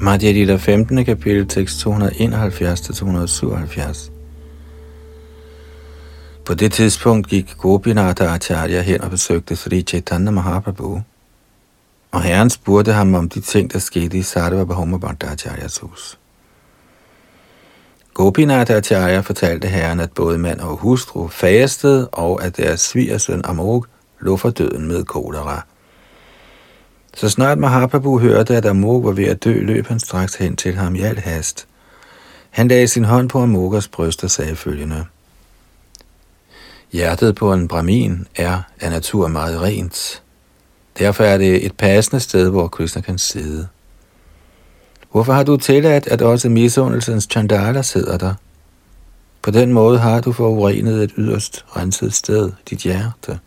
Madhya 0.08 0.32
Lila 0.32 0.56
15. 0.56 1.04
kapitel, 1.04 1.46
tekst 1.46 1.86
271-277. 1.86 4.10
På 6.44 6.54
det 6.54 6.72
tidspunkt 6.72 7.28
gik 7.28 7.54
Gopinata 7.58 8.24
Acharya 8.24 8.80
hen 8.80 9.00
og 9.00 9.10
besøgte 9.10 9.56
Sri 9.56 9.82
Chaitanya 9.82 10.30
Mahaprabhu, 10.30 11.00
og 12.10 12.22
herren 12.22 12.50
spurgte 12.50 12.92
ham 12.92 13.14
om 13.14 13.28
de 13.28 13.40
ting, 13.40 13.72
der 13.72 13.78
skete 13.78 14.18
i 14.18 14.22
Sarva 14.22 14.64
Bahoma 14.64 14.98
Bhattacharyas 14.98 15.78
hus. 15.78 16.18
Gopinath 18.14 18.72
Acharya 18.72 19.20
fortalte 19.20 19.68
herren, 19.68 20.00
at 20.00 20.12
både 20.12 20.38
mand 20.38 20.60
og 20.60 20.76
hustru 20.76 21.28
fastede, 21.28 22.08
og 22.08 22.44
at 22.44 22.56
deres 22.56 22.80
svigersøn 22.80 23.42
Amok 23.44 23.88
lå 24.20 24.36
for 24.36 24.50
døden 24.50 24.88
med 24.88 25.04
kolera. 25.04 25.62
Så 27.18 27.28
snart 27.28 27.58
Mahaprabhu 27.58 28.18
hørte, 28.18 28.56
at 28.56 28.66
Amok 28.66 29.04
var 29.04 29.12
ved 29.12 29.24
at 29.24 29.44
dø, 29.44 29.60
løb 29.60 29.86
han 29.86 30.00
straks 30.00 30.34
hen 30.34 30.56
til 30.56 30.74
ham 30.74 30.94
i 30.94 31.00
al 31.00 31.18
hast. 31.18 31.66
Han 32.50 32.68
lagde 32.68 32.88
sin 32.88 33.04
hånd 33.04 33.28
på 33.28 33.42
Amokas 33.42 33.88
bryst 33.88 34.24
og 34.24 34.30
sagde 34.30 34.56
følgende. 34.56 35.04
Hjertet 36.92 37.34
på 37.34 37.52
en 37.52 37.68
brahmin 37.68 38.26
er 38.36 38.62
af 38.80 38.90
natur 38.90 39.28
meget 39.28 39.62
rent. 39.62 40.22
Derfor 40.98 41.24
er 41.24 41.38
det 41.38 41.66
et 41.66 41.76
passende 41.76 42.20
sted, 42.20 42.50
hvor 42.50 42.68
Krishna 42.68 43.02
kan 43.02 43.18
sidde. 43.18 43.68
Hvorfor 45.12 45.32
har 45.32 45.42
du 45.42 45.56
tilladt, 45.56 46.06
at 46.06 46.22
også 46.22 46.48
misundelsens 46.48 47.28
chandala 47.30 47.82
sidder 47.82 48.18
der? 48.18 48.34
På 49.42 49.50
den 49.50 49.72
måde 49.72 49.98
har 49.98 50.20
du 50.20 50.32
forurenet 50.32 51.02
et 51.02 51.12
yderst 51.16 51.64
renset 51.76 52.14
sted, 52.14 52.52
dit 52.70 52.78
hjerte. 52.78 53.38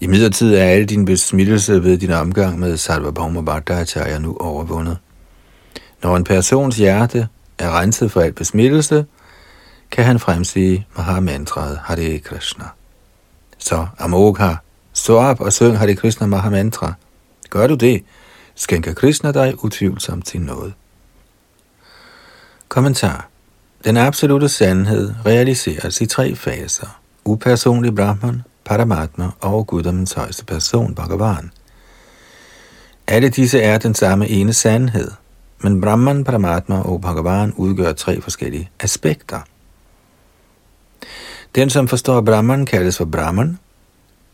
I 0.00 0.06
midlertid 0.06 0.54
er 0.54 0.64
alle 0.64 0.86
din 0.86 1.04
besmittelse 1.04 1.82
ved 1.82 1.98
din 1.98 2.10
omgang 2.10 2.58
med 2.58 2.76
Sarvabhauma 2.76 3.40
Bhattacharya 3.40 4.18
nu 4.18 4.36
overvundet. 4.40 4.98
Når 6.02 6.16
en 6.16 6.24
persons 6.24 6.76
hjerte 6.76 7.28
er 7.58 7.80
renset 7.80 8.12
for 8.12 8.20
al 8.20 8.32
besmittelse, 8.32 9.06
kan 9.90 10.04
han 10.04 10.18
fremsige 10.18 10.86
Mahamantraet 10.96 11.78
Hare 11.82 12.18
Krishna. 12.18 12.64
Så 13.58 13.86
Amokha, 13.98 14.54
stå 14.92 15.16
op 15.16 15.40
og 15.40 15.52
syng 15.52 15.78
Hare 15.78 15.94
Krishna 15.94 16.26
Mahamantra. 16.26 16.92
Gør 17.50 17.66
du 17.66 17.74
det, 17.74 18.04
skænker 18.54 18.94
Krishna 18.94 19.32
dig 19.32 19.64
utvivlsomt 19.64 20.26
til 20.26 20.40
noget. 20.40 20.74
Kommentar. 22.68 23.28
Den 23.84 23.96
absolute 23.96 24.48
sandhed 24.48 25.14
realiseres 25.26 26.00
i 26.00 26.06
tre 26.06 26.34
faser. 26.34 27.00
Upersonlig 27.24 27.94
Brahman, 27.94 28.42
Paramatma 28.68 29.30
og 29.40 29.66
guddommens 29.66 30.12
højeste 30.12 30.44
person, 30.44 30.94
Bhagavan. 30.94 31.50
Alle 33.06 33.28
disse 33.28 33.60
er 33.60 33.78
den 33.78 33.94
samme 33.94 34.28
ene 34.28 34.52
sandhed, 34.52 35.10
men 35.58 35.80
Brahman, 35.80 36.24
Paramatma 36.24 36.80
og 36.80 37.00
Bhagavan 37.00 37.52
udgør 37.56 37.92
tre 37.92 38.20
forskellige 38.20 38.70
aspekter. 38.80 39.40
Den, 41.54 41.70
som 41.70 41.88
forstår 41.88 42.20
Brahman, 42.20 42.66
kaldes 42.66 42.96
for 42.96 43.04
Brahman, 43.04 43.58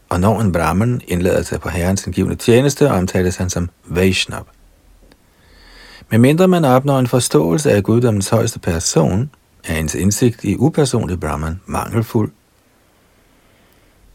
og 0.09 0.21
når 0.21 0.41
en 0.41 0.53
Brahman 0.53 1.01
indlader 1.09 1.43
sig 1.43 1.61
på 1.61 1.69
herrens 1.69 2.07
indgivende 2.07 2.37
tjeneste, 2.37 2.91
omtales 2.91 3.37
han 3.37 3.51
som 3.51 3.71
Vaishnav. 3.85 4.47
Men 6.11 6.21
mindre 6.21 6.49
man 6.49 6.65
opnår 6.65 6.99
en 6.99 7.07
forståelse 7.07 7.73
af 7.73 7.83
guddommens 7.83 8.29
højeste 8.29 8.59
person, 8.59 9.31
er 9.65 9.79
ens 9.79 9.95
indsigt 9.95 10.45
i 10.45 10.57
upersonlig 10.57 11.21
Brahman 11.21 11.61
mangelfuld 11.67 12.33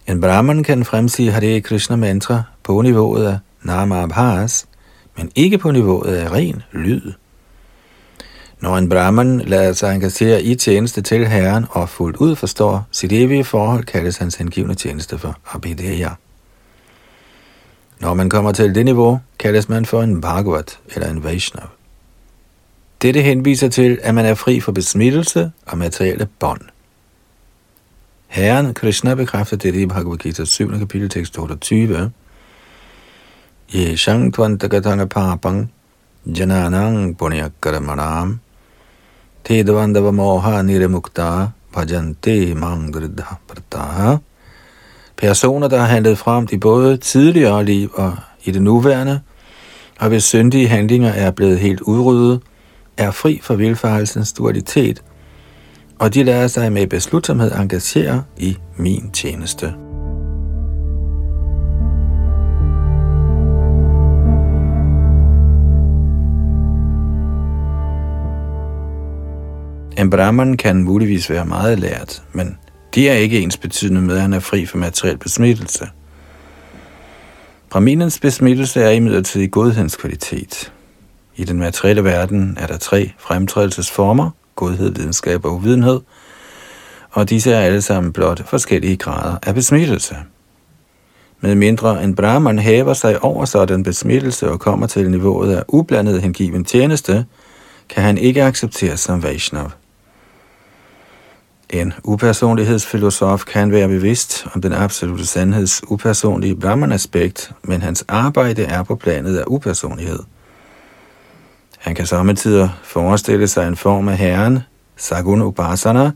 en 0.10 0.22
brahman 0.22 0.64
kan 0.64 0.86
fremsige 0.86 1.32
Hare 1.32 1.62
Krishna 1.62 1.95
mantra 1.95 2.43
på 2.64 2.82
niveauet 2.82 3.26
af 3.26 3.38
Nama 3.64 4.03
Abhas, 4.03 4.66
men 5.18 5.32
ikke 5.36 5.57
på 5.57 5.72
niveauet 5.72 6.16
af 6.16 6.32
ren 6.32 6.62
lyd. 6.72 7.12
Når 8.62 8.78
en 8.78 8.89
brahman 8.89 9.39
lader 9.39 9.74
sig 9.74 9.95
engagere 9.95 10.43
i 10.43 10.55
tjeneste 10.55 11.01
til 11.01 11.28
Herren 11.28 11.66
og 11.70 11.89
fuldt 11.89 12.18
ud 12.18 12.36
forstår 12.36 12.88
sit 12.91 13.12
evige 13.12 13.43
forhold, 13.43 13.84
kaldes 13.84 14.18
hans 14.18 14.36
hengivne 14.36 14.76
tjeneste 14.76 15.18
for 15.18 15.38
Abhideya. 15.53 16.10
Når 17.99 18.14
man 18.14 18.30
kommer 18.30 18.51
til 18.51 18.76
det 18.76 18.86
niveau, 18.86 19.20
kaldes 19.39 19.70
man 19.70 19.86
for 19.86 20.01
en 20.01 20.22
Bhagavat 20.22 20.80
eller 20.95 21.10
en 21.10 21.24
Vaishnav. 21.24 21.68
Dette 23.01 23.22
henviser 23.22 23.70
til, 23.70 23.99
at 24.01 24.16
man 24.16 24.26
er 24.26 24.34
fri 24.34 24.60
for 24.60 24.72
besmittelse 24.72 25.51
og 25.66 25.78
materielle 25.78 26.28
bånd. 26.39 26.62
Herren 28.30 28.74
Krishna 28.74 29.16
bekræfter 29.16 29.58
dette 29.58 29.82
i 29.82 29.86
Bhagavad 29.86 30.18
Gita 30.18 30.46
7. 30.46 30.80
kapitel 30.80 31.10
tekst 31.10 31.38
28. 31.38 32.12
Ye 33.74 33.98
shang 33.98 34.36
tvantagatana 34.36 35.06
papang 35.06 35.72
jananang 36.26 37.18
punyakaramanam 37.18 38.38
tedvandava 39.44 40.12
moha 40.12 40.62
niremukta 40.62 41.48
bhajante 41.74 42.56
mangridha 42.56 43.38
prataha 43.48 44.18
Personer, 45.18 45.68
der 45.68 45.80
har 45.80 45.88
handlet 45.88 46.18
frem 46.18 46.48
i 46.52 46.58
både 46.58 46.98
tidligere 46.98 47.66
liv 47.66 47.92
og 47.94 48.18
i 48.44 48.52
det 48.52 48.62
nuværende, 48.62 49.22
og 50.00 50.08
hvis 50.08 50.24
syndige 50.24 50.68
handlinger 50.68 51.10
er 51.10 51.32
blevet 51.32 51.60
helt 51.60 51.82
udryddet, 51.82 52.42
er 52.98 53.12
fri 53.12 53.40
for 53.44 53.56
vilfarelsens 53.56 54.34
dualitet, 54.34 55.04
og 56.00 56.14
de 56.14 56.24
lader 56.24 56.47
sig 56.47 56.72
med 56.72 56.88
beslutsomhed 56.88 57.52
engagere 57.52 58.24
i 58.38 58.58
min 58.78 59.12
tjeneste. 59.12 59.74
En 70.00 70.10
brahman 70.10 70.58
kan 70.58 70.84
muligvis 70.84 71.30
være 71.30 71.45
meget 71.45 71.80
lært, 71.80 72.24
men 72.34 72.58
det 72.95 73.10
er 73.10 73.14
ikke 73.14 73.39
ens 73.39 73.58
betydende 73.58 74.02
med, 74.02 74.16
at 74.16 74.22
han 74.22 74.34
er 74.34 74.39
fri 74.39 74.66
for 74.66 74.78
materiel 74.78 75.18
besmittelse. 75.18 75.88
Brahminens 77.70 78.20
besmittelse 78.20 78.82
er 78.82 78.89
imidlertid 78.89 79.47
godhedens 79.47 79.95
kvalitet. 79.95 80.74
I 81.36 81.43
den 81.43 81.60
materielle 81.60 82.04
verden 82.04 82.58
er 82.60 82.68
der 82.68 82.78
tre 82.78 83.12
fremtrædelsesformer, 83.20 84.32
godhed, 84.60 84.91
videnskab 84.95 85.45
og 85.45 85.53
uvidenhed, 85.53 85.99
og 87.12 87.30
disse 87.30 87.51
er 87.51 87.60
alle 87.60 87.82
sammen 87.82 88.14
blot 88.14 88.49
forskellige 88.49 88.97
grader 88.97 89.38
af 89.43 89.55
besmittelse. 89.55 90.16
Med 91.41 91.55
mindre 91.55 92.03
en 92.03 92.16
Brahman 92.16 92.60
hæver 92.60 92.93
sig 92.93 93.24
over 93.24 93.45
sådan 93.45 93.84
besmittelse 93.84 94.51
og 94.51 94.60
kommer 94.60 94.88
til 94.88 95.12
niveauet 95.12 95.55
af 95.55 95.64
ublandet 95.68 96.22
hengiven 96.22 96.66
tjeneste, 96.66 97.26
kan 97.89 98.03
han 98.03 98.18
ikke 98.18 98.43
accepteres 98.43 98.99
som 98.99 99.24
Vaishnav. 99.24 99.72
En 101.70 101.93
upersonlighedsfilosof 102.03 103.45
kan 103.45 103.72
være 103.72 103.88
bevidst 103.88 104.47
om 104.53 104.62
den 104.62 104.74
absolute 104.74 105.26
sandheds 105.26 105.82
upersonlige 105.88 106.55
Brahman-aspekt, 106.55 107.51
men 107.64 107.82
hans 107.82 108.05
arbejde 108.07 108.64
er 108.64 108.84
på 108.84 108.95
planet 108.95 109.38
af 109.38 109.43
upersonlighed. 109.47 110.20
Han 111.80 111.96
kan 111.96 112.06
samtidig 112.06 112.70
forestille 112.84 113.48
sig 113.48 113.68
en 113.68 113.76
form 113.76 114.08
af 114.08 114.18
herren, 114.18 114.60
Sagun 114.98 115.42
Upasana, 115.42 116.12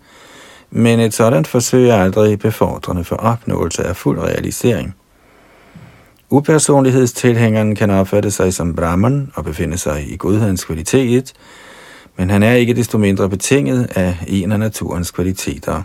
men 0.71 0.99
et 0.99 1.13
sådan 1.13 1.45
forsøg 1.45 1.89
er 1.89 1.95
aldrig 1.95 2.39
befordrende 2.39 3.03
for 3.03 3.15
opnåelse 3.15 3.83
af 3.83 3.95
fuld 3.95 4.19
realisering. 4.19 4.95
Upersonlighedstilhængeren 6.29 7.75
kan 7.75 7.89
opfatte 7.89 8.31
sig 8.31 8.53
som 8.53 8.75
Brahman 8.75 9.31
og 9.35 9.43
befinde 9.43 9.77
sig 9.77 10.13
i 10.13 10.17
godhedens 10.17 10.65
kvalitet, 10.65 11.33
men 12.17 12.29
han 12.29 12.43
er 12.43 12.53
ikke 12.53 12.73
desto 12.73 12.97
mindre 12.97 13.29
betinget 13.29 13.87
af 13.95 14.17
en 14.27 14.51
af 14.51 14.59
naturens 14.59 15.11
kvaliteter. 15.11 15.81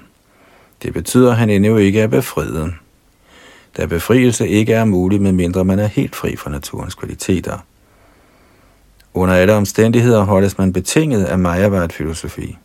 Det 0.83 0.93
betyder, 0.93 1.31
at 1.31 1.37
han 1.37 1.51
endnu 1.51 1.77
ikke 1.77 2.01
er 2.01 2.07
befriet. 2.07 2.75
Da 3.77 3.87
befrielse 3.87 4.49
ikke 4.49 4.73
er 4.73 4.85
mulig, 4.85 5.23
medmindre 5.23 5.65
man 5.65 5.79
er 5.79 5.87
helt 5.87 6.17
fri 6.17 6.37
fra 6.37 6.51
naturens 6.51 6.95
kvaliteter. 6.95 7.59
Under 9.19 9.35
alle 9.35 9.55
omstændigheder 9.55 10.23
holdes 10.23 10.59
man 10.59 10.73
betinget 10.73 11.25
af 11.25 11.39
Majavad-filosofi. 11.39 12.59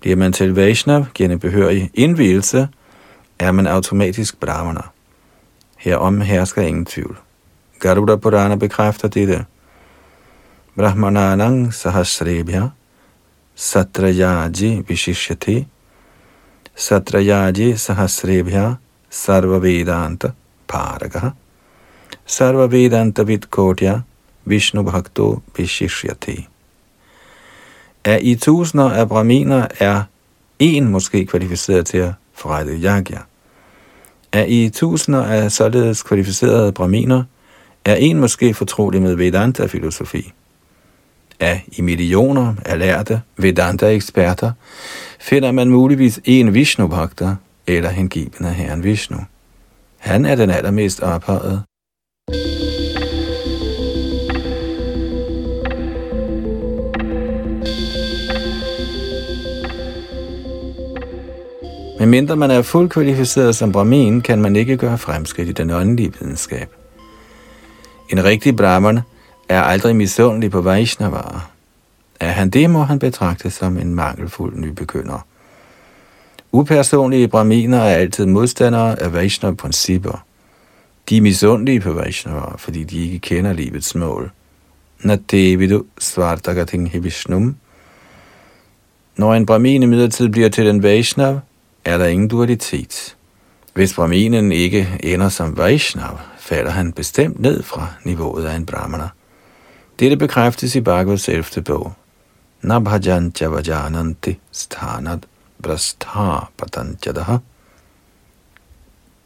Bliver 0.00 0.16
man 0.16 0.32
til 0.32 0.54
Vaishnav 0.54 1.06
gennem 1.14 1.38
behørig 1.38 1.90
indvielse, 1.94 2.68
er 3.38 3.52
man 3.52 3.66
automatisk 3.66 4.40
brahmaner. 4.40 4.92
Herom 5.76 6.20
hersker 6.20 6.62
ingen 6.62 6.84
tvivl. 6.84 7.18
Garuda 7.80 8.16
Purana 8.16 8.56
bekræfter 8.56 9.08
dette. 9.08 9.44
Brahmananang 10.76 11.74
sahasrebhya 11.74 12.68
satrayaji 13.54 14.84
vishishyati 14.88 15.66
satrayaji 16.74 17.76
sahasrebhya 17.76 18.74
sarva 19.10 19.58
vedanta 19.58 20.30
sarvavedanta 20.68 21.30
sarva 22.26 22.66
vedanta 22.66 23.22
vidkotya 23.22 24.00
Vishnu 24.48 24.82
Bhakto 24.82 25.42
Vishishyati. 25.56 26.48
Af 28.04 28.18
i 28.22 28.34
tusinder 28.34 28.90
af 28.90 29.08
brahminer 29.08 29.66
er 29.78 30.02
en 30.58 30.88
måske 30.88 31.26
kvalificeret 31.26 31.86
til 31.86 31.98
at 31.98 32.12
forrette 32.34 32.72
yagya. 32.72 33.18
Af 34.32 34.46
i 34.48 34.68
tusinder 34.68 35.24
af 35.24 35.52
således 35.52 36.02
kvalificerede 36.02 36.72
brahminer 36.72 37.22
er 37.84 37.94
en 37.94 38.20
måske 38.20 38.54
fortrolig 38.54 39.02
med 39.02 39.14
Vedanta-filosofi. 39.14 40.32
Af 41.40 41.64
i 41.72 41.82
millioner 41.82 42.54
af 42.64 42.78
lærte 42.78 43.20
Vedanta-eksperter 43.36 44.52
finder 45.20 45.52
man 45.52 45.68
muligvis 45.68 46.20
en 46.24 46.54
Vishnu-bhakta 46.54 47.34
eller 47.66 47.90
hengiven 47.90 48.44
af 48.44 48.54
Herren 48.54 48.84
Vishnu. 48.84 49.18
Han 49.98 50.24
er 50.24 50.34
den 50.34 50.50
allermest 50.50 51.00
ophøjet. 51.00 51.62
Men 52.28 52.67
mindre 62.06 62.36
man 62.36 62.50
er 62.50 62.62
fuldt 62.62 62.92
kvalificeret 62.92 63.56
som 63.56 63.72
brahmin, 63.72 64.20
kan 64.20 64.42
man 64.42 64.56
ikke 64.56 64.76
gøre 64.76 64.98
fremskridt 64.98 65.48
i 65.48 65.52
den 65.52 65.70
åndelige 65.70 66.12
videnskab. 66.20 66.68
En 68.08 68.24
rigtig 68.24 68.56
brahman 68.56 69.00
er 69.48 69.62
aldrig 69.62 69.96
misundelig 69.96 70.50
på 70.50 70.60
Vaishnavarer. 70.60 71.50
Er 72.20 72.30
han 72.30 72.50
det, 72.50 72.70
må 72.70 72.82
han 72.82 72.98
betragtes 72.98 73.52
som 73.52 73.78
en 73.78 73.94
mangelfuld 73.94 74.58
nybegynder. 74.58 75.26
Upersonlige 76.52 77.28
brahminer 77.28 77.78
er 77.78 77.94
altid 77.94 78.26
modstandere 78.26 79.02
af 79.02 79.12
Vaishnav-principper. 79.12 80.24
De 81.08 81.16
er 81.16 81.20
misundelige 81.20 81.80
på 81.80 81.92
Vaishnavarer, 81.92 82.56
fordi 82.56 82.84
de 82.84 83.04
ikke 83.04 83.18
kender 83.18 83.52
livets 83.52 83.94
mål. 83.94 84.30
Nadevidu 85.02 85.84
svartagating 85.98 86.90
hivishnum. 86.90 87.56
Når 89.16 89.34
en 89.34 89.46
brahmin 89.46 89.82
imidlertid 89.82 90.28
bliver 90.28 90.48
til 90.48 90.68
en 90.68 90.82
Vaishnav, 90.82 91.40
er 91.88 91.98
der 91.98 92.06
ingen 92.06 92.28
dualitet. 92.28 93.16
Hvis 93.74 93.94
brahminen 93.94 94.52
ikke 94.52 94.98
ender 95.00 95.28
som 95.28 95.56
Vaishnav, 95.56 96.18
falder 96.38 96.70
han 96.70 96.92
bestemt 96.92 97.40
ned 97.40 97.62
fra 97.62 97.86
niveauet 98.04 98.44
af 98.44 98.56
en 98.56 98.66
brahmana. 98.66 99.08
Dette 100.00 100.16
bekræftes 100.16 100.76
i 100.76 100.80
Bhagavats 100.80 101.28
11. 101.28 101.62
bog. 101.64 101.92
Nabhajan 102.62 103.32
javajananti 103.40 104.38
sthanat 104.52 105.18
brastha 105.62 106.38
patanjadaha. 106.58 107.36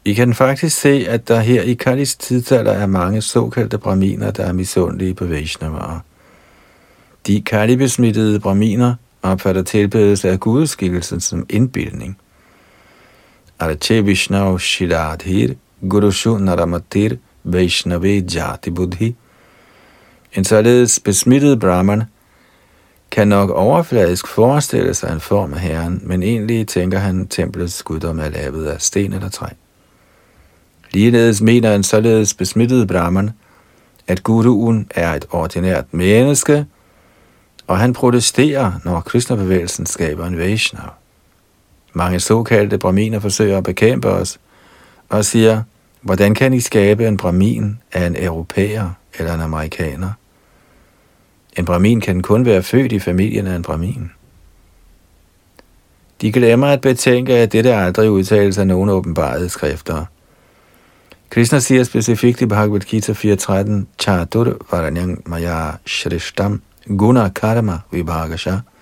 I 0.05 0.13
kan 0.13 0.33
faktisk 0.33 0.81
se, 0.81 1.05
at 1.09 1.27
der 1.27 1.39
her 1.39 1.61
i 1.61 1.73
Kalis 1.73 2.15
tidsalder 2.15 2.71
er 2.71 2.85
mange 2.85 3.21
såkaldte 3.21 3.77
brahminer, 3.77 4.31
der 4.31 4.43
er 4.43 4.53
misundelige 4.53 5.13
på 5.13 5.25
Vaishnavarer. 5.25 5.99
De 7.27 7.41
Kali-besmittede 7.41 8.39
brahminer 8.39 8.95
opfatter 9.21 9.61
tilbedelse 9.61 10.29
af 10.29 10.39
gudskikkelsen 10.39 11.19
som 11.19 11.45
indbildning. 11.49 12.17
Arche 13.59 14.05
Vishnav 14.05 14.59
Shiradhir 14.59 15.55
Gurushu 15.81 16.37
Naramatir 16.37 17.17
Vaishnave 17.43 18.21
Jati 18.35 18.69
Buddhi. 18.69 19.15
En 20.33 20.43
således 20.43 20.99
besmittet 20.99 21.59
brahman 21.59 22.03
kan 23.11 23.27
nok 23.27 23.49
overfladisk 23.49 24.27
forestille 24.27 24.93
sig 24.93 25.13
en 25.13 25.19
form 25.19 25.53
af 25.53 25.59
herren, 25.59 26.01
men 26.03 26.23
egentlig 26.23 26.67
tænker 26.67 26.99
han, 26.99 27.27
templets 27.27 27.83
guddom 27.83 28.19
er 28.19 28.29
lavet 28.29 28.65
af 28.65 28.81
sten 28.81 29.13
eller 29.13 29.29
træ. 29.29 29.47
Ligeledes 30.91 31.41
mener 31.41 31.75
en 31.75 31.83
således 31.83 32.33
besmittet 32.33 32.87
brahman, 32.87 33.31
at 34.07 34.23
guruen 34.23 34.87
er 34.95 35.13
et 35.13 35.25
ordinært 35.31 35.93
menneske, 35.93 36.65
og 37.67 37.77
han 37.77 37.93
protesterer, 37.93 38.71
når 38.83 39.01
Krishna-bevægelsen 39.01 39.85
skaber 39.85 40.25
en 40.27 40.37
Vaishnava. 40.37 40.89
Mange 41.93 42.19
såkaldte 42.19 42.77
braminer 42.77 43.19
forsøger 43.19 43.57
at 43.57 43.63
bekæmpe 43.63 44.09
os 44.09 44.39
og 45.09 45.25
siger, 45.25 45.63
hvordan 46.01 46.33
kan 46.35 46.53
I 46.53 46.59
skabe 46.59 47.07
en 47.07 47.17
bramin 47.17 47.79
af 47.91 48.05
en 48.07 48.15
europæer 48.23 48.89
eller 49.19 49.33
en 49.33 49.41
amerikaner? 49.41 50.11
En 51.57 51.65
bramin 51.65 52.01
kan 52.01 52.21
kun 52.21 52.45
være 52.45 52.63
født 52.63 52.91
i 52.91 52.99
familien 52.99 53.47
af 53.47 53.55
en 53.55 53.61
bramin. 53.61 54.11
De 56.21 56.31
glemmer 56.31 56.67
at 56.67 56.81
betænke, 56.81 57.33
at 57.33 57.51
dette 57.51 57.73
aldrig 57.73 58.11
udtales 58.11 58.57
af 58.57 58.67
nogen 58.67 58.89
åbenbarede 58.89 59.49
skrifter. 59.49 60.05
Krishna 61.29 61.59
siger 61.59 61.83
specifikt 61.83 62.41
i 62.41 62.45
Bhagavad 62.45 62.79
Gita 62.79 63.11
4.13, 63.11 63.71
Chatur 63.99 64.57
Varanyang 64.71 65.23
Maya 65.25 65.71
Shrishtam 65.85 66.61
Guna 66.97 67.29
Karma 67.29 67.79
Vibhagasha– 67.91 68.57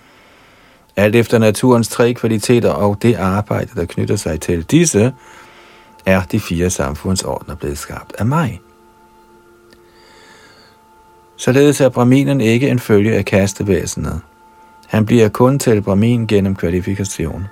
alt 0.95 1.15
efter 1.15 1.37
naturens 1.37 1.87
tre 1.87 2.13
kvaliteter 2.13 2.69
og 2.69 2.97
det 3.01 3.15
arbejde, 3.15 3.69
der 3.75 3.85
knytter 3.85 4.15
sig 4.15 4.41
til 4.41 4.63
disse, 4.63 5.13
er 6.05 6.21
de 6.31 6.39
fire 6.39 6.69
samfundsordner 6.69 7.55
blevet 7.55 7.77
skabt 7.77 8.13
af 8.19 8.25
mig. 8.25 8.61
Således 11.37 11.81
er 11.81 11.89
Brahminen 11.89 12.41
ikke 12.41 12.69
en 12.69 12.79
følge 12.79 13.15
af 13.15 13.25
kastevæsenet. 13.25 14.21
Han 14.87 15.05
bliver 15.05 15.29
kun 15.29 15.59
til 15.59 15.81
Brahmin 15.81 16.27
gennem 16.27 16.55
kvalifikation. 16.55 17.47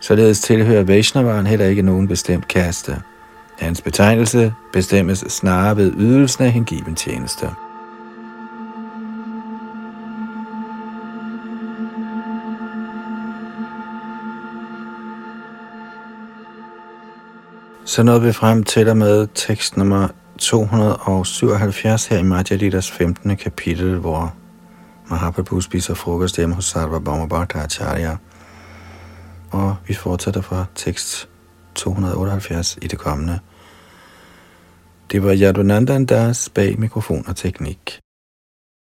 Således 0.00 0.40
tilhører 0.40 0.82
Vaishnavaren 0.82 1.46
heller 1.46 1.66
ikke 1.66 1.82
nogen 1.82 2.08
bestemt 2.08 2.48
kaste. 2.48 3.02
Hans 3.58 3.80
betegnelse 3.80 4.54
bestemmes 4.72 5.18
snarere 5.18 5.76
ved 5.76 5.92
ydelsen 5.96 6.44
af 6.44 6.52
hengiven 6.52 6.94
tjeneste. 6.94 7.50
Så 17.86 18.02
nåede 18.02 18.22
vi 18.22 18.32
frem 18.32 18.62
til 18.62 18.88
og 18.88 18.96
med 18.96 19.28
tekst 19.34 19.76
nummer 19.76 20.08
277 20.38 22.06
her 22.06 22.18
i 22.18 22.22
Madhya 22.22 22.56
Lidas 22.56 22.90
15. 22.90 23.36
kapitel, 23.36 23.96
hvor 23.98 24.34
Mahaprabhu 25.10 25.60
spiser 25.60 25.94
frokost 25.94 26.36
hjemme 26.36 26.54
hos 26.54 26.64
Sarva 26.64 27.26
Bhattacharya. 27.26 28.16
Og 29.50 29.76
vi 29.86 29.94
fortsætter 29.94 30.40
fra 30.40 30.64
tekst 30.74 31.28
278 31.74 32.78
i 32.82 32.86
det 32.86 32.98
kommende. 32.98 33.38
Det 35.12 35.22
var 35.22 35.36
Yadunandan 35.42 36.06
Das 36.06 36.48
bag 36.54 36.78
mikrofon 36.78 37.24
og 37.28 37.36
teknik. 37.36 38.00